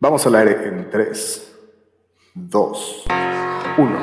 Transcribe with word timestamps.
Vamos 0.00 0.24
al 0.28 0.36
aire 0.36 0.68
en 0.68 0.88
3, 0.90 1.58
2, 2.34 3.04
1. 3.78 3.98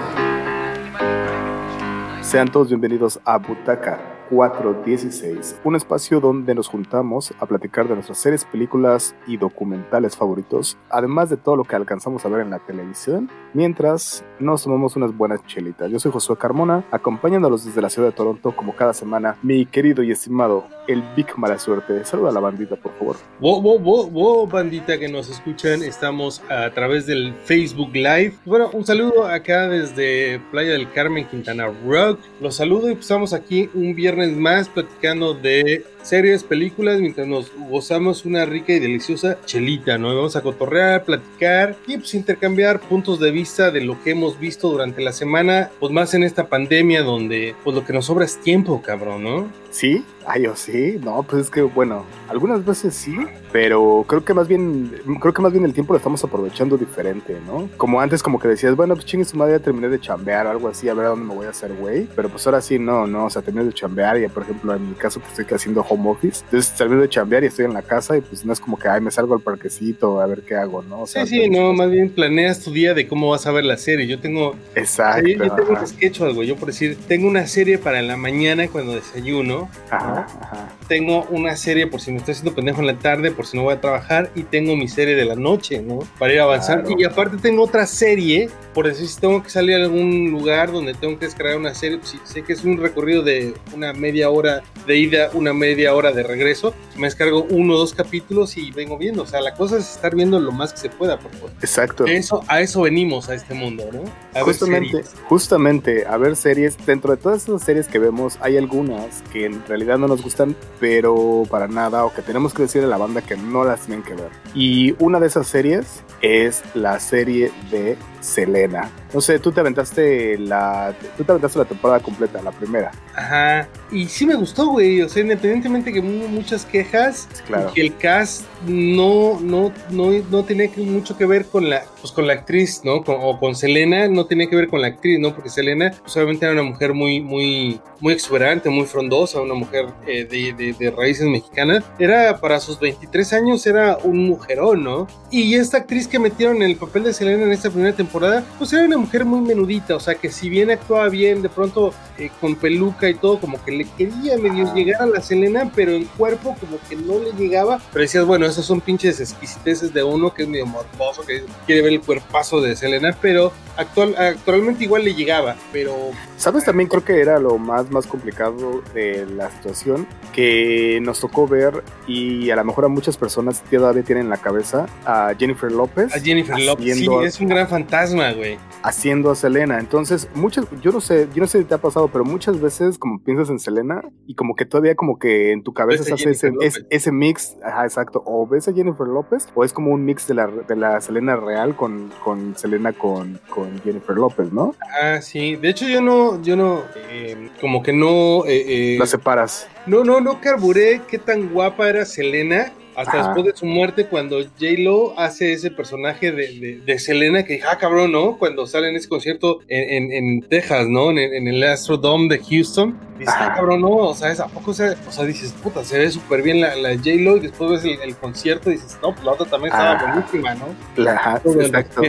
Sean 2.21 2.49
todos 2.51 2.67
bienvenidos 2.67 3.17
a 3.23 3.37
Butaca 3.37 4.14
416, 4.29 5.59
un 5.63 5.75
espacio 5.75 6.19
donde 6.19 6.55
nos 6.55 6.67
juntamos 6.67 7.33
a 7.39 7.45
platicar 7.45 7.87
de 7.87 7.95
nuestras 7.95 8.17
series, 8.17 8.45
películas 8.45 9.15
y 9.27 9.37
documentales 9.37 10.15
favoritos, 10.15 10.77
además 10.89 11.29
de 11.29 11.37
todo 11.37 11.55
lo 11.55 11.63
que 11.63 11.75
alcanzamos 11.75 12.25
a 12.25 12.29
ver 12.29 12.41
en 12.41 12.49
la 12.49 12.59
televisión, 12.59 13.29
mientras 13.53 14.23
nos 14.39 14.63
tomamos 14.63 14.95
unas 14.95 15.15
buenas 15.15 15.45
chelitas. 15.45 15.91
Yo 15.91 15.99
soy 15.99 16.11
Josué 16.11 16.37
Carmona, 16.37 16.83
acompañándolos 16.91 17.65
desde 17.65 17.81
la 17.81 17.89
ciudad 17.89 18.09
de 18.09 18.13
Toronto 18.15 18.55
como 18.55 18.75
cada 18.75 18.93
semana, 18.93 19.37
mi 19.41 19.65
querido 19.65 20.03
y 20.03 20.11
estimado, 20.11 20.65
el 20.87 21.03
Big 21.15 21.27
Mala 21.37 21.57
Suerte. 21.57 22.03
Saluda 22.05 22.29
a 22.29 22.33
la 22.33 22.39
bandita, 22.39 22.75
por 22.75 22.93
favor. 22.93 23.15
Wow, 23.39 23.61
wow, 23.61 23.79
wow, 23.79 24.09
wow, 24.09 24.47
bandita 24.47 24.97
que 24.97 25.07
nos 25.07 25.29
escuchan, 25.29 25.83
estamos 25.83 26.41
a 26.49 26.69
través 26.71 27.05
del 27.05 27.33
Facebook 27.43 27.91
Live. 27.93 28.35
Bueno, 28.45 28.69
un 28.73 28.85
saludo 28.85 29.27
acá 29.27 29.67
desde 29.67 30.39
Playa 30.51 30.73
del 30.73 30.91
Carmen, 30.91 31.27
Quintana 31.27 31.71
Rock. 31.87 32.19
Los 32.41 32.55
saludo 32.55 32.89
y 32.89 32.93
pues 32.93 33.05
estamos 33.05 33.33
aquí 33.33 33.69
un 33.73 33.95
viernes 33.95 34.14
más 34.15 34.69
platicando 34.69 35.33
de 35.33 35.83
series, 36.05 36.43
películas, 36.43 36.99
mientras 36.99 37.27
nos 37.27 37.51
gozamos 37.69 38.25
una 38.25 38.45
rica 38.45 38.73
y 38.73 38.79
deliciosa 38.79 39.37
chelita, 39.45 39.97
¿no? 39.97 40.15
Vamos 40.15 40.35
a 40.35 40.41
cotorrear, 40.41 41.03
platicar 41.03 41.75
y 41.87 41.97
pues 41.97 42.13
intercambiar 42.13 42.79
puntos 42.79 43.19
de 43.19 43.31
vista 43.31 43.71
de 43.71 43.81
lo 43.81 44.01
que 44.03 44.11
hemos 44.11 44.39
visto 44.39 44.69
durante 44.69 45.01
la 45.01 45.11
semana, 45.11 45.71
pues 45.79 45.91
más 45.91 46.13
en 46.13 46.23
esta 46.23 46.47
pandemia 46.47 47.03
donde 47.03 47.55
pues 47.63 47.75
lo 47.75 47.83
que 47.83 47.93
nos 47.93 48.05
sobra 48.05 48.25
es 48.25 48.37
tiempo, 48.37 48.81
cabrón, 48.81 49.23
¿no? 49.23 49.47
Sí, 49.71 50.05
ay, 50.25 50.43
yo 50.43 50.55
sí, 50.55 50.97
no, 51.03 51.23
pues 51.23 51.43
es 51.43 51.49
que 51.49 51.61
bueno, 51.61 52.05
algunas 52.29 52.63
veces 52.63 52.93
sí, 52.93 53.13
pero 53.51 54.05
creo 54.07 54.23
que 54.23 54.33
más 54.33 54.47
bien, 54.47 54.89
creo 55.19 55.33
que 55.33 55.41
más 55.41 55.51
bien 55.51 55.65
el 55.65 55.73
tiempo 55.73 55.91
lo 55.91 55.97
estamos 55.97 56.23
aprovechando 56.23 56.77
diferente, 56.77 57.37
¿no? 57.45 57.67
Como 57.75 57.99
antes 57.99 58.23
como 58.23 58.39
que 58.39 58.47
decías, 58.47 58.73
bueno, 58.75 58.93
pues 58.95 59.05
chingue 59.05 59.25
su 59.25 59.35
madre, 59.35 59.53
ya 59.53 59.59
terminé 59.59 59.89
de 59.89 59.99
chambear 59.99 60.47
o 60.47 60.51
algo 60.51 60.69
así, 60.69 60.87
a 60.87 60.93
ver 60.93 61.07
a 61.07 61.09
dónde 61.09 61.25
me 61.25 61.35
voy 61.35 61.47
a 61.47 61.49
hacer, 61.49 61.73
güey, 61.73 62.07
pero 62.15 62.29
pues 62.29 62.45
ahora 62.47 62.61
sí, 62.61 62.79
no, 62.79 63.05
no, 63.05 63.25
o 63.25 63.29
sea, 63.29 63.41
terminé 63.41 63.65
de 63.65 63.73
chambear 63.73 64.17
y 64.17 64.27
por 64.29 64.43
ejemplo 64.43 64.73
en 64.73 64.89
mi 64.89 64.95
caso 64.95 65.19
pues 65.19 65.37
estoy 65.37 65.55
haciendo 65.55 65.83
office, 66.05 66.43
entonces 66.45 66.73
termino 66.75 67.01
de 67.01 67.09
chambear 67.09 67.43
y 67.43 67.47
estoy 67.47 67.65
en 67.65 67.73
la 67.73 67.81
casa 67.81 68.17
y 68.17 68.21
pues 68.21 68.45
no 68.45 68.53
es 68.53 68.59
como 68.59 68.77
que, 68.77 68.87
ay, 68.87 69.01
me 69.01 69.11
salgo 69.11 69.35
al 69.35 69.41
parquecito 69.41 70.19
a 70.19 70.25
ver 70.27 70.41
qué 70.41 70.55
hago, 70.55 70.83
¿no? 70.83 71.01
O 71.01 71.07
sea, 71.07 71.25
sí, 71.25 71.43
sí, 71.43 71.49
no, 71.49 71.73
más 71.73 71.89
bien 71.89 72.09
planeas 72.09 72.61
tu 72.61 72.71
día 72.71 72.93
de 72.93 73.07
cómo 73.07 73.29
vas 73.29 73.45
a 73.47 73.51
ver 73.51 73.65
la 73.65 73.77
serie, 73.77 74.07
yo 74.07 74.19
tengo... 74.19 74.55
Exacto. 74.75 75.27
Yo, 75.27 75.53
tengo 75.53 75.71
un 75.71 75.87
sketch 75.87 76.21
algo, 76.21 76.43
yo 76.43 76.55
por 76.55 76.67
decir, 76.67 76.97
tengo 77.07 77.27
una 77.27 77.47
serie 77.47 77.77
para 77.77 78.01
la 78.01 78.17
mañana 78.17 78.67
cuando 78.67 78.93
desayuno, 78.93 79.69
Ajá, 79.89 80.27
ajá. 80.41 80.69
tengo 80.87 81.25
una 81.29 81.55
serie 81.55 81.87
por 81.87 82.01
si 82.01 82.11
me 82.11 82.17
estoy 82.17 82.33
haciendo 82.33 82.55
pendejo 82.55 82.81
en 82.81 82.87
la 82.87 82.99
tarde, 82.99 83.31
por 83.31 83.45
si 83.45 83.57
no 83.57 83.63
voy 83.63 83.73
a 83.73 83.81
trabajar, 83.81 84.31
y 84.35 84.43
tengo 84.43 84.75
mi 84.75 84.87
serie 84.87 85.15
de 85.15 85.25
la 85.25 85.35
noche, 85.35 85.81
¿no? 85.81 85.99
Para 86.19 86.33
ir 86.33 86.39
avanzando. 86.39 86.87
Claro. 86.87 87.01
Y 87.01 87.03
aparte 87.05 87.37
tengo 87.37 87.63
otra 87.63 87.85
serie, 87.85 88.49
por 88.73 88.87
decir, 88.87 89.07
si 89.07 89.19
tengo 89.19 89.41
que 89.43 89.49
salir 89.49 89.75
a 89.75 89.83
algún 89.83 90.31
lugar 90.31 90.71
donde 90.71 90.93
tengo 90.93 91.17
que 91.19 91.25
descargar 91.25 91.57
una 91.57 91.73
serie, 91.73 91.97
pues, 91.97 92.15
sé 92.23 92.43
que 92.43 92.53
es 92.53 92.63
un 92.63 92.77
recorrido 92.77 93.23
de 93.23 93.53
una 93.73 93.93
media 93.93 94.29
hora 94.29 94.63
de 94.87 94.97
ida, 94.97 95.29
una 95.33 95.53
media 95.53 95.84
hora 95.93 96.11
de 96.11 96.23
regreso, 96.23 96.73
me 96.95 97.07
descargo 97.07 97.45
uno 97.49 97.75
o 97.75 97.77
dos 97.77 97.93
capítulos 97.93 98.57
y 98.57 98.71
vengo 98.71 98.97
viendo. 98.97 99.23
O 99.23 99.27
sea, 99.27 99.41
la 99.41 99.53
cosa 99.53 99.77
es 99.77 99.91
estar 99.91 100.15
viendo 100.15 100.39
lo 100.39 100.51
más 100.51 100.73
que 100.73 100.79
se 100.79 100.89
pueda, 100.89 101.19
por 101.19 101.31
favor. 101.31 101.51
Exacto. 101.61 102.05
Eso, 102.05 102.43
a 102.47 102.61
eso 102.61 102.81
venimos 102.81 103.29
a 103.29 103.35
este 103.35 103.53
mundo, 103.53 103.85
¿no? 103.91 103.99
A 104.33 104.43
ver 104.43 104.43
Justamente, 104.43 104.89
series. 105.03 105.15
justamente, 105.27 106.05
a 106.05 106.17
ver 106.17 106.35
series, 106.35 106.77
dentro 106.85 107.11
de 107.15 107.17
todas 107.21 107.43
esas 107.43 107.61
series 107.61 107.87
que 107.87 107.99
vemos, 107.99 108.37
hay 108.41 108.57
algunas 108.57 109.21
que 109.31 109.45
en 109.45 109.65
realidad 109.67 109.97
no 109.97 110.07
nos 110.07 110.21
gustan, 110.21 110.55
pero 110.79 111.43
para 111.49 111.67
nada, 111.67 112.05
o 112.05 112.13
que 112.13 112.21
tenemos 112.21 112.53
que 112.53 112.63
decirle 112.63 112.87
a 112.87 112.89
la 112.89 112.97
banda 112.97 113.21
que 113.21 113.35
no 113.37 113.63
las 113.63 113.81
tienen 113.81 114.03
que 114.03 114.13
ver. 114.13 114.29
Y 114.53 114.95
una 114.99 115.19
de 115.19 115.27
esas 115.27 115.47
series 115.47 116.03
es 116.21 116.63
la 116.73 116.99
serie 116.99 117.51
de 117.71 117.97
Selena. 118.25 118.89
No 119.13 119.21
sé, 119.21 119.39
tú 119.39 119.51
te 119.51 119.59
aventaste 119.59 120.37
la, 120.39 120.93
tú 121.15 121.23
te 121.23 121.31
aventaste 121.31 121.59
la 121.59 121.65
temporada 121.65 121.99
completa, 121.99 122.41
la 122.41 122.51
primera. 122.51 122.91
Ajá. 123.15 123.67
Y 123.91 124.07
sí 124.07 124.25
me 124.25 124.35
gustó, 124.35 124.67
güey. 124.67 125.01
O 125.01 125.09
sea, 125.09 125.21
independientemente 125.21 125.93
que 125.93 125.99
hubo 125.99 126.27
muchas 126.27 126.65
quejas, 126.65 127.27
Claro. 127.47 127.71
que 127.73 127.81
el 127.81 127.95
cast 127.97 128.45
no, 128.67 129.39
no, 129.41 129.71
no, 129.91 130.11
no 130.29 130.43
tenía 130.43 130.67
que- 130.69 130.81
mucho 130.81 131.17
que 131.17 131.25
ver 131.25 131.45
con 131.45 131.69
la, 131.69 131.83
pues 132.01 132.11
con 132.13 132.27
la 132.27 132.33
actriz, 132.33 132.81
¿no? 132.83 133.03
Con- 133.03 133.17
o 133.19 133.39
con 133.39 133.55
Selena, 133.55 134.07
no 134.07 134.25
tenía 134.25 134.47
que 134.49 134.55
ver 134.55 134.67
con 134.67 134.81
la 134.81 134.87
actriz, 134.87 135.19
¿no? 135.19 135.33
Porque 135.33 135.49
Selena, 135.49 135.93
pues 136.01 136.15
obviamente 136.17 136.45
era 136.45 136.53
una 136.53 136.63
mujer 136.63 136.93
muy, 136.93 137.21
muy, 137.21 137.79
muy 137.99 138.13
exuberante, 138.13 138.69
muy 138.69 138.85
frondosa, 138.85 139.41
una 139.41 139.53
mujer 139.53 139.87
eh, 140.07 140.25
de, 140.25 140.53
de- 140.53 140.73
de 140.73 140.91
raíces 140.91 141.27
mexicanas. 141.27 141.83
Era 141.99 142.37
para 142.39 142.59
sus 142.59 142.79
23 142.79 143.33
años, 143.33 143.65
era 143.65 143.97
un 144.03 144.25
mujerón, 144.27 144.83
¿no? 144.83 145.07
Y 145.31 145.55
esta 145.55 145.77
actriz 145.77 146.07
que 146.07 146.19
metieron 146.19 146.57
en 146.57 146.63
el 146.63 146.75
papel 146.75 147.03
de 147.03 147.13
Selena 147.13 147.43
en 147.43 147.51
esta 147.51 147.69
primera 147.69 147.95
temporada, 147.95 148.43
pues 148.57 148.71
era 148.73 148.83
una 148.85 148.97
mujer 148.97 149.25
muy 149.25 149.41
menudita, 149.41 149.95
o 149.95 149.99
sea 149.99 150.15
que 150.15 150.29
si 150.29 150.49
bien 150.49 150.71
actuaba 150.71 151.09
bien, 151.09 151.41
de 151.41 151.49
pronto 151.49 151.93
eh, 152.17 152.29
con 152.39 152.55
peluca 152.55 153.09
y 153.09 153.15
todo, 153.15 153.39
como 153.39 153.63
que 153.63 153.71
le 153.71 153.85
quería 153.97 154.37
medio 154.37 154.73
llegar 154.73 155.01
a 155.01 155.05
la 155.05 155.21
Selena, 155.21 155.71
pero 155.75 155.91
en 155.91 156.05
cuerpo 156.05 156.55
como 156.59 156.77
que 156.89 156.95
no 156.95 157.19
le 157.19 157.31
llegaba. 157.33 157.79
Pero 157.91 158.01
decías, 158.01 158.25
bueno, 158.25 158.45
esas 158.55 158.65
son 158.65 158.79
pinches 158.79 159.19
exquisiteces 159.19 159.93
de 159.93 160.01
uno 160.01 160.33
que 160.33 160.43
es 160.43 160.49
medio 160.49 160.65
morboso, 160.65 161.23
que 161.25 161.45
quiere 161.65 161.81
ver 161.81 161.93
el 161.93 162.01
cuerpazo 162.01 162.61
de 162.61 162.75
Selena, 162.75 163.17
pero 163.21 163.51
actual, 163.77 164.15
actualmente 164.17 164.83
igual 164.83 165.03
le 165.03 165.13
llegaba, 165.13 165.55
pero 165.71 165.95
¿Sabes 166.37 166.65
también 166.65 166.89
creo 166.89 167.03
que 167.03 167.21
era 167.21 167.39
lo 167.39 167.57
más, 167.57 167.89
más 167.91 168.05
complicado 168.07 168.81
de 168.93 169.25
la 169.25 169.49
situación? 169.51 170.05
Que 170.33 170.99
nos 171.01 171.21
tocó 171.21 171.47
ver 171.47 171.83
y 172.07 172.49
a 172.49 172.55
lo 172.57 172.63
mejor 172.65 172.85
a 172.85 172.87
muchas 172.89 173.15
personas 173.17 173.63
todavía 173.63 174.03
tienen 174.03 174.25
en 174.25 174.29
la 174.29 174.37
cabeza 174.37 174.85
a 175.05 175.33
Jennifer 175.37 175.71
López. 175.71 176.13
a 176.13 176.19
Jennifer 176.19 176.59
Lopez 176.59 176.97
sí, 176.97 177.07
es 177.23 177.39
un 177.39 177.47
gran 177.47 177.67
fantasma, 177.67 178.33
güey. 178.33 178.57
haciendo 178.83 179.31
a 179.31 179.35
Selena. 179.35 179.79
Entonces, 179.79 180.27
muchas, 180.35 180.65
yo 180.81 180.91
no 180.91 180.99
sé, 180.99 181.27
yo 181.33 181.41
no 181.41 181.47
sé 181.47 181.59
si 181.59 181.65
te 181.65 181.73
ha 181.73 181.77
pasado, 181.77 182.09
pero 182.09 182.25
muchas 182.25 182.59
veces 182.59 182.97
como 182.97 183.19
piensas 183.23 183.49
en 183.49 183.59
Selena 183.59 184.01
y 184.27 184.35
como 184.35 184.55
que 184.55 184.65
todavía 184.65 184.95
como 184.95 185.17
que 185.17 185.51
en 185.51 185.63
tu 185.63 185.73
cabeza 185.73 186.03
se 186.03 186.13
hace 186.13 186.31
ese, 186.31 186.47
es- 186.47 186.53
López. 186.53 186.85
ese 186.89 187.11
mix, 187.11 187.55
ajá, 187.63 187.85
exacto, 187.85 188.21
o 188.25 188.45
ves 188.45 188.67
a 188.67 188.73
Jennifer 188.73 189.07
López 189.07 189.47
o 189.55 189.63
es 189.63 189.71
como 189.71 189.91
un 189.91 190.03
mix 190.03 190.27
de 190.27 190.33
la, 190.33 190.47
de 190.47 190.75
la 190.75 190.99
Selena 190.99 191.35
real 191.37 191.75
con, 191.75 192.11
con 192.23 192.57
Selena 192.57 192.91
con, 192.93 193.39
con 193.49 193.64
Jennifer 193.83 194.15
López, 194.15 194.51
¿no? 194.51 194.75
Ah, 195.01 195.21
sí. 195.21 195.55
De 195.55 195.69
hecho, 195.69 195.87
yo 195.87 196.01
no, 196.01 196.41
yo 196.41 196.55
no, 196.55 196.83
eh, 197.09 197.49
como 197.59 197.81
que 197.83 197.93
no, 197.93 198.45
eh, 198.45 198.93
eh, 198.95 198.97
La 198.99 199.05
separas. 199.05 199.67
no, 199.85 200.03
no, 200.03 200.21
no 200.21 200.41
carburé 200.41 201.01
qué 201.07 201.17
tan 201.17 201.49
guapa 201.49 201.89
era 201.89 202.05
Selena 202.05 202.71
hasta 202.95 203.19
Ajá. 203.19 203.27
después 203.33 203.45
de 203.45 203.57
su 203.57 203.65
muerte 203.65 204.07
cuando 204.07 204.41
J-Lo 204.41 205.19
hace 205.19 205.53
ese 205.53 205.71
personaje 205.71 206.31
de, 206.31 206.59
de, 206.59 206.81
de 206.85 206.99
Selena 206.99 207.43
que 207.43 207.53
dije, 207.53 207.65
ah, 207.69 207.77
cabrón, 207.77 208.11
¿no? 208.11 208.37
Cuando 208.37 208.65
sale 208.67 208.89
en 208.89 208.95
ese 208.95 209.07
concierto 209.09 209.59
en, 209.67 210.11
en, 210.11 210.11
en 210.11 210.41
Texas, 210.43 210.87
¿no? 210.87 211.11
En, 211.11 211.17
en 211.17 211.47
el 211.47 211.63
Astrodome 211.63 212.27
de 212.29 212.39
Houston. 212.43 212.97
Dices, 213.19 213.33
ah, 213.37 213.45
Ajá. 213.45 213.55
cabrón, 213.55 213.81
no, 213.81 213.89
o 213.95 214.13
sea, 214.13 214.31
¿a 214.31 214.47
poco 214.49 214.73
se, 214.73 214.89
o 214.91 215.11
sea, 215.11 215.23
dices, 215.23 215.53
puta, 215.63 215.83
se 215.85 215.97
ve 215.97 216.11
súper 216.11 216.41
bien 216.41 216.59
la, 216.59 216.75
la 216.75 216.89
J-Lo 216.95 217.37
y 217.37 217.41
después 217.41 217.71
ves 217.71 217.85
el, 217.85 218.01
el 218.01 218.15
concierto 218.17 218.69
y 218.69 218.73
dices, 218.73 218.97
no, 219.01 219.13
pues 219.13 219.23
la 219.25 219.31
otra 219.33 219.45
también 219.45 219.71
estaba 219.73 219.91
Ah. 219.99 220.13
buenísima, 220.13 220.55
¿no? 220.55 221.09
Ajá, 221.09 221.41
exacto. 221.45 222.01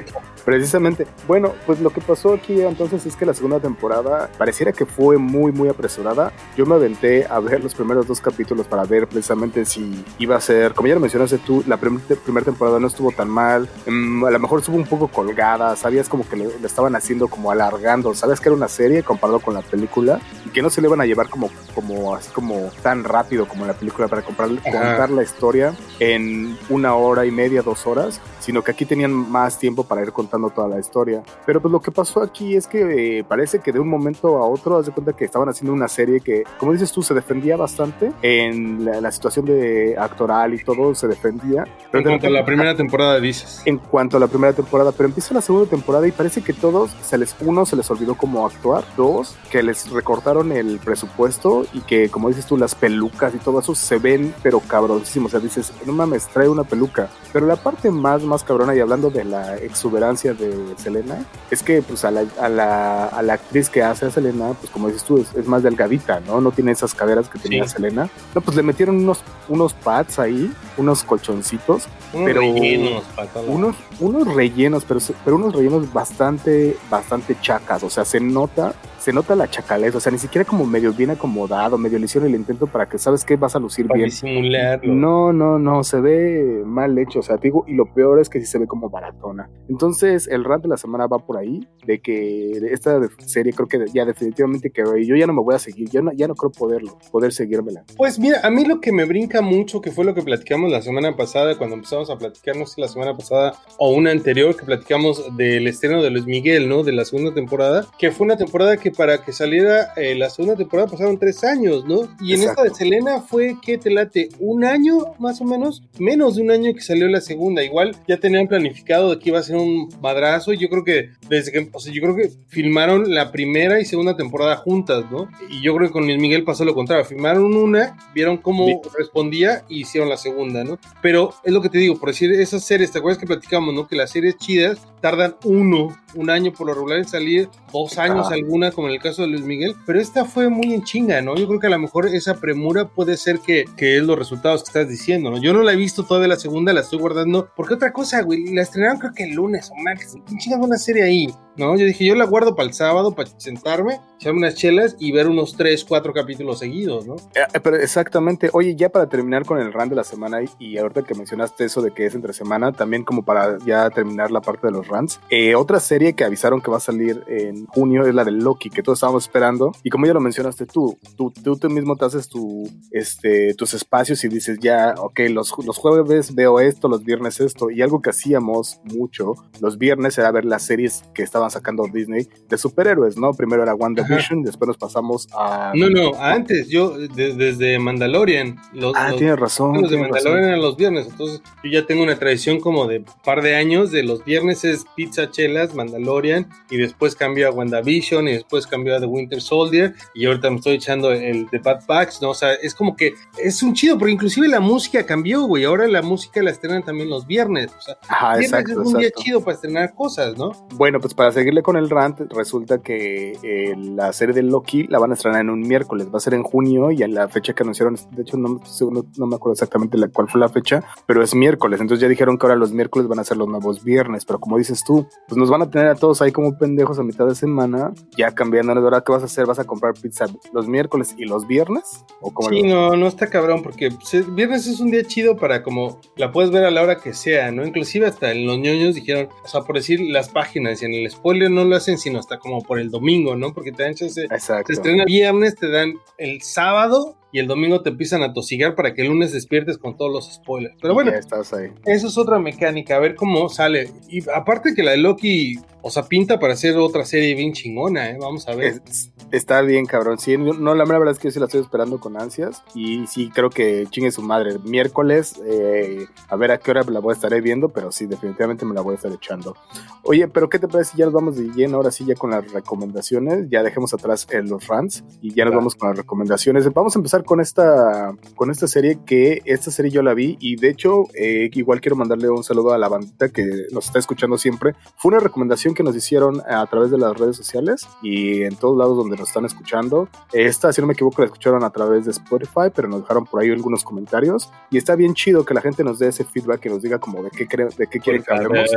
Precisamente. 0.45 1.07
Bueno, 1.27 1.55
pues 1.67 1.81
lo 1.81 1.91
que 1.91 2.01
pasó 2.01 2.35
aquí 2.35 2.61
entonces 2.61 3.05
es 3.05 3.17
que 3.17 3.27
la 3.27 3.35
segunda 3.35 3.59
temporada 3.59 4.31
pareciera 4.39 4.71
que 4.73 4.87
fue 4.87 5.19
muy, 5.19 5.51
muy 5.51 5.69
apresurada. 5.69 6.33
Yo 6.57 6.65
me 6.67 6.77
aventé 6.77 7.27
a 7.29 7.41
ver 7.41 7.63
los 7.65 7.75
primeros 7.75 8.07
dos 8.07 8.21
capítulos 8.21 8.67
para 8.69 8.85
ver 8.85 9.09
precisamente 9.09 9.65
si 9.65 10.05
iba 10.21 10.37
a 10.37 10.41
ser, 10.41 10.73
como 10.77 10.87
ya 10.89 10.95
lo 10.95 11.01
mencionaste 11.01 11.39
tú, 11.39 11.65
la 11.67 11.77
prim- 11.79 11.99
primera 12.25 12.45
temporada 12.45 12.79
no 12.79 12.87
estuvo 12.87 13.11
tan 13.11 13.29
mal. 13.29 13.69
Mm, 13.87 14.25
a 14.25 14.31
lo 14.31 14.39
mejor 14.39 14.61
estuvo 14.61 14.77
un 14.77 14.85
poco 14.87 15.09
colgada, 15.09 15.75
sabías 15.75 16.09
como 16.09 16.29
que 16.29 16.37
le, 16.37 16.45
le 16.61 16.67
estaban 16.67 16.95
haciendo 16.95 17.27
como 17.29 17.51
alargando, 17.51 18.15
sabes 18.15 18.41
que 18.41 18.49
era 18.51 18.57
una 18.57 18.69
serie 18.69 19.03
comparado 19.03 19.41
con 19.41 19.55
la 19.55 19.63
película 19.63 20.21
y 20.45 20.51
que 20.51 20.63
no 20.63 20.71
se 20.71 20.81
le 20.81 20.87
iban 20.87 21.01
a 21.01 21.07
llevar 21.07 21.29
como, 21.29 21.51
como 21.75 22.15
así 22.15 22.31
como 22.31 22.71
tan 22.83 23.03
rápido 23.03 23.49
como 23.49 23.65
la 23.67 23.73
película 23.73 24.07
para 24.07 24.23
comprar, 24.23 24.49
contar 24.63 25.11
la 25.11 25.23
historia 25.23 25.75
en 25.99 26.57
una 26.69 26.95
hora 26.95 27.25
y 27.27 27.31
media, 27.31 27.63
dos 27.63 27.87
horas, 27.87 28.21
sino 28.41 28.63
que 28.63 28.71
aquí 28.71 28.85
tenían 28.85 29.13
más 29.13 29.59
tiempo 29.59 29.83
para 29.85 30.03
ir 30.03 30.13
contando 30.13 30.51
toda 30.51 30.69
la 30.69 30.79
historia. 30.79 31.23
Pero 31.47 31.61
pues 31.61 31.73
lo 31.73 31.81
que 31.81 31.91
pasó 31.91 32.23
aquí 32.23 32.55
es 32.55 32.67
que 32.67 33.19
eh, 33.21 33.25
parece 33.25 33.59
que 33.61 33.73
de 33.73 33.81
un 33.81 33.89
momento 33.89 34.37
a 34.37 34.47
otro, 34.47 34.77
haz 34.79 34.87
de 34.87 34.93
cuenta 34.93 35.15
que 35.15 35.25
estaban 35.25 35.49
haciendo 35.49 35.73
una 35.73 35.89
serie 35.89 36.21
que, 36.21 36.45
como 36.59 36.73
dices 36.73 36.93
tú, 36.93 37.03
se 37.03 37.15
defendía 37.15 37.57
bastante 37.57 38.13
en 38.23 38.85
la, 38.85 39.01
la 39.01 39.11
situación 39.11 39.47
de 39.47 39.97
actoral 39.99 40.55
y 40.55 40.59
todo, 40.67 40.95
se 40.95 41.09
defendía. 41.09 41.65
Pero 41.91 41.99
En 42.01 42.05
de 42.05 42.11
cuanto 42.11 42.27
a 42.27 42.31
la 42.31 42.45
primera 42.45 42.77
temporada 42.77 43.19
dices. 43.21 43.63
en 43.65 43.79
cuanto 43.79 44.19
a 44.19 44.21
la 44.21 44.27
primera 44.27 44.53
temporada, 44.53 44.93
pero 44.93 45.09
empieza 45.09 45.33
la 45.33 45.41
segunda 45.41 45.71
temporada 45.71 46.07
y 46.07 46.13
parece 46.13 46.43
que 46.43 46.53
todos 46.53 46.91
se 47.03 47.17
les 47.17 47.35
uno 47.41 47.65
se 47.65 47.77
les 47.77 47.91
olvidó 47.91 48.15
cómo 48.17 48.45
actuar, 48.47 48.85
dos 48.97 49.37
que 49.51 49.63
les 49.63 49.89
recortaron 49.91 50.53
el 50.53 50.79
presupuesto 50.81 51.65
y 51.73 51.81
que 51.81 52.09
como 52.11 52.29
dices 52.29 52.45
tú 52.47 52.57
las 52.59 52.75
pelucas 52.75 53.35
y 53.35 53.39
todo 53.39 53.61
eso 53.61 53.75
se 53.75 53.99
ven 53.99 54.35
pero 54.43 54.61
cabroncísimos, 54.61 55.31
o 55.33 55.39
sea, 55.39 55.41
dices, 55.41 55.73
no 55.87 55.93
mames, 55.93 56.27
trae 56.29 56.49
una 56.49 56.65
peluca. 56.65 57.09
Pero 57.33 57.47
la 57.47 57.57
parte 57.57 57.91
más 57.91 58.23
más 58.23 58.43
cabrona 58.45 58.75
y 58.75 58.81
hablando 58.81 59.09
de 59.11 59.25
la 59.25 59.57
exuberancia 59.57 60.35
de 60.35 60.75
Selena, 60.77 61.25
es 61.51 61.63
que 61.63 61.81
pues 61.83 62.05
a 62.05 62.11
la, 62.11 62.25
a 62.41 62.49
la, 62.49 63.07
a 63.07 63.23
la 63.23 63.35
actriz 63.35 63.71
que 63.71 63.83
hace 63.83 64.07
a 64.07 64.11
Selena, 64.11 64.53
pues 64.59 64.71
como 64.71 64.89
dices 64.89 65.05
tú, 65.05 65.19
es, 65.19 65.33
es 65.35 65.47
más 65.47 65.63
delgadita, 65.63 66.21
¿no? 66.21 66.41
No 66.41 66.51
tiene 66.51 66.73
esas 66.73 66.95
caderas 66.95 67.29
que 67.29 67.39
tenía 67.39 67.65
Sí. 67.65 67.71
Selena. 67.77 68.09
No, 68.35 68.41
pues 68.41 68.57
le 68.57 68.63
metieron 68.63 68.97
unos 68.97 69.21
unos 69.49 69.73
pads 69.75 70.19
ahí 70.19 70.53
unos 70.77 71.05
colchoncitos, 71.05 71.89
Unos 72.13 72.27
pero 72.27 72.41
rellenos, 72.41 73.05
unos, 73.47 73.77
unos 74.01 74.35
rellenos, 74.35 74.85
pero, 74.85 75.01
pero 75.25 75.37
unos 75.37 75.55
rellenos 75.55 75.93
bastante, 75.93 76.77
bastante 76.91 77.37
chacas. 77.41 77.83
O 77.83 77.91
sea, 77.91 78.05
se 78.05 78.21
nota, 78.21 78.75
se 79.07 79.13
nota 79.13 79.37
la 79.37 79.49
chacaleza. 79.49 79.99
O 79.99 80.01
sea, 80.01 80.11
ni 80.11 80.19
siquiera 80.19 80.45
como 80.45 80.67
medio 80.67 80.93
bien 80.93 81.11
acomodado, 81.11 81.79
medio 81.79 81.97
le 81.97 82.07
hicieron 82.07 82.29
el 82.29 82.35
intento 82.35 82.67
para 82.67 82.89
que 82.89 82.99
sabes 82.99 83.25
que 83.25 83.37
vas 83.37 83.55
a 83.55 83.61
lucir 83.61 83.87
para 83.87 83.99
bien. 83.99 84.11
disimularlo. 84.11 84.93
No, 84.93 85.33
no, 85.33 85.61
no, 85.61 85.85
se 85.85 86.01
ve 86.01 86.63
mal 86.65 86.99
hecho, 86.99 87.21
o 87.21 87.23
sea, 87.23 87.37
te 87.37 87.47
digo, 87.47 87.65
y 87.69 87.75
lo 87.75 87.87
peor 87.95 88.19
es 88.19 88.29
que 88.29 88.41
sí 88.41 88.47
se 88.47 88.59
ve 88.59 88.67
como 88.67 88.91
baratona. 88.91 89.49
Entonces, 89.69 90.27
el 90.27 90.43
rant 90.43 90.65
de 90.65 90.71
la 90.71 90.77
semana 90.77 91.07
va 91.07 91.21
por 91.21 91.37
ahí, 91.37 91.69
de 91.87 92.01
que 92.01 92.51
esta 92.73 92.99
serie 93.19 93.53
creo 93.53 93.69
que 93.69 93.85
ya 93.95 94.05
definitivamente 94.05 94.71
quedó 94.71 94.97
y 94.97 95.07
yo 95.07 95.15
ya 95.15 95.29
no 95.29 95.35
me 95.35 95.43
voy 95.43 95.55
a 95.55 95.61
seguir, 95.61 95.89
yo 95.89 96.03
no, 96.03 96.11
ya 96.13 96.27
no 96.27 96.35
creo 96.35 96.51
poderlo, 96.51 96.99
poder 97.13 97.33
seguírmela. 97.33 97.85
Pues 97.97 98.19
mira, 98.19 98.41
a 98.43 98.51
mí 98.51 98.65
lo 98.65 98.81
que 98.81 98.91
me 98.91 99.05
brinca 99.05 99.41
mucho, 99.41 99.81
que 99.81 99.93
fue 99.93 100.05
lo 100.05 100.15
que 100.15 100.23
platicamos 100.23 100.69
la 100.73 100.83
semana 100.83 101.15
pasada, 101.15 101.57
cuando 101.57 101.77
empezamos 101.77 102.11
a 102.11 102.19
platicar, 102.19 102.57
no 102.57 102.67
sé, 102.67 102.81
la 102.81 102.89
semana 102.89 103.17
pasada 103.17 103.55
o 103.79 103.93
una 103.93 104.11
anterior, 104.11 104.57
que 104.57 104.67
platicamos 104.67 105.37
del 105.37 105.69
estreno 105.69 106.03
de 106.03 106.11
Luis 106.11 106.27
Miguel, 106.27 106.69
¿no? 106.69 106.83
De 106.83 106.91
la 106.91 107.05
segunda 107.05 107.33
temporada, 107.33 107.87
que 108.01 108.11
fue 108.11 108.25
una 108.25 108.37
temporada 108.37 108.77
que 108.77 108.96
para 108.97 109.23
que 109.25 109.33
saliera 109.33 109.93
eh, 109.97 110.15
la 110.15 110.31
segunda 110.31 110.57
temporada 110.57 110.89
pasaron 110.91 111.19
tres 111.19 111.45
años, 111.45 111.85
¿no? 111.85 112.09
Y 112.21 112.35
en 112.35 112.41
esta 112.41 112.53
Exacto. 112.53 112.63
de 112.65 112.75
Selena 112.75 113.21
fue, 113.21 113.57
que 113.61 113.79
te 113.79 113.91
late? 113.91 114.29
Un 114.39 114.65
año, 114.65 115.15
más 115.19 115.41
o 115.41 115.45
menos, 115.45 115.83
menos 115.99 116.37
de 116.37 116.43
un 116.43 116.51
año 116.51 116.73
que 116.75 116.81
salió 116.81 117.09
la 117.09 117.21
segunda. 117.21 117.63
Igual 117.63 117.95
ya 118.09 118.19
tenían 118.19 118.49
planificado 118.49 119.11
de 119.11 119.19
que 119.19 119.29
iba 119.31 119.39
a 119.39 119.43
ser 119.43 119.57
un 119.57 119.89
madrazo, 120.01 120.53
y 120.53 120.59
yo 120.59 120.69
creo 120.69 120.85
que 120.85 121.11
desde 121.29 121.53
que, 121.53 121.69
o 121.73 121.79
sea, 121.81 121.93
yo 121.93 122.01
creo 122.03 122.17
que 122.17 122.31
filmaron 122.49 123.13
la 123.15 123.31
primera 123.33 123.81
y 123.81 123.85
segunda 123.85 124.17
temporada 124.17 124.57
juntas, 124.57 125.05
¿no? 125.11 125.29
Y 125.51 125.63
yo 125.63 125.75
creo 125.77 125.89
que 125.89 125.93
con 125.93 126.07
Luis 126.07 126.19
Miguel 126.21 126.45
pasó 126.45 126.65
lo 126.65 126.75
contrario, 126.75 127.05
filmaron 127.05 127.55
una, 127.55 127.97
vieron 128.15 128.37
cómo 128.39 128.67
Sí. 128.67 128.75
respondía 128.99 129.65
y 129.69 129.81
hicieron 129.83 130.09
la 130.09 130.17
segunda, 130.17 130.65
¿no? 130.65 130.79
Pero 131.03 131.31
es 131.45 131.53
lo 131.53 131.61
que 131.63 131.69
te 131.69 131.79
digo, 131.79 131.99
por 131.99 132.09
decir, 132.11 132.33
esas 132.33 132.65
series, 132.65 132.91
¿te 132.93 132.99
acuerdas 132.99 133.19
que 133.19 133.27
platicamos, 133.27 133.75
no? 133.75 133.87
Que 133.87 133.97
las 133.97 134.11
series 134.11 134.37
chidas 134.39 134.79
tardan 135.01 135.37
uno, 135.45 135.97
un 136.15 136.31
año 136.31 136.53
por 136.53 136.67
lo 136.67 136.75
regular 136.75 136.99
en 136.99 137.07
salir, 137.07 137.49
dos 137.73 137.99
años 137.99 138.27
Ah. 138.31 138.35
alguna, 138.35 138.71
como 138.73 138.86
en 138.87 138.95
el 138.95 139.01
caso 139.01 139.23
de 139.23 139.29
Luis 139.29 139.45
Miguel, 139.45 139.75
pero 139.87 140.01
esta 140.01 140.25
fue 140.25 140.49
muy 140.49 140.75
en 140.75 140.83
chinga, 140.83 141.21
¿no? 141.21 141.37
Yo 141.37 141.47
creo 141.47 141.61
que 141.61 141.67
a 141.67 141.71
lo 141.71 141.79
mejor 141.79 142.07
esa 142.07 142.35
premura 142.35 142.89
puede 142.89 143.17
ser 143.17 143.41
que, 143.41 143.65
que 143.77 143.97
es 143.97 144.03
los 144.03 144.19
resultados 144.19 144.63
que 144.63 144.69
estás 144.69 144.89
diciendo, 144.89 145.31
¿no? 145.31 145.41
Yo 145.41 145.53
no 145.53 145.63
la 145.63 145.73
he 145.73 145.77
visto 145.77 146.05
todavía 146.05 146.29
la 146.29 146.37
segunda, 146.37 146.73
la 146.73 146.81
estoy 146.81 146.99
guardando, 146.99 147.51
porque 147.57 147.75
otra 147.75 147.93
cosa, 147.93 148.23
güey, 148.23 148.55
la 148.55 148.63
estrenaron 148.63 148.99
creo 148.99 149.13
que 149.13 149.25
el 149.25 149.35
lunes 149.35 149.71
o 149.71 149.83
martes, 149.83 150.17
¿quién 150.27 150.39
chingas 150.39 150.61
una 150.61 150.77
serie 150.77 151.05
ahí? 151.05 151.27
¿No? 151.57 151.77
Yo 151.77 151.85
dije, 151.87 152.05
yo 152.05 152.15
la 152.15 152.27
guardo 152.27 152.55
para 152.55 152.69
el 152.69 152.75
sábado, 152.75 153.15
para 153.15 153.29
sentarme, 153.39 154.01
echarme 154.19 154.39
unas 154.39 154.55
chelas 154.55 154.97
y 154.99 155.13
ver 155.13 155.29
unos 155.29 155.57
tres, 155.57 155.85
cuatro 155.85 156.13
capítulos 156.13 156.59
seguidos, 156.59 157.07
¿no? 157.07 157.17
Eh, 157.35 157.61
pero 157.63 157.77
exactamente, 157.77 158.51
oye, 158.53 158.77
ya 158.77 158.89
para 158.89 159.09
terminar 159.09 159.45
con 159.45 159.59
el 159.59 159.73
rant 159.73 159.91
de 159.91 159.97
la 159.97 160.05
semana 160.05 160.39
y, 160.59 160.77
ahorita 160.79 161.03
que 161.03 161.15
mencionaste 161.15 161.65
eso 161.65 161.83
de 161.83 161.93
que 161.93 162.07
es 162.07 162.15
entre 162.15 162.33
semana, 162.33 162.73
también 162.73 163.05
como 163.05 163.25
para 163.25 163.59
ya 163.65 163.89
terminar 163.91 164.31
la 164.31 164.41
parte 164.41 164.67
de 164.67 164.73
los 164.73 164.89
rants, 164.89 165.21
eh, 165.31 165.55
otra 165.55 165.81
serie 165.81 166.15
que 166.15 166.25
avisaron 166.25 166.61
que 166.61 166.71
va 166.71 166.77
a 166.77 166.81
salir 166.81 167.23
en 167.29 167.67
junio 167.67 168.07
es 168.07 168.15
la 168.15 168.25
de 168.25 168.33
Loki, 168.33 168.71
que 168.71 168.83
todos 168.83 168.99
estábamos 168.99 169.25
esperando, 169.25 169.73
y 169.83 169.91
como 169.91 170.07
ya 170.07 170.13
lo 170.13 170.21
mencionaste 170.21 170.67
tú, 170.67 170.99
tú, 171.17 171.31
tú, 171.31 171.57
tú 171.57 171.71
mismo 171.71 171.97
te 171.97 172.05
haces 172.05 172.29
tu, 172.29 172.69
este, 172.91 173.55
tus 173.55 173.75
espacios 173.75 174.23
y 174.25 174.29
dices 174.29 174.59
ya, 174.61 174.95
ok, 174.99 175.21
los, 175.31 175.55
los 175.65 175.79
jueves 175.79 176.35
veo 176.35 176.61
esto, 176.61 176.89
los 176.89 177.05
viernes 177.05 177.41
esto, 177.41 177.71
y 177.71 177.83
algo 177.83 178.03
que 178.03 178.11
hacíamos 178.11 178.81
mucho 178.85 179.35
los 179.61 179.79
viernes 179.79 180.19
era 180.19 180.31
ver 180.31 180.45
las 180.45 180.63
series 180.63 181.05
que 181.15 181.23
estaban 181.23 181.46
sacando 181.51 181.85
Disney 181.93 182.29
de 182.49 182.59
superhéroes, 182.59 183.17
¿no? 183.17 183.33
Primero 183.35 183.63
era 183.63 183.75
WandaVision, 183.75 184.43
después 184.43 184.69
nos 184.69 184.77
pasamos 184.79 185.29
a... 185.33 185.73
No, 185.75 185.89
no, 185.91 186.13
antes, 186.21 186.69
yo 186.69 186.97
de- 186.97 187.35
desde 187.35 187.79
Mandalorian, 187.79 188.57
los, 188.73 188.95
Ah, 188.97 189.11
los- 189.11 189.19
tienes 189.19 189.39
razón. 189.39 189.73
los 189.75 189.83
de 189.83 189.89
tienes 189.97 190.09
razón. 190.09 190.25
Mandalorian 190.33 190.49
eran 190.49 190.61
los 190.63 190.77
viernes, 190.77 191.07
entonces 191.11 191.43
yo 191.65 191.71
ya 191.71 191.87
tengo 191.87 192.03
una 192.03 192.17
tradición 192.19 192.61
como 192.61 192.87
de 192.87 193.05
par 193.25 193.43
de 193.43 193.57
años, 193.57 193.91
de 193.91 194.03
los 194.03 194.25
viernes 194.25 194.65
es 194.65 194.85
pizza, 194.95 195.31
chelas, 195.31 195.75
Mandalorian, 195.75 196.49
y 196.71 196.77
después 196.77 197.15
cambio 197.17 197.49
a 197.49 197.51
WandaVision, 197.53 198.29
y 198.29 198.33
después 198.33 198.67
cambio 198.67 198.97
a 198.97 199.01
The 199.01 199.07
Winter 199.07 199.41
Soldier, 199.41 199.95
y 200.15 200.27
ahorita 200.27 200.51
me 200.51 200.57
estoy 200.57 200.75
echando 200.75 201.13
el 201.13 201.47
de 201.49 201.59
Bad 201.59 201.87
Batch, 201.87 202.21
¿no? 202.23 202.31
O 202.31 202.35
sea, 202.35 202.55
es 202.55 202.75
como 202.75 202.97
que 202.97 203.15
es 203.39 203.63
un 203.63 203.75
chido, 203.75 203.99
porque 203.99 204.13
inclusive 204.13 204.49
la 204.49 204.61
música 204.61 205.05
cambió, 205.05 205.43
güey, 205.43 205.65
ahora 205.65 205.87
la 205.87 206.03
música 206.03 206.43
la 206.43 206.51
estrenan 206.51 206.83
también 206.83 207.09
los 207.11 207.27
viernes, 207.27 207.71
o 207.79 207.81
sea, 207.81 207.97
Ajá, 208.09 208.37
viernes 208.39 208.51
exacto, 208.61 208.83
es 208.83 208.89
un 208.89 208.99
día 208.99 209.11
chido 209.17 209.41
para 209.41 209.55
estrenar 209.55 209.95
cosas, 209.95 210.37
¿no? 210.37 210.53
Bueno, 210.75 211.01
pues 211.01 211.15
para 211.15 211.29
seguirle 211.37 211.63
con 211.63 211.77
el 211.77 211.91
rant, 211.91 212.21
resulta 212.33 212.79
que 212.79 213.33
eh, 213.43 213.75
la 213.77 214.13
serie 214.13 214.35
de 214.35 214.43
Loki 214.43 214.85
la 214.85 214.99
van 214.99 215.11
a 215.11 215.15
estrenar 215.15 215.43
en 215.43 215.51
un 215.51 215.61
miércoles, 215.61 216.09
va 216.13 216.17
a 216.17 216.21
ser 216.21 216.35
en 216.35 216.43
junio 216.43 216.91
y 216.91 217.03
a 217.03 217.09
la 217.09 217.29
fecha 217.29 217.53
que 217.53 217.63
anunciaron, 217.63 217.97
de 218.13 218.23
hecho 218.23 218.39
no, 218.39 218.61
no, 218.91 219.07
no 219.19 219.27
me 219.27 219.37
acuerdo 219.37 219.53
exactamente 219.53 219.99
la, 219.99 220.09
cuál 220.09 220.29
fue 220.29 220.41
la 220.41 220.49
fecha, 220.49 220.83
pero 221.07 221.23
es 221.23 221.35
miércoles, 221.35 221.81
entonces 221.81 222.01
ya 222.01 222.09
dijeron 222.09 222.39
que 222.39 222.47
ahora 222.47 222.57
los 222.57 222.73
miércoles 222.73 223.07
van 223.07 223.19
a 223.19 223.25
ser 223.25 223.37
los 223.37 223.49
nuevos 223.49 223.85
viernes, 223.85 224.25
pero 224.25 224.41
como 224.41 224.57
dices 224.57 224.83
tú, 224.83 225.07
pues 225.29 225.37
nos 225.37 225.51
van 225.51 225.63
a 225.63 225.71
tener 225.71 225.89
a 225.89 225.95
todos 225.95 226.23
ahí 226.23 226.33
como 226.33 226.57
pendejos 226.57 226.99
a 226.99 227.03
mitad 227.03 227.27
de 227.27 227.35
semana, 227.35 227.93
ya 228.17 228.31
cambiando, 228.33 228.73
ahora 228.73 229.03
qué 229.03 229.13
vas 229.13 229.23
a 229.23 229.27
hacer, 229.27 229.45
vas 229.45 229.59
a 229.59 229.65
comprar 229.65 229.93
pizza 229.93 230.25
los 230.55 230.67
miércoles 230.67 231.15
y 231.19 231.27
los 231.27 231.47
viernes, 231.47 232.05
o 232.23 232.33
como 232.33 232.49
Sí, 232.49 232.63
no, 232.63 232.97
no 232.97 233.07
está 233.07 233.27
cabrón, 233.27 233.63
porque 233.63 233.91
pues, 233.91 234.35
viernes 234.35 234.67
es 234.67 234.81
un 234.81 234.91
día 234.91 235.05
chido 235.05 235.37
para 235.37 235.63
como 235.63 236.01
la 236.17 236.33
puedes 236.33 236.51
ver 236.51 236.65
a 236.65 236.71
la 236.71 236.83
hora 236.83 236.97
que 236.97 237.13
sea, 237.13 237.51
¿no? 237.53 237.67
Inclusive 237.67 238.07
hasta 238.07 238.33
en 238.33 238.47
los 238.47 238.59
ñoños 238.59 238.95
dijeron, 238.95 239.29
o 239.45 239.49
sea, 239.49 239.61
por 239.63 239.77
decir 239.77 240.01
las 240.01 240.29
páginas 240.29 240.83
y 240.83 240.87
en 240.87 240.95
el 240.95 241.07
spoiler 241.27 241.51
no 241.51 241.65
lo 241.65 241.75
hacen 241.75 241.99
sino 241.99 242.21
hasta 242.21 242.39
como 242.39 242.63
por 242.63 242.79
el 242.79 242.89
domingo, 242.89 243.35
¿no? 243.35 243.53
Porque 243.53 243.73
te 243.73 243.83
dan 243.83 243.95
chance, 243.97 244.23
Exacto. 244.23 244.69
te 244.69 244.75
estrena 244.75 245.05
viernes, 245.05 245.57
te 245.57 245.69
dan 245.69 245.95
el 246.19 246.41
sábado 246.43 247.17
y 247.37 247.39
el 247.39 247.47
domingo 247.47 247.83
te 247.83 247.91
empiezan 247.91 248.23
a 248.23 248.33
tosigar 248.33 248.75
para 248.75 248.95
que 248.95 249.03
el 249.03 249.09
lunes 249.09 249.31
despiertes 249.33 249.77
con 249.77 249.97
todos 249.97 250.11
los 250.11 250.33
spoilers. 250.33 250.75
Pero 250.81 250.95
bueno, 250.95 251.11
Ya 251.11 251.19
estás 251.19 251.53
ahí. 251.53 251.69
eso 251.85 252.07
es 252.07 252.17
otra 252.17 252.39
mecánica, 252.39 252.97
a 252.97 252.99
ver 253.01 253.15
cómo 253.15 253.49
sale. 253.51 253.93
Y 254.09 254.23
aparte 254.31 254.75
que 254.75 254.83
la 254.83 254.93
de 254.93 254.97
Loki, 254.97 255.59
o 255.83 255.91
sea, 255.91 256.05
pinta 256.05 256.39
para 256.39 256.55
hacer 256.55 256.77
otra 256.79 257.05
serie 257.05 257.35
bien 257.35 257.53
chingona, 257.53 258.09
¿eh? 258.11 258.17
Vamos 258.19 258.49
a 258.49 258.55
ver. 258.55 258.81
Es- 258.87 259.13
está 259.33 259.61
bien, 259.61 259.85
cabrón. 259.85 260.19
Sí, 260.19 260.37
no, 260.39 260.75
la 260.75 260.85
verdad 260.85 261.11
es 261.11 261.19
que 261.19 261.29
yo 261.29 261.33
sí 261.33 261.39
la 261.39 261.45
estoy 261.47 261.61
esperando 261.61 262.01
con 262.01 262.17
ansias. 262.21 262.63
Y 262.75 263.07
sí, 263.07 263.31
creo 263.35 263.51
que 263.51 263.87
chingue 263.91 264.11
su 264.11 264.23
madre. 264.23 264.59
Miércoles, 264.65 265.35
eh, 265.47 266.07
a 266.29 266.37
ver 266.37 266.51
a 266.53 266.59
qué 266.59 266.71
hora 266.71 266.83
la 266.85 267.01
voy 267.01 267.13
a 267.13 267.15
estar 267.15 267.39
viendo, 267.43 267.69
pero 267.69 267.93
sí, 267.93 268.07
definitivamente 268.07 268.65
me 268.65 268.75
la 268.75 268.81
voy 268.81 268.93
a 268.93 268.97
estar 268.97 269.13
echando. 269.13 269.55
Oye, 270.03 270.27
pero 270.29 270.49
¿qué 270.49 270.59
te 270.59 270.69
parece 270.69 270.93
si 270.93 270.99
ya 270.99 271.05
nos 271.05 271.15
vamos 271.15 271.37
de 271.37 271.45
lleno 271.55 271.77
ahora 271.77 271.91
sí 271.91 272.05
ya 272.07 272.15
con 272.15 272.31
las 272.31 272.51
recomendaciones? 272.53 273.49
Ya 273.51 273.63
dejemos 273.63 273.93
atrás 273.95 274.27
eh, 274.31 274.43
los 274.43 274.67
rants 274.67 275.05
y 275.21 275.35
ya 275.35 275.45
nos 275.45 275.53
Va. 275.53 275.59
vamos 275.59 275.75
con 275.75 275.89
las 275.91 275.99
recomendaciones. 275.99 276.73
Vamos 276.73 276.97
a 276.97 276.99
empezar 276.99 277.25
con 277.27 277.41
esta, 277.41 278.15
con 278.35 278.51
esta 278.51 278.67
serie 278.67 278.99
que 279.05 279.43
esta 279.45 279.71
serie 279.71 279.91
yo 279.91 280.03
la 280.03 280.15
vi 280.15 280.39
y 280.41 280.57
de 280.57 280.71
hecho 280.71 281.05
eh, 281.15 281.51
igual 281.53 281.81
quiero 281.83 281.97
mandarle 281.97 282.31
un 282.31 282.43
saludo 282.43 282.73
a 282.73 282.79
la 282.79 282.89
bandita 282.89 283.29
que 283.29 283.67
nos 283.73 283.87
está 283.87 283.99
escuchando 283.99 284.39
siempre. 284.39 284.75
Fue 284.97 285.11
una 285.11 285.21
recomendación 285.21 285.75
que 285.75 285.83
nos 285.83 285.95
hicieron 285.95 286.41
a 286.49 286.65
través 286.67 286.91
de 286.91 286.99
las 286.99 287.17
redes 287.19 287.37
sociales 287.37 287.87
y 288.03 288.43
en 288.43 288.57
todos 288.57 288.79
lados 288.79 288.97
donde 288.97 289.17
nos 289.19 289.29
están 289.29 289.45
escuchando. 289.45 290.09
Esta, 290.33 290.73
si 290.73 290.81
no 290.81 290.87
me 290.87 290.95
equivoco, 290.95 291.21
la 291.21 291.27
escucharon 291.27 291.63
a 291.65 291.71
través 291.71 292.05
de 292.07 292.13
Spotify, 292.13 292.71
pero 292.75 292.89
nos 292.89 293.03
dejaron 293.03 293.27
por 293.27 293.43
ahí 293.43 293.51
algunos 293.51 293.85
comentarios 293.85 294.51
y 294.71 294.79
está 294.79 294.95
bien 294.97 295.15
chido 295.15 295.45
que 295.45 295.53
la 295.55 295.61
gente 295.61 295.85
nos 295.85 295.99
dé 295.99 296.09
ese 296.09 296.25
feedback 296.25 296.65
y 296.67 296.69
nos 296.71 296.83
diga 296.83 296.99
como 296.99 297.23
de 297.23 297.31
qué, 297.31 297.47
creen, 297.47 297.69
de 297.77 297.87
qué 297.89 298.01
quieren 298.01 298.23
que 298.23 298.33
hablemos. 298.33 298.71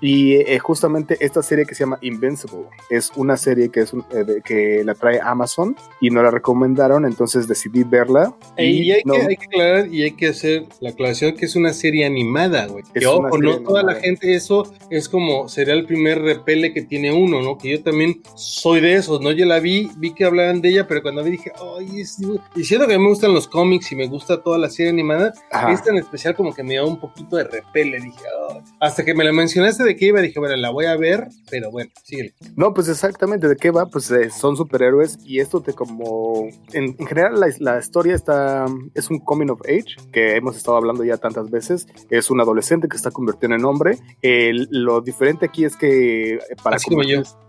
Y 0.00 0.34
eh, 0.34 0.58
justamente 0.58 1.16
esta 1.24 1.42
serie 1.42 1.64
que 1.64 1.74
se 1.74 1.80
llama 1.84 1.98
Invincible 2.02 2.66
es 2.90 3.10
una 3.16 3.36
serie 3.36 3.70
que, 3.70 3.80
es 3.80 3.92
un- 3.92 4.04
eh, 4.10 4.24
de- 4.24 4.42
que 4.42 4.82
la 4.84 4.94
trae 4.94 5.20
Amazon 5.22 5.74
y 6.00 6.10
nos 6.10 6.22
la 6.24 6.30
recomendaron, 6.30 7.04
entonces 7.06 7.48
decidí 7.48 7.84
verla. 7.94 8.34
Y, 8.58 8.90
hay, 8.92 9.02
no- 9.04 9.14
que, 9.14 9.20
hay 9.22 9.36
que 9.36 9.44
aclarar 9.46 9.86
y 9.92 10.02
hay 10.02 10.10
que 10.12 10.28
hacer 10.28 10.64
la 10.80 10.90
aclaración 10.90 11.34
que 11.34 11.44
es 11.46 11.56
una 11.56 11.72
serie 11.72 12.04
animada, 12.04 12.66
güey. 12.66 12.84
Que 12.92 13.06
ojo, 13.06 13.38
no 13.38 13.60
toda 13.62 13.82
la 13.82 13.92
animada. 13.92 14.00
gente, 14.00 14.34
eso 14.34 14.72
es 14.90 15.08
como 15.08 15.48
sería 15.48 15.74
el 15.74 15.86
primer 15.86 16.20
repele 16.22 16.72
que 16.72 16.82
tiene 16.82 17.12
uno, 17.12 17.40
¿no? 17.42 17.56
Que 17.58 17.70
yo 17.72 17.82
también 17.82 18.20
soy 18.34 18.80
de 18.80 18.94
esos, 18.94 19.20
¿no? 19.20 19.30
Yo 19.32 19.46
la 19.46 19.60
vi, 19.60 19.90
vi 19.96 20.12
que 20.14 20.24
hablaban 20.24 20.60
de 20.60 20.70
ella, 20.70 20.86
pero 20.88 21.02
cuando 21.02 21.22
vi 21.22 21.32
dije, 21.32 21.52
ay, 21.78 22.00
es... 22.00 22.18
y 22.56 22.64
siento 22.64 22.86
que 22.86 22.94
a 22.94 22.98
mí 22.98 23.04
me 23.04 23.10
gustan 23.10 23.32
los 23.34 23.46
cómics 23.48 23.90
y 23.92 23.96
me 23.96 24.06
gusta 24.06 24.42
toda 24.42 24.58
la 24.58 24.68
serie 24.70 24.90
animada, 24.90 25.32
Ajá. 25.50 25.72
esta 25.72 25.90
en 25.90 25.98
especial 25.98 26.34
como 26.34 26.54
que 26.54 26.62
me 26.62 26.72
dio 26.74 26.86
un 26.86 26.98
poquito 27.00 27.36
de 27.36 27.44
repele, 27.44 27.98
dije, 28.00 28.18
"Ay". 28.50 28.60
hasta 28.80 29.04
que 29.04 29.14
me 29.14 29.24
la 29.24 29.32
mencionaste 29.32 29.84
de 29.84 29.96
qué 29.96 30.06
iba, 30.06 30.20
dije, 30.20 30.38
bueno, 30.40 30.56
la 30.56 30.70
voy 30.70 30.86
a 30.86 30.96
ver, 30.96 31.28
pero 31.50 31.70
bueno, 31.70 31.90
síguele. 32.02 32.34
No, 32.56 32.72
pues 32.74 32.88
exactamente 32.88 33.48
de 33.48 33.56
qué 33.56 33.70
va, 33.70 33.86
pues 33.86 34.10
eh, 34.10 34.30
son 34.30 34.56
superhéroes 34.56 35.18
y 35.24 35.40
esto 35.40 35.60
te 35.60 35.72
como, 35.72 36.48
en, 36.72 36.94
en 36.98 37.06
general 37.06 37.38
la, 37.40 37.48
la 37.58 37.73
historia 37.78 38.14
está, 38.14 38.66
es 38.94 39.10
un 39.10 39.20
coming 39.20 39.48
of 39.50 39.60
age, 39.62 39.96
que 40.12 40.36
hemos 40.36 40.56
estado 40.56 40.76
hablando 40.76 41.04
ya 41.04 41.16
tantas 41.16 41.50
veces, 41.50 41.86
es 42.10 42.30
un 42.30 42.40
adolescente 42.40 42.88
que 42.88 42.96
está 42.96 43.10
convirtiendo 43.10 43.56
en 43.56 43.64
hombre, 43.64 43.98
El- 44.22 44.68
lo 44.70 45.00
diferente 45.00 45.46
aquí 45.46 45.64
es 45.64 45.76
que 45.76 45.84
que 45.84 46.38
para 46.62 46.78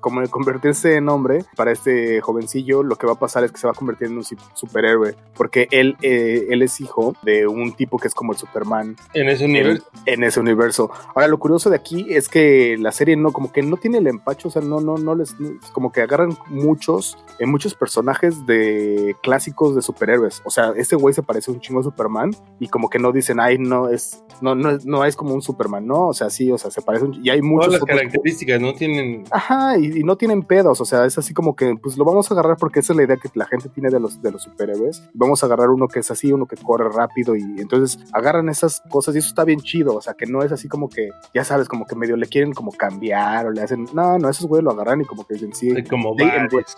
como 0.01 0.27
convertirse 0.29 0.95
en 0.97 1.09
hombre, 1.09 1.45
para 1.55 1.71
este 1.71 2.21
jovencillo, 2.21 2.83
lo 2.83 2.95
que 2.95 3.07
va 3.07 3.13
a 3.13 3.19
pasar 3.19 3.43
es 3.43 3.51
que 3.51 3.57
se 3.57 3.65
va 3.65 3.71
a 3.71 3.75
convertir 3.75 4.07
en 4.07 4.17
un 4.17 4.23
superhéroe, 4.53 5.15
porque 5.35 5.67
él, 5.71 5.95
eh, 6.01 6.47
él 6.49 6.61
es 6.61 6.79
hijo 6.81 7.15
de 7.23 7.47
un 7.47 7.73
tipo 7.73 7.97
que 7.97 8.07
es 8.07 8.13
como 8.13 8.33
el 8.33 8.37
Superman. 8.37 8.95
En 9.13 9.29
ese 9.29 9.45
universo. 9.45 9.85
En, 10.05 10.23
ese 10.23 10.39
universo. 10.39 10.91
Ahora, 11.15 11.27
lo 11.27 11.39
curioso 11.39 11.69
de 11.69 11.77
aquí 11.77 12.05
es 12.09 12.29
que 12.29 12.77
la 12.77 12.91
serie 12.91 13.15
no, 13.15 13.31
como 13.31 13.51
que 13.51 13.63
no 13.63 13.77
tiene 13.77 13.97
el 13.99 14.07
empacho, 14.07 14.49
o 14.49 14.51
sea, 14.51 14.61
no, 14.61 14.79
no, 14.81 14.97
no 14.97 15.15
les, 15.15 15.35
como 15.71 15.91
que 15.91 16.01
agarran 16.01 16.37
muchos, 16.49 17.17
en 17.39 17.49
muchos 17.49 17.73
personajes 17.73 18.45
de 18.45 19.15
clásicos 19.23 19.75
de 19.75 19.81
superhéroes. 19.81 20.14
O 20.43 20.49
sea, 20.49 20.73
este 20.75 20.95
güey 20.95 21.13
se 21.13 21.23
parece 21.23 21.51
un 21.51 21.59
chingo 21.59 21.79
a 21.79 21.83
Superman 21.83 22.31
y 22.59 22.67
como 22.67 22.89
que 22.89 22.99
no 22.99 23.11
dicen, 23.11 23.39
ay, 23.39 23.57
no 23.57 23.89
es, 23.89 24.23
no, 24.41 24.55
no, 24.55 24.77
no 24.83 25.05
es 25.05 25.15
como 25.15 25.33
un 25.33 25.41
Superman, 25.41 25.85
no, 25.85 26.07
o 26.07 26.13
sea, 26.13 26.29
sí, 26.29 26.51
o 26.51 26.57
sea, 26.57 26.71
se 26.71 26.81
parece 26.81 27.05
un, 27.05 27.25
y 27.25 27.29
hay 27.29 27.41
muchas 27.41 27.73
las 27.73 27.83
características, 27.83 28.59
no 28.61 28.73
tienen. 28.73 29.23
Ajá, 29.31 29.77
y, 29.77 30.03
no 30.03 30.17
tienen 30.17 30.43
pedos, 30.43 30.81
o 30.81 30.85
sea, 30.85 31.05
es 31.05 31.17
así 31.17 31.33
como 31.33 31.55
que, 31.55 31.75
pues 31.81 31.97
lo 31.97 32.05
vamos 32.05 32.29
a 32.29 32.33
agarrar 32.33 32.57
porque 32.57 32.79
esa 32.79 32.93
es 32.93 32.97
la 32.97 33.03
idea 33.03 33.17
que 33.17 33.29
la 33.33 33.45
gente 33.45 33.69
tiene 33.69 33.89
de 33.89 33.99
los, 33.99 34.21
de 34.21 34.31
los 34.31 34.43
superhéroes. 34.43 35.03
Vamos 35.13 35.41
a 35.43 35.47
agarrar 35.47 35.69
uno 35.69 35.87
que 35.87 35.99
es 35.99 36.11
así, 36.11 36.31
uno 36.31 36.45
que 36.45 36.57
corre 36.57 36.89
rápido 36.89 37.35
y 37.35 37.43
entonces 37.57 37.99
agarran 38.13 38.49
esas 38.49 38.81
cosas 38.89 39.15
y 39.15 39.19
eso 39.19 39.29
está 39.29 39.43
bien 39.43 39.59
chido, 39.59 39.95
o 39.95 40.01
sea, 40.01 40.13
que 40.13 40.25
no 40.25 40.43
es 40.43 40.51
así 40.51 40.67
como 40.67 40.89
que, 40.89 41.09
ya 41.33 41.43
sabes, 41.43 41.67
como 41.67 41.85
que 41.85 41.95
medio 41.95 42.15
le 42.17 42.27
quieren 42.27 42.53
como 42.53 42.71
cambiar 42.71 43.47
o 43.47 43.51
le 43.51 43.61
hacen, 43.61 43.87
no, 43.93 44.17
no, 44.19 44.29
esos 44.29 44.47
güeyes 44.47 44.63
lo 44.63 44.71
agarran 44.71 45.01
y 45.01 45.05
como 45.05 45.25
que 45.25 45.35
dicen, 45.35 45.53
sí, 45.53 45.83
como 45.83 46.15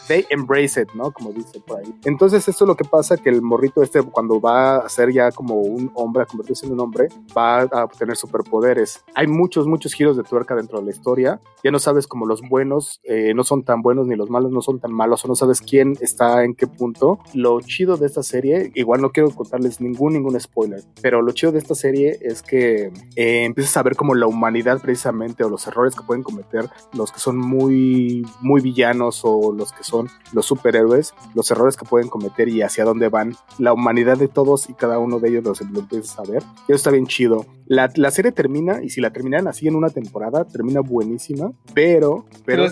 they, 0.08 0.26
embrace, 0.30 0.82
it, 0.82 0.90
¿no? 0.94 1.12
Como 1.12 1.32
dice 1.32 1.60
por 1.60 1.80
ahí. 1.80 1.94
Entonces, 2.06 2.48
esto 2.48 2.66
es 2.66 2.68
lo 2.68 2.76
que 2.76 2.86
pasa, 2.86 3.18
que 3.18 3.27
el 3.30 3.42
morrito 3.42 3.82
este, 3.82 4.02
cuando 4.04 4.40
va 4.40 4.78
a 4.78 4.90
ser 4.90 5.12
ya 5.12 5.32
como 5.32 5.56
un 5.56 5.92
hombre, 5.96 6.24
a 6.24 6.26
convertirse 6.26 6.66
en 6.66 6.74
un 6.74 6.80
hombre, 6.80 7.10
va 7.36 7.62
a 7.62 7.84
obtener 7.86 8.16
superpoderes. 8.16 9.04
Hay 9.16 9.28
muchos, 9.28 9.68
muchos 9.68 9.94
giros 9.94 10.18
de 10.18 10.24
tuerca 10.24 10.56
dentro 10.56 10.80
de 10.80 10.86
la 10.86 10.92
historia. 10.92 11.40
Ya 11.64 11.72
no 11.72 11.80
sabes 11.80 12.08
como 12.08 12.26
los 12.26 12.42
buenos 12.42 13.00
eh, 13.04 13.34
no 13.34 13.44
son 13.44 13.64
tan 13.64 13.82
buenos 13.82 14.08
ni 14.08 14.16
los 14.16 14.30
malos 14.30 14.52
no 14.52 14.62
son 14.62 14.80
tan 14.80 14.92
malos, 14.92 15.24
o 15.26 15.28
no 15.28 15.36
sabes 15.36 15.62
quién 15.62 15.94
está 16.02 16.44
en 16.44 16.56
qué 16.56 16.68
punto. 16.68 17.20
Lo 17.34 17.60
chido 17.62 17.98
de 17.98 18.06
esta 18.06 18.24
serie, 18.24 18.72
igual 18.76 19.02
no 19.02 19.12
quiero 19.12 19.30
contarles 19.32 19.82
ningún, 19.82 20.14
ningún 20.14 20.40
spoiler, 20.40 20.82
pero 21.02 21.22
lo 21.22 21.32
chido 21.32 21.52
de 21.52 21.60
esta 21.60 21.76
serie 21.76 22.18
es 22.22 22.42
que 22.42 22.92
eh, 23.16 23.46
empiezas 23.46 23.78
a 23.78 23.84
ver 23.84 23.96
como 23.96 24.16
la 24.16 24.28
humanidad 24.28 24.82
precisamente 24.82 25.44
o 25.44 25.50
los 25.50 25.68
errores 25.68 25.96
que 25.96 26.04
pueden 26.04 26.24
cometer 26.24 26.70
los 26.94 27.12
que 27.12 27.20
son 27.20 27.38
muy, 27.38 28.26
muy 28.42 28.62
villanos 28.62 29.22
o 29.24 29.52
los 29.52 29.72
que 29.72 29.84
son 29.84 30.10
los 30.34 30.46
superhéroes, 30.46 31.14
los 31.34 31.50
errores 31.52 31.78
que 31.78 31.86
pueden 31.86 32.10
cometer 32.10 32.50
y 32.50 32.62
hacia 32.62 32.86
dónde 32.86 33.10
van 33.18 33.36
la 33.58 33.74
humanidad 33.74 34.18
de 34.18 34.28
todos 34.28 34.70
y 34.70 34.74
cada 34.74 35.00
uno 35.00 35.20
de 35.20 35.30
ellos 35.30 35.44
los 35.44 35.62
empiezas 35.62 36.20
a 36.20 36.24
ver. 36.24 36.44
Eso 36.68 36.76
está 36.76 36.92
bien 36.92 37.08
chido. 37.08 37.46
La, 37.68 37.92
la 37.96 38.12
serie 38.12 38.32
termina, 38.32 38.82
y 38.84 38.90
si 38.90 39.02
la 39.02 39.12
terminan 39.12 39.48
así 39.48 39.68
en 39.68 39.76
una 39.76 39.90
temporada, 39.90 40.46
termina 40.46 40.82
buenísima, 40.82 41.52
pero... 41.74 42.26
pero, 42.46 42.66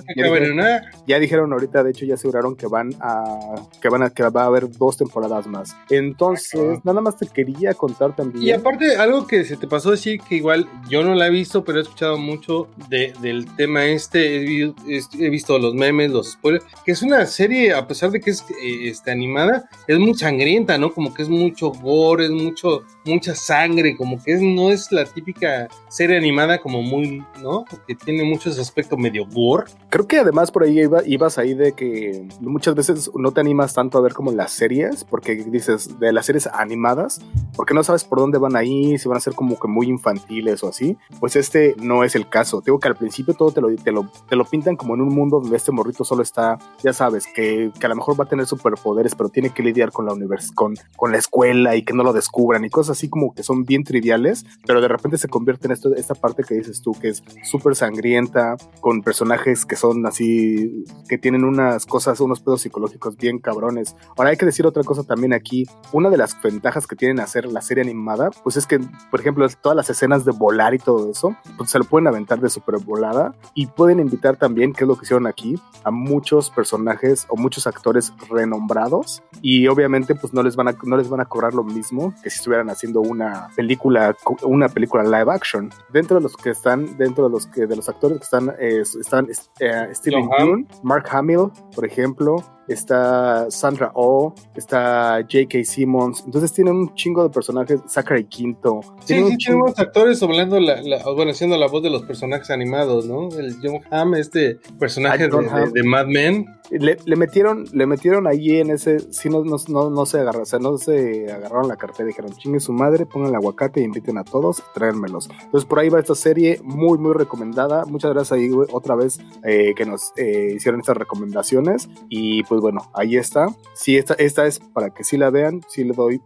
ya, 1.06 1.20
dijeron, 1.20 1.52
ahorita, 1.52 1.84
de 1.84 1.92
hecho 1.92 2.06
ya 2.06 2.16
aseguraron 2.16 2.56
que 2.56 2.68
van 2.68 2.92
a... 3.00 3.56
que 3.82 3.90
van 3.90 4.04
a... 4.04 4.10
que 4.10 4.24
va 4.24 4.44
a 4.44 4.46
haber 4.46 4.70
dos 4.72 4.98
temporadas 4.98 5.48
más. 5.48 5.76
Entonces, 5.90 6.80
nada 6.84 7.02
más 7.02 7.18
te 7.18 7.28
quería 7.28 7.74
contar 7.74 8.16
también... 8.16 8.44
Y 8.44 8.52
aparte, 8.52 8.96
algo 8.96 9.28
que 9.28 9.44
se 9.44 9.58
te 9.58 9.68
pasó 9.68 9.92
decir, 9.92 10.20
que 10.22 10.36
igual 10.36 10.68
yo 10.90 11.04
no 11.04 11.14
la 11.14 11.28
he 11.28 11.32
visto, 11.32 11.64
pero 11.64 11.80
he 11.80 11.82
escuchado 11.82 12.18
mucho 12.18 12.68
de, 12.90 13.14
del 13.22 13.46
tema 13.56 13.86
este, 13.86 14.46
he, 14.46 15.30
visto 15.30 15.60
los 15.60 15.74
memes, 15.74 16.12
los 16.12 16.34
spoilers, 16.34 16.66
que 16.86 16.92
es 16.92 17.02
una 17.02 17.26
serie, 17.26 17.74
a 17.74 17.88
pesar 17.88 18.12
de 18.12 18.20
que 18.20 18.32
es 18.32 18.42
eh, 18.42 18.90
este, 18.90 19.12
animada, 19.12 19.70
es 19.88 20.00
muy 20.00 20.14
sangrienta, 20.14 20.78
¿no? 20.78 20.94
Como 20.94 21.14
que 21.14 21.24
es 21.24 21.30
mucho 21.30 21.72
gore, 21.72 22.26
es 22.26 22.32
mucho, 22.32 22.84
mucha 23.06 23.36
sangre, 23.36 23.96
como 23.96 24.22
que 24.22 24.36
no 24.36 24.72
es 24.72 24.92
la 24.92 25.06
típica 25.06 25.68
serie 25.90 26.18
animada 26.18 26.60
como 26.60 26.82
muy, 26.82 27.24
¿no? 27.42 27.66
Que 27.88 27.96
tiene 27.96 28.24
muchos 28.24 28.60
aspectos 28.60 28.98
medio 28.98 29.26
gore. 29.28 29.72
Creo 29.90 30.08
que 30.08 30.20
además 30.20 30.52
por 30.52 30.64
ahí 30.64 30.82
ibas 31.06 31.38
ahí 31.38 31.54
de 31.54 31.74
que 31.74 32.28
muchas 32.42 32.76
veces 32.76 33.12
no 33.16 33.32
te 33.32 33.42
animas 33.42 33.74
tanto 33.74 33.98
a 33.98 34.02
ver 34.02 34.14
como 34.14 34.32
las 34.32 34.52
series, 34.52 35.04
porque 35.04 35.36
dices 35.36 36.00
de 36.00 36.12
las 36.12 36.26
series 36.26 36.48
animadas, 36.48 37.22
porque 37.56 37.74
no 37.74 37.84
sabes 37.84 38.04
por 38.04 38.20
dónde 38.20 38.38
van 38.38 38.56
ahí, 38.56 38.98
si 38.98 39.08
van 39.08 39.18
a 39.18 39.22
ser 39.22 39.34
como 39.34 39.60
que 39.60 39.68
muy 39.68 39.88
infantiles 39.88 40.64
o 40.64 40.70
así. 40.70 40.98
Pues 41.20 41.36
este 41.36 41.76
no 41.78 42.04
es 42.04 42.16
el 42.16 42.28
caso. 42.28 42.62
Tengo 42.62 42.80
que 42.80 42.88
al 42.88 42.96
principio 42.96 43.34
todo 43.34 43.52
te 43.52 43.62
lo, 43.62 43.74
te 43.76 43.92
lo, 43.92 44.10
te 44.28 44.36
lo 44.36 44.46
pintan 44.46 44.76
como 44.76 44.96
en 44.96 45.02
un 45.02 45.14
mundo 45.14 45.40
donde 45.40 45.58
este 45.58 45.72
morrito 45.72 46.04
solo 46.04 46.24
está, 46.24 46.58
ya 46.84 46.94
sabes, 46.94 47.28
que, 47.28 47.72
que 47.80 47.86
a 47.86 47.90
lo 47.90 47.96
mejor 47.96 48.20
va 48.20 48.26
a 48.26 48.28
tener 48.28 48.46
superpoderes, 48.46 49.16
pero 49.16 49.30
tiene 49.30 49.52
que 49.52 49.64
lidiar 49.64 49.92
con 49.92 50.06
la 50.06 50.14
universidad, 50.14 50.56
con, 50.56 50.74
con 50.96 51.12
la 51.12 51.18
escuela 51.18 51.76
y 51.76 51.84
que 51.84 51.94
no 51.94 52.04
lo 52.04 52.14
descubran 52.14 52.66
y 52.66 52.70
cosas 52.70 52.95
así 52.96 53.10
como 53.10 53.34
que 53.34 53.44
son 53.44 53.66
bien 53.66 53.84
triviales, 53.84 54.46
pero 54.66 54.82
de 54.82 54.88
repente 54.88 55.18
se 55.18 55.28
convierte 55.28 55.68
en 55.68 55.74
esto, 55.74 55.94
esta 55.96 56.16
parte 56.16 56.44
que 56.44 56.56
dices 56.56 56.82
tú, 56.82 56.94
que 56.94 57.10
es 57.10 57.24
súper 57.44 57.76
sangrienta, 57.76 58.58
con 58.82 59.02
personajes 59.02 59.66
que 59.66 59.76
son 59.76 60.06
así, 60.06 60.86
que 61.08 61.18
tienen 61.18 61.44
unas 61.44 61.86
cosas, 61.86 62.20
unos 62.20 62.40
pedos 62.40 62.62
psicológicos 62.62 63.18
bien 63.18 63.40
cabrones. 63.40 63.96
Ahora 64.18 64.32
hay 64.32 64.38
que 64.38 64.46
decir 64.46 64.66
otra 64.66 64.84
cosa 64.84 65.04
también 65.04 65.34
aquí, 65.34 65.66
una 65.92 66.10
de 66.10 66.18
las 66.18 66.42
ventajas 66.42 66.88
que 66.88 66.96
tienen 66.96 67.20
hacer 67.20 67.46
la 67.46 67.62
serie 67.62 67.84
animada, 67.84 68.32
pues 68.44 68.58
es 68.58 68.66
que, 68.66 68.80
por 69.12 69.20
ejemplo, 69.20 69.48
todas 69.62 69.76
las 69.76 69.90
escenas 69.90 70.26
de 70.26 70.32
volar 70.32 70.74
y 70.74 70.80
todo 70.80 71.12
eso, 71.12 71.36
pues 71.58 71.70
se 71.70 71.80
lo 71.80 71.86
pueden 71.86 72.08
aventar 72.08 72.40
de 72.40 72.50
súper 72.50 72.78
volada 72.80 73.36
y 73.54 73.68
pueden 73.68 74.00
invitar 74.00 74.38
también, 74.38 74.74
que 74.74 74.84
es 74.84 74.88
lo 74.88 74.96
que 74.96 75.06
hicieron 75.06 75.28
aquí, 75.28 75.60
a 75.84 75.92
muchos 75.92 76.50
personajes 76.50 77.26
o 77.30 77.36
muchos 77.36 77.68
actores 77.68 78.14
renombrados 78.30 79.24
y 79.42 79.68
obviamente 79.68 80.16
pues 80.16 80.34
no 80.34 80.44
les 80.44 80.56
van 80.56 80.70
a, 80.70 80.78
no 80.84 80.98
les 80.98 81.10
van 81.10 81.22
a 81.22 81.26
cobrar 81.26 81.54
lo 81.54 81.64
mismo 81.64 82.14
que 82.24 82.30
si 82.30 82.38
estuvieran 82.38 82.70
haciendo 82.86 83.02
una 83.02 83.50
película, 83.56 84.16
una 84.44 84.70
película 84.70 85.04
live 85.04 85.32
action. 85.32 85.70
Dentro 85.92 86.18
de 86.18 86.24
los 86.24 86.38
que 86.38 86.52
están, 86.52 86.98
dentro 86.98 87.26
de 87.26 87.32
los 87.32 87.48
que 87.48 87.66
de 87.66 87.76
los 87.76 87.90
actores 87.90 88.20
que 88.20 88.24
están, 88.24 88.56
están 88.60 89.28
eh, 89.60 89.90
Steven 89.94 90.30
Yeun, 90.38 90.68
Mark 90.84 91.06
Hamill, 91.12 91.52
por 91.74 91.86
ejemplo, 91.86 92.44
está 92.68 93.50
Sandra 93.50 93.92
Oh, 93.94 94.34
está 94.56 95.20
J.K. 95.22 95.64
Simmons, 95.64 96.24
entonces 96.26 96.52
tienen 96.54 96.76
un 96.76 96.94
chingo 96.96 97.24
de 97.24 97.30
personajes, 97.30 97.82
Zachary 97.88 98.26
Quinto. 98.26 98.82
Sí, 99.04 99.24
sí, 99.24 99.38
tenemos 99.46 99.78
actores 99.78 100.22
hablando 100.24 100.60
la, 100.60 100.82
bueno, 101.16 101.32
haciendo 101.32 101.58
la 101.58 101.68
voz 101.68 101.84
de 101.84 101.90
los 101.90 102.04
personajes 102.04 102.50
animados, 102.50 103.06
¿no? 103.06 103.30
El 103.38 103.56
John 103.62 103.82
Hamm, 103.92 104.16
este 104.16 104.60
personaje 104.80 105.28
de, 105.28 105.84
Mad 105.84 106.08
Men. 106.08 106.46
Le, 106.72 107.16
metieron, 107.16 107.66
le 107.74 107.86
metieron 107.86 108.26
ahí 108.26 108.60
en 108.60 108.72
ese, 108.72 109.00
sí, 109.12 109.30
no, 109.30 109.44
no, 109.44 109.58
no, 109.68 109.90
no 109.92 110.06
se 110.08 110.18
agarraron, 110.18 110.42
o 110.42 110.46
sea, 110.46 110.60
no 110.60 110.78
se 110.78 111.32
agarraron 111.32 111.68
la 111.68 111.76
cartera, 111.76 112.08
dijeron, 112.08 112.32
chingue 112.34 112.60
su 112.60 112.74
madre, 112.76 113.06
pongan 113.06 113.30
el 113.30 113.36
aguacate 113.36 113.82
y 113.82 113.84
inviten 113.84 114.18
a 114.18 114.24
todos, 114.24 114.64
tráenmelos. 114.74 115.30
Entonces 115.30 115.66
por 115.68 115.80
ahí 115.80 115.90
va 115.90 116.00
esta 116.00 116.16
serie, 116.16 116.60
muy, 116.64 116.98
muy 116.98 117.14
recomendada. 117.14 117.86
Muchas 117.86 118.14
gracias 118.14 118.38
ahí 118.38 118.50
otra 118.72 118.96
vez 118.96 119.20
eh, 119.44 119.74
que 119.76 119.86
nos 119.86 120.14
eh, 120.18 120.54
hicieron 120.56 120.80
estas 120.80 120.98
recomendaciones 120.98 121.90
y 122.10 122.44
pues 122.44 122.56
pues 122.56 122.62
bueno, 122.62 122.90
ahí 122.94 123.18
está. 123.18 123.54
Sí, 123.74 123.98
esta, 123.98 124.14
esta 124.14 124.48
es 124.48 124.60
para 124.60 124.90
que 124.90 125.04
sí 125.04 125.18
la 125.18 125.30
vean, 125.30 125.60
sí 125.68 125.84
le 125.84 125.92
doy, 125.92 126.22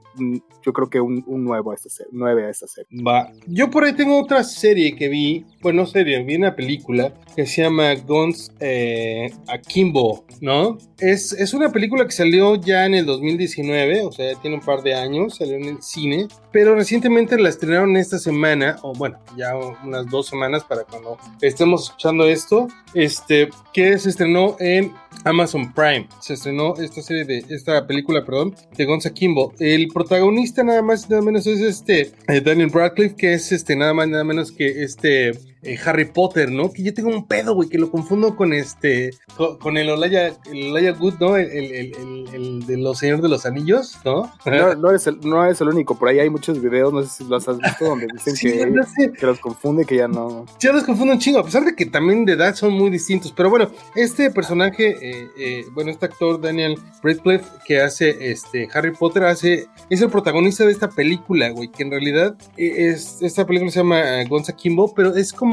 yo 0.64 0.74
creo 0.74 0.88
que 0.88 1.02
un, 1.02 1.24
un 1.26 1.44
nuevo 1.44 1.72
a 1.72 1.74
esta 1.74 1.90
serie, 1.90 2.12
nueve 2.14 2.46
a 2.46 2.52
esta 2.52 2.68
serie. 2.68 3.04
Va. 3.04 3.32
Yo 3.48 3.72
por 3.72 3.84
ahí 3.84 3.94
tengo 3.94 4.22
otra 4.22 4.44
serie 4.44 4.96
que 4.96 5.10
vi, 5.10 5.48
bueno, 5.64 5.88
serie, 5.88 6.24
vi 6.24 6.36
una 6.36 6.56
película 6.56 7.16
que 7.36 7.48
se 7.48 7.64
llama 7.64 7.96
Guns 7.96 8.52
eh, 8.60 9.32
Akimbo, 9.48 10.24
¿no? 10.40 10.78
Es, 11.00 11.34
es 11.34 11.56
una 11.56 11.72
película 11.72 12.06
que 12.06 12.12
salió 12.12 12.54
ya 12.58 12.86
en 12.86 12.94
el 12.94 13.08
2019, 13.08 14.04
o 14.04 14.12
sea, 14.12 14.32
ya 14.32 14.40
tiene 14.40 14.58
un 14.58 14.64
par 14.64 14.84
de 14.84 14.94
años, 14.94 15.38
salió 15.38 15.56
en 15.56 15.66
el 15.66 15.82
cine, 15.82 16.28
pero 16.52 16.76
recientemente 16.76 17.40
la 17.40 17.50
estrenaron 17.50 17.96
esta 17.98 18.18
semana, 18.18 18.78
o 18.82 18.94
bueno, 18.94 19.20
ya 19.38 19.56
unas 19.56 20.10
dos 20.10 20.28
semanas 20.28 20.64
para 20.64 20.84
cuando 20.84 21.18
estemos 21.42 21.84
escuchando 21.84 22.26
esto, 22.26 22.68
este, 22.94 23.50
que 23.74 23.98
se 24.00 24.10
estrenó 24.10 24.56
en 24.60 24.92
Amazon 25.26 25.74
Prime. 25.74 26.08
Se 26.22 26.34
estrenó 26.34 26.76
esta 26.78 27.02
serie 27.02 27.26
de 27.26 27.46
esta 27.54 27.86
película, 27.86 28.26
perdón, 28.26 28.56
de 28.76 28.86
Gonza 28.86 29.12
Kimbo. 29.12 29.54
El 29.60 29.90
protagonista 29.90 30.64
nada 30.64 30.82
más 30.82 31.10
nada 31.10 31.22
menos 31.22 31.46
es 31.46 31.60
este 31.60 32.12
eh, 32.28 32.42
Daniel 32.42 32.72
Radcliffe, 32.72 33.16
que 33.16 33.34
es 33.34 33.52
este 33.52 33.76
nada 33.76 33.94
más 33.94 34.08
nada 34.08 34.24
menos 34.24 34.52
que 34.52 34.84
este 34.84 35.32
eh, 35.62 35.78
Harry 35.86 36.06
Potter, 36.06 36.50
¿no? 36.50 36.72
Que 36.72 36.84
yo 36.84 36.94
tengo 36.94 37.10
un 37.10 37.28
pedo, 37.28 37.54
güey, 37.54 37.68
que 37.68 37.78
lo 37.78 37.92
confundo 37.92 38.36
con 38.36 38.54
este, 38.54 39.12
con, 39.60 39.78
el 39.78 39.90
Olaya, 39.90 40.34
el 40.52 40.72
Olaya 40.72 40.94
Good, 40.94 41.16
¿no? 41.20 41.36
El, 41.36 41.50
el, 41.52 41.94
el, 42.34 42.66
de 42.66 42.78
los 42.78 43.00
Señores 43.00 43.22
de 43.22 43.30
los 43.30 43.46
Anillos, 43.46 43.98
¿no? 44.06 44.32
No, 44.46 44.76
no, 44.76 44.90
eres 44.90 45.08
el, 45.08 45.20
no 45.22 45.44
eres 45.44 45.60
el 45.60 45.68
único, 45.68 45.98
por 45.98 46.08
ahí 46.08 46.20
hay 46.20 46.30
muchos 46.30 46.62
videos, 46.62 46.94
no 46.94 47.04
sé 47.04 47.10
si 47.10 47.30
los 47.30 47.48
has 47.48 47.58
visto, 47.58 47.86
donde 47.86 48.08
dicen 48.14 48.36
que, 48.36 49.12
que, 49.12 49.26
los 49.26 49.40
confunde, 49.40 49.86
que 49.86 49.98
ya 49.98 50.08
no. 50.08 50.46
Ya 50.60 50.72
los 50.72 50.84
confunde 50.84 51.14
un 51.14 51.20
chingo, 51.20 51.40
a 51.40 51.46
pesar 51.46 51.66
de 51.66 51.76
que 51.76 51.86
también 51.86 52.24
de 52.24 52.34
edad 52.34 52.56
son 52.56 52.74
muy 52.74 52.90
distintos, 52.90 53.34
pero 53.36 53.50
bueno, 53.50 53.70
este 53.96 54.32
personaje, 54.32 54.96
eh, 55.02 55.28
eh, 55.38 55.66
bueno, 55.74 55.92
este 55.92 56.06
actor 56.06 56.40
Daniel 56.40 56.76
Radcliffe 57.04 57.46
que 57.66 57.82
hace 57.82 58.32
este 58.32 58.70
Harry 58.74 58.92
Potter, 58.92 59.24
hace, 59.24 59.68
es 59.90 60.02
el 60.02 60.10
protagonista 60.10 60.66
de 60.66 60.72
esta 60.72 60.90
película, 60.90 61.50
güey, 61.50 61.70
que 61.70 61.84
en 61.84 61.92
realidad 61.92 62.36
es, 62.56 63.22
esta 63.22 63.46
película 63.46 63.72
se 63.72 63.80
llama 63.80 64.24
Gonza 64.30 64.54
Kimbo, 64.54 64.94
pero 64.94 65.16
es 65.16 65.34
como 65.34 65.49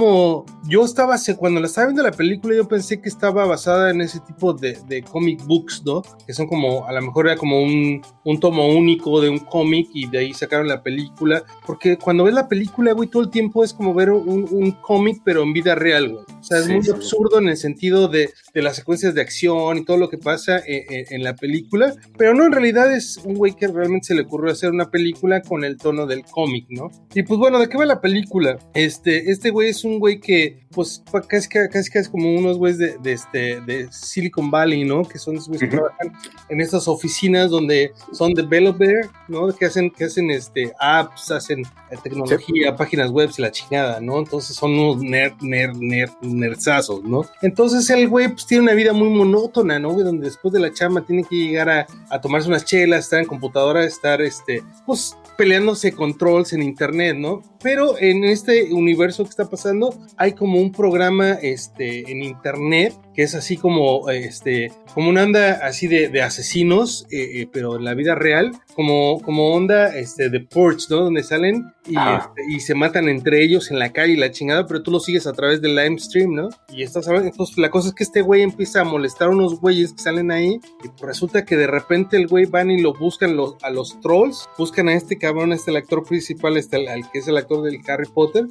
yo 0.68 0.84
estaba, 0.84 1.16
cuando 1.36 1.60
la 1.60 1.66
estaba 1.66 1.88
viendo 1.88 2.02
la 2.02 2.12
película, 2.12 2.54
yo 2.54 2.66
pensé 2.66 3.00
que 3.00 3.08
estaba 3.08 3.46
basada 3.46 3.90
en 3.90 4.00
ese 4.00 4.20
tipo 4.20 4.52
de, 4.52 4.78
de 4.88 5.02
comic 5.02 5.44
books, 5.44 5.82
¿no? 5.84 6.02
Que 6.26 6.32
son 6.32 6.46
como, 6.46 6.86
a 6.86 6.92
lo 6.92 7.02
mejor 7.02 7.26
era 7.26 7.36
como 7.36 7.62
un, 7.62 8.02
un 8.24 8.40
tomo 8.40 8.68
único 8.68 9.20
de 9.20 9.28
un 9.28 9.38
cómic 9.38 9.88
y 9.94 10.08
de 10.08 10.18
ahí 10.18 10.34
sacaron 10.34 10.68
la 10.68 10.82
película. 10.82 11.44
Porque 11.66 11.96
cuando 11.96 12.24
ves 12.24 12.34
la 12.34 12.48
película, 12.48 12.92
güey, 12.92 13.08
todo 13.08 13.22
el 13.22 13.30
tiempo 13.30 13.64
es 13.64 13.72
como 13.72 13.94
ver 13.94 14.10
un, 14.10 14.46
un 14.50 14.72
cómic, 14.72 15.22
pero 15.24 15.42
en 15.42 15.52
vida 15.52 15.74
real, 15.74 16.08
güey. 16.08 16.24
O 16.40 16.42
sea, 16.42 16.58
es 16.58 16.68
muy 16.68 16.88
absurdo 16.88 17.38
en 17.38 17.48
el 17.48 17.56
sentido 17.56 18.08
de, 18.08 18.30
de, 18.54 18.62
las 18.62 18.76
secuencias 18.76 19.14
de 19.14 19.20
acción 19.20 19.78
y 19.78 19.84
todo 19.84 19.96
lo 19.96 20.08
que 20.08 20.18
pasa 20.18 20.60
en, 20.64 21.06
en, 21.10 21.24
la 21.24 21.34
película. 21.34 21.94
Pero 22.16 22.34
no, 22.34 22.44
en 22.44 22.52
realidad 22.52 22.94
es 22.94 23.18
un 23.24 23.34
güey 23.34 23.54
que 23.54 23.66
realmente 23.66 24.08
se 24.08 24.14
le 24.14 24.22
ocurrió 24.22 24.52
hacer 24.52 24.70
una 24.70 24.90
película 24.90 25.42
con 25.42 25.64
el 25.64 25.76
tono 25.76 26.06
del 26.06 26.24
cómic, 26.24 26.66
¿no? 26.68 26.90
Y 27.14 27.22
pues 27.22 27.38
bueno, 27.38 27.58
¿de 27.58 27.68
qué 27.68 27.78
va 27.78 27.86
la 27.86 28.00
película? 28.00 28.58
Este, 28.74 29.30
este 29.30 29.50
güey 29.50 29.70
es 29.70 29.84
un 29.86 29.98
güey 29.98 30.20
que, 30.20 30.60
pues, 30.70 31.02
casi, 31.28 31.48
casi, 31.48 31.90
casi 31.90 32.10
como 32.10 32.34
unos 32.34 32.58
güeyes 32.58 32.78
de, 32.78 32.98
de, 32.98 33.12
este, 33.12 33.60
de 33.60 33.88
Silicon 33.90 34.50
Valley, 34.50 34.84
¿no? 34.84 35.02
Que 35.02 35.18
son 35.18 35.34
esos 35.36 35.48
güeyes 35.48 35.68
que 35.68 35.76
trabajan 35.76 36.12
en 36.48 36.60
estas 36.60 36.88
oficinas 36.88 37.50
donde 37.50 37.92
son 38.12 38.34
developer, 38.34 39.08
¿no? 39.28 39.48
Que 39.48 39.66
hacen, 39.66 39.90
que 39.90 40.04
hacen 40.04 40.30
este, 40.30 40.72
apps, 40.78 41.30
hacen 41.30 41.60
eh, 41.90 41.96
tecnología, 42.02 42.76
páginas 42.76 43.10
web 43.10 43.30
y 43.36 43.42
la 43.42 43.50
chingada, 43.50 44.00
¿no? 44.00 44.18
Entonces 44.18 44.56
son 44.56 44.72
unos 44.72 45.02
nerd, 45.02 45.34
nerd, 45.40 45.76
nerd, 45.76 46.10
nerdzazos, 46.22 47.02
¿no? 47.04 47.24
Entonces 47.42 47.88
el 47.90 48.08
güey 48.08 48.28
pues 48.28 48.46
tiene 48.46 48.64
una 48.64 48.74
vida 48.74 48.92
muy 48.92 49.08
monótona, 49.08 49.78
¿no? 49.78 49.92
Donde 49.92 50.26
después 50.26 50.52
de 50.52 50.60
la 50.60 50.72
chamba 50.72 51.02
tiene 51.02 51.24
que 51.24 51.36
llegar 51.36 51.68
a, 51.68 51.86
a 52.10 52.20
tomarse 52.20 52.48
unas 52.48 52.64
chelas, 52.64 53.04
estar 53.04 53.20
en 53.20 53.26
computadora, 53.26 53.84
estar, 53.84 54.20
este, 54.20 54.62
pues 54.84 55.16
peleándose 55.36 55.92
controls 55.92 56.52
en 56.52 56.62
internet, 56.62 57.16
¿no? 57.16 57.42
Pero 57.62 57.98
en 57.98 58.24
este 58.24 58.72
universo 58.72 59.24
que 59.24 59.30
está 59.30 59.48
pasando 59.48 59.94
hay 60.16 60.32
como 60.32 60.60
un 60.60 60.72
programa 60.72 61.32
este, 61.34 62.10
en 62.10 62.22
internet 62.22 62.94
que 63.16 63.22
es 63.22 63.34
así 63.34 63.56
como, 63.56 64.10
este, 64.10 64.70
como 64.92 65.08
una 65.08 65.22
onda 65.22 65.60
así 65.62 65.86
de, 65.86 66.10
de 66.10 66.20
asesinos, 66.20 67.06
eh, 67.10 67.40
eh, 67.40 67.48
pero 67.50 67.76
en 67.76 67.84
la 67.84 67.94
vida 67.94 68.14
real, 68.14 68.52
como, 68.74 69.22
como 69.22 69.54
onda 69.54 69.96
este, 69.96 70.28
de 70.28 70.40
Porch, 70.40 70.90
¿no? 70.90 70.96
Donde 70.96 71.22
salen 71.22 71.72
y, 71.86 71.96
este, 71.96 72.42
y, 72.50 72.60
se 72.60 72.74
matan 72.74 73.08
entre 73.08 73.42
ellos 73.42 73.70
en 73.70 73.78
la 73.78 73.92
calle 73.92 74.12
y 74.12 74.16
la 74.16 74.32
chingada, 74.32 74.66
pero 74.66 74.82
tú 74.82 74.90
lo 74.90 75.00
sigues 75.00 75.26
a 75.26 75.32
través 75.32 75.62
del 75.62 75.76
live 75.76 75.98
stream, 75.98 76.34
¿no? 76.34 76.50
Y 76.68 76.82
estás 76.82 77.06
entonces 77.08 77.56
la 77.56 77.70
cosa 77.70 77.88
es 77.88 77.94
que 77.94 78.04
este 78.04 78.20
güey 78.20 78.42
empieza 78.42 78.82
a 78.82 78.84
molestar 78.84 79.28
a 79.28 79.30
unos 79.30 79.60
güeyes 79.60 79.94
que 79.94 80.02
salen 80.02 80.30
ahí 80.30 80.60
y 80.84 80.88
pues 80.88 81.00
resulta 81.00 81.44
que 81.44 81.56
de 81.56 81.68
repente 81.68 82.18
el 82.18 82.26
güey 82.26 82.44
van 82.44 82.70
y 82.70 82.82
lo 82.82 82.92
buscan 82.92 83.34
los, 83.34 83.54
a 83.62 83.70
los 83.70 83.98
trolls, 84.00 84.46
buscan 84.58 84.88
a 84.88 84.94
este 84.94 85.16
cabrón, 85.16 85.52
este 85.52 85.70
el 85.70 85.78
actor 85.78 86.04
principal, 86.04 86.56
este, 86.58 86.76
al, 86.76 87.10
que 87.10 87.20
es 87.20 87.28
el 87.28 87.38
actor 87.38 87.62
del 87.62 87.80
Harry 87.88 88.08
Potter, 88.12 88.44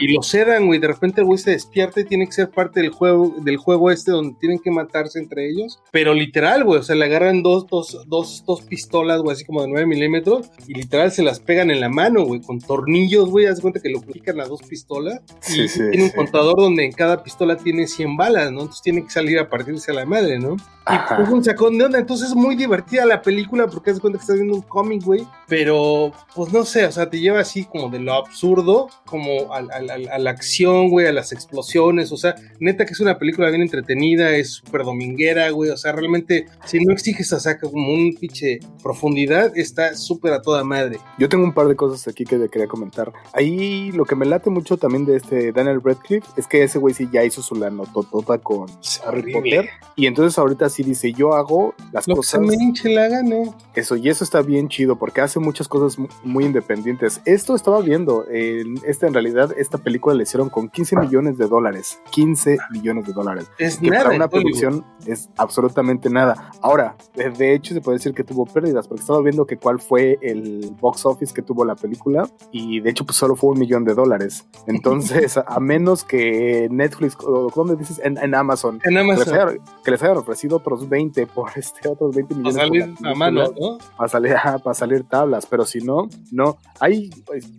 y, 0.00 0.04
y, 0.06 0.14
lo 0.14 0.22
sedan, 0.22 0.66
güey, 0.66 0.78
de 0.78 0.88
repente 0.88 1.20
el 1.20 1.26
güey 1.26 1.38
se 1.38 1.50
despierta 1.50 2.00
y 2.00 2.04
tiene 2.04 2.26
que 2.26 2.32
ser 2.32 2.50
parte 2.50 2.80
del 2.80 2.90
juego, 2.90 3.34
del 3.42 3.58
juego 3.58 3.90
este 3.98 4.12
donde 4.12 4.36
tienen 4.40 4.58
que 4.58 4.70
matarse 4.70 5.18
entre 5.18 5.48
ellos, 5.48 5.80
pero 5.90 6.14
literal, 6.14 6.64
güey, 6.64 6.80
o 6.80 6.82
sea, 6.82 6.96
le 6.96 7.04
agarran 7.04 7.42
dos, 7.42 7.66
dos, 7.66 8.04
dos, 8.06 8.44
dos 8.46 8.62
pistolas, 8.62 9.20
güey, 9.20 9.34
así 9.34 9.44
como 9.44 9.62
de 9.62 9.68
9 9.68 9.86
milímetros, 9.86 10.50
y 10.66 10.74
literal 10.74 11.10
se 11.12 11.22
las 11.22 11.40
pegan 11.40 11.70
en 11.70 11.80
la 11.80 11.88
mano, 11.88 12.24
güey, 12.24 12.40
con 12.40 12.60
tornillos, 12.60 13.28
güey, 13.30 13.46
haz 13.46 13.60
cuenta 13.60 13.80
que 13.80 13.90
lo 13.90 14.00
pican 14.00 14.40
a 14.40 14.46
dos 14.46 14.62
pistolas, 14.62 15.20
y 15.48 15.68
tiene 15.68 16.04
un 16.04 16.10
contador 16.10 16.56
donde 16.56 16.84
en 16.84 16.92
cada 16.92 17.22
pistola 17.22 17.56
tiene 17.56 17.86
100 17.86 18.16
balas, 18.16 18.52
¿no? 18.52 18.60
Entonces 18.60 18.82
tiene 18.82 19.04
que 19.04 19.10
salir 19.10 19.38
a 19.38 19.48
partirse 19.48 19.90
a 19.90 19.94
la 19.94 20.04
madre, 20.04 20.38
¿no? 20.38 20.56
Y 20.90 21.14
pues 21.16 21.28
un 21.28 21.44
sacón 21.44 21.76
de 21.76 21.84
onda, 21.84 21.98
entonces 21.98 22.28
es 22.28 22.34
muy 22.34 22.56
divertida 22.56 23.04
la 23.04 23.20
película 23.20 23.66
porque 23.66 23.90
haz 23.90 24.00
cuenta 24.00 24.18
que 24.18 24.22
estás 24.22 24.36
viendo 24.36 24.54
un 24.54 24.62
cómic, 24.62 25.02
güey, 25.04 25.26
pero 25.46 26.12
pues 26.34 26.50
no 26.50 26.64
sé, 26.64 26.86
o 26.86 26.92
sea, 26.92 27.10
te 27.10 27.20
lleva 27.20 27.40
así 27.40 27.64
como 27.64 27.90
de 27.90 27.98
lo 27.98 28.14
absurdo, 28.14 28.88
como 29.04 29.52
a, 29.52 29.58
a 29.58 30.18
la 30.18 30.30
acción, 30.30 30.88
güey, 30.88 31.06
a 31.06 31.12
las 31.12 31.32
explosiones, 31.32 32.10
o 32.10 32.16
sea, 32.16 32.36
neta 32.58 32.86
que 32.86 32.92
es 32.92 33.00
una 33.00 33.18
película 33.18 33.50
bien 33.50 33.62
entretenida, 33.62 33.78
es 33.88 34.50
súper 34.50 34.84
dominguera, 34.84 35.50
güey. 35.50 35.70
O 35.70 35.76
sea, 35.76 35.92
realmente, 35.92 36.46
si 36.64 36.84
no 36.84 36.92
exiges 36.92 37.32
a 37.32 37.40
saca 37.40 37.68
como 37.68 37.92
un 37.92 38.14
pinche 38.14 38.60
profundidad, 38.82 39.56
está 39.56 39.94
súper 39.94 40.32
a 40.32 40.42
toda 40.42 40.64
madre. 40.64 40.98
Yo 41.18 41.28
tengo 41.28 41.44
un 41.44 41.52
par 41.52 41.68
de 41.68 41.76
cosas 41.76 42.06
aquí 42.08 42.24
que 42.24 42.38
le 42.38 42.48
quería 42.48 42.68
comentar. 42.68 43.12
Ahí 43.32 43.92
lo 43.92 44.04
que 44.04 44.16
me 44.16 44.26
late 44.26 44.50
mucho 44.50 44.76
también 44.76 45.04
de 45.06 45.16
este 45.16 45.52
Daniel 45.52 45.80
Radcliffe 45.82 46.26
es 46.36 46.46
que 46.46 46.62
ese 46.62 46.78
güey 46.78 46.94
sí 46.94 47.08
ya 47.12 47.24
hizo 47.24 47.42
su 47.42 47.54
lanototota 47.54 48.38
con 48.38 48.66
Harry 49.06 49.32
Potter. 49.32 49.68
Y 49.96 50.06
entonces 50.06 50.38
ahorita 50.38 50.68
sí 50.68 50.82
dice, 50.82 51.12
yo 51.12 51.34
hago 51.34 51.74
las 51.92 52.06
lo 52.06 52.16
cosas. 52.16 52.40
Que 52.40 52.46
se 52.46 52.56
me 52.56 52.62
hinche 52.62 52.88
la 52.90 53.08
gana. 53.08 53.36
Eso, 53.74 53.96
y 53.96 54.08
eso 54.08 54.24
está 54.24 54.42
bien 54.42 54.68
chido 54.68 54.96
porque 54.96 55.20
hace 55.20 55.38
muchas 55.38 55.68
cosas 55.68 55.98
muy 56.22 56.44
independientes. 56.44 57.20
Esto 57.24 57.54
estaba 57.54 57.80
viendo, 57.80 58.26
en, 58.30 58.78
este 58.84 59.06
en 59.06 59.14
realidad, 59.14 59.54
esta 59.56 59.78
película 59.78 60.14
le 60.14 60.22
hicieron 60.22 60.48
con 60.48 60.68
15 60.68 60.96
millones 60.96 61.38
de 61.38 61.46
dólares. 61.46 61.98
15 62.10 62.58
millones 62.70 63.06
de 63.06 63.12
dólares. 63.12 63.46
Es 63.58 63.77
nada, 63.82 64.10
una 64.10 64.28
producción 64.28 64.84
es 65.06 65.28
absolutamente 65.36 66.10
nada. 66.10 66.50
Ahora, 66.60 66.96
de, 67.14 67.54
hecho 67.54 67.74
se 67.74 67.80
puede 67.80 67.98
decir 67.98 68.14
que 68.14 68.24
tuvo 68.24 68.46
pérdidas, 68.46 68.86
porque 68.88 69.00
estaba 69.00 69.20
viendo 69.22 69.46
que 69.46 69.56
cuál 69.56 69.80
fue 69.80 70.18
el 70.22 70.74
box 70.80 71.06
office 71.06 71.32
que 71.32 71.42
tuvo 71.42 71.64
la 71.64 71.74
película 71.74 72.28
y 72.52 72.80
de 72.80 72.90
hecho 72.90 73.04
pues 73.04 73.16
solo 73.16 73.36
fue 73.36 73.50
un 73.50 73.58
millón 73.58 73.84
de 73.84 73.94
dólares. 73.94 74.46
Entonces, 74.66 75.36
a 75.46 75.60
menos 75.60 76.04
que 76.04 76.68
Netflix, 76.70 77.16
o 77.24 77.50
¿dónde 77.54 77.76
dices? 77.76 78.00
En, 78.02 78.34
Amazon. 78.34 78.80
En 78.84 78.98
Amazon. 78.98 79.24
Que 79.24 79.30
les, 79.30 79.40
hayan, 79.40 79.58
que 79.84 79.90
les, 79.90 80.02
hayan, 80.02 80.16
ofrecido 80.18 80.56
otros 80.56 80.88
20 80.88 81.26
por 81.26 81.50
este, 81.56 81.88
otros 81.88 82.14
20 82.14 82.34
millones. 82.34 82.54
Para 82.54 82.66
salir 82.66 82.94
a 83.04 83.14
mano, 83.14 83.44
¿no? 83.58 83.78
Para 83.96 84.08
salir, 84.08 84.36
para 84.62 84.74
salir 84.74 85.04
tablas, 85.04 85.46
pero 85.46 85.64
si 85.64 85.80
no, 85.80 86.08
no. 86.32 86.58
Hay, 86.80 87.10
pues, 87.24 87.50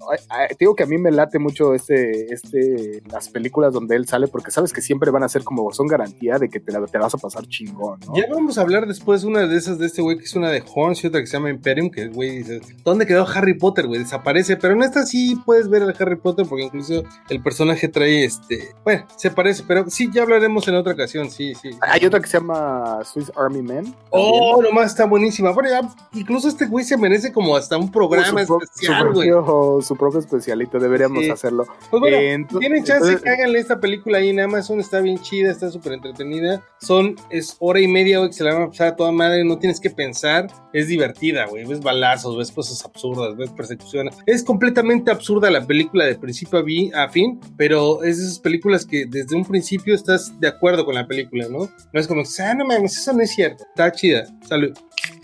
te 0.50 0.56
digo 0.60 0.76
que 0.76 0.84
a 0.84 0.88
mí 0.88 0.98
me 0.98 1.12
late 1.12 1.40
mucho 1.40 1.74
este, 1.74 2.34
este, 2.34 3.02
las 3.12 3.30
películas 3.30 3.74
donde 3.74 3.96
él 3.96 4.08
sale, 4.08 4.28
porque 4.28 4.52
sabes 4.52 4.74
que 4.74 4.82
siempre 4.82 5.12
van 5.12 5.24
a 5.24 5.30
ser 5.30 5.44
como, 5.44 5.72
son 5.72 5.88
garantía 6.00 6.38
de 6.38 6.50
que 6.50 6.60
te, 6.60 6.72
la, 6.72 6.86
te 6.86 6.98
vas 6.98 7.14
a 7.14 7.18
pasar 7.18 7.46
chingón, 7.48 8.00
¿no? 8.08 8.16
Ya 8.16 8.26
vamos 8.32 8.58
a 8.58 8.62
hablar 8.62 8.88
después 8.88 9.24
una 9.24 9.46
de 9.48 9.58
esas 9.58 9.78
de 9.78 9.86
este 9.86 10.02
güey 10.02 10.18
que 10.18 10.24
es 10.24 10.36
una 10.36 10.50
de 10.50 10.64
Horns 10.74 11.04
y 11.04 11.08
otra 11.08 11.20
que 11.20 11.28
se 11.28 11.34
llama 11.34 11.50
Imperium, 11.50 11.90
que 11.90 12.04
el 12.04 12.12
güey 12.12 12.38
dice, 12.38 12.62
¿dónde 12.84 13.06
quedó 13.06 13.28
Harry 13.28 13.58
Potter, 13.58 13.88
güey? 13.88 14.00
Desaparece, 14.00 14.58
pero 14.58 14.74
en 14.74 14.84
esta 14.84 15.06
sí 15.06 15.38
puedes 15.46 15.70
ver 15.70 15.84
al 15.84 15.96
Harry 16.00 16.16
Potter 16.16 16.46
porque 16.48 16.66
incluso 16.66 17.04
el 17.30 17.42
personaje 17.42 17.88
trae 17.88 18.26
este, 18.26 18.76
bueno, 18.84 19.06
se 19.16 19.32
parece, 19.32 19.64
pero 19.68 19.90
sí, 19.90 20.10
ya 20.14 20.24
hablaremos 20.24 20.68
en 20.68 20.76
otra 20.76 20.94
ocasión, 20.94 21.30
sí, 21.30 21.54
sí. 21.56 21.72
Hay 21.82 22.06
otra 22.06 22.20
que 22.20 22.28
se 22.28 22.38
llama 22.38 23.00
Swiss 23.04 23.32
Army 23.36 23.62
Man. 23.62 23.96
Oh, 24.10 24.62
nomás 24.62 24.92
está 24.92 25.06
buenísima. 25.06 25.52
Bueno, 25.52 25.70
ya, 25.70 25.82
incluso 26.14 26.48
este 26.48 26.66
güey 26.66 26.86
se 26.86 26.98
merece 26.98 27.32
como 27.32 27.56
hasta 27.56 27.78
un 27.78 27.92
programa 27.92 28.46
su 28.46 28.58
especial, 28.62 29.14
güey. 29.14 29.30
Su, 29.30 29.84
su, 29.88 29.96
propio 29.96 30.20
especialito, 30.20 30.80
deberíamos 30.80 31.24
sí. 31.24 31.30
hacerlo. 31.30 31.66
Pues 31.90 32.00
bueno, 32.00 32.18
eh, 32.18 32.46
tienen 32.60 32.84
chance 32.84 33.10
entonces, 33.10 33.22
que 33.22 33.30
háganle 33.30 33.60
esta 33.60 33.80
película 33.80 34.18
ahí 34.20 34.30
en 34.30 34.40
Amazon, 34.40 34.80
está 34.80 35.00
bien 35.00 35.20
chida, 35.20 35.52
está 35.52 35.70
súper 35.70 35.89
entretenida. 35.94 36.64
Son, 36.80 37.16
es 37.30 37.56
hora 37.60 37.80
y 37.80 37.88
media, 37.88 38.20
güey, 38.20 38.30
que 38.30 38.36
se 38.36 38.44
la 38.44 38.54
van 38.54 38.64
a 38.64 38.70
pasar 38.70 38.88
a 38.90 38.96
toda 38.96 39.12
madre, 39.12 39.44
no 39.44 39.60
tienes 39.60 39.80
que 39.80 39.90
pensar, 39.90 40.48
es 40.74 40.88
divertida, 40.88 41.46
güey, 41.46 41.66
ves 41.66 41.82
balazos, 41.82 42.38
ves 42.38 42.52
cosas 42.52 42.84
absurdas, 42.86 43.36
ves 43.36 43.52
persecuciones. 43.52 44.18
Es 44.26 44.44
completamente 44.44 45.12
absurda 45.12 45.50
la 45.50 45.66
película 45.66 46.06
de 46.06 46.16
principio 46.16 46.60
a, 46.60 47.04
a 47.04 47.10
fin, 47.10 47.40
pero 47.58 48.04
es 48.04 48.18
de 48.18 48.26
esas 48.26 48.40
películas 48.40 48.86
que 48.86 49.06
desde 49.06 49.36
un 49.36 49.46
principio 49.46 49.96
estás 49.96 50.40
de 50.40 50.48
acuerdo 50.48 50.86
con 50.86 50.96
la 50.96 51.08
película, 51.08 51.48
¿no? 51.50 51.70
No 51.94 52.00
es 52.00 52.08
como, 52.08 52.22
ah, 52.22 52.54
no 52.54 52.66
mames, 52.66 52.98
eso 52.98 53.14
no 53.14 53.22
es 53.22 53.32
cierto. 53.32 53.64
Está 53.64 53.92
chida. 53.92 54.26
Salud. 54.48 54.72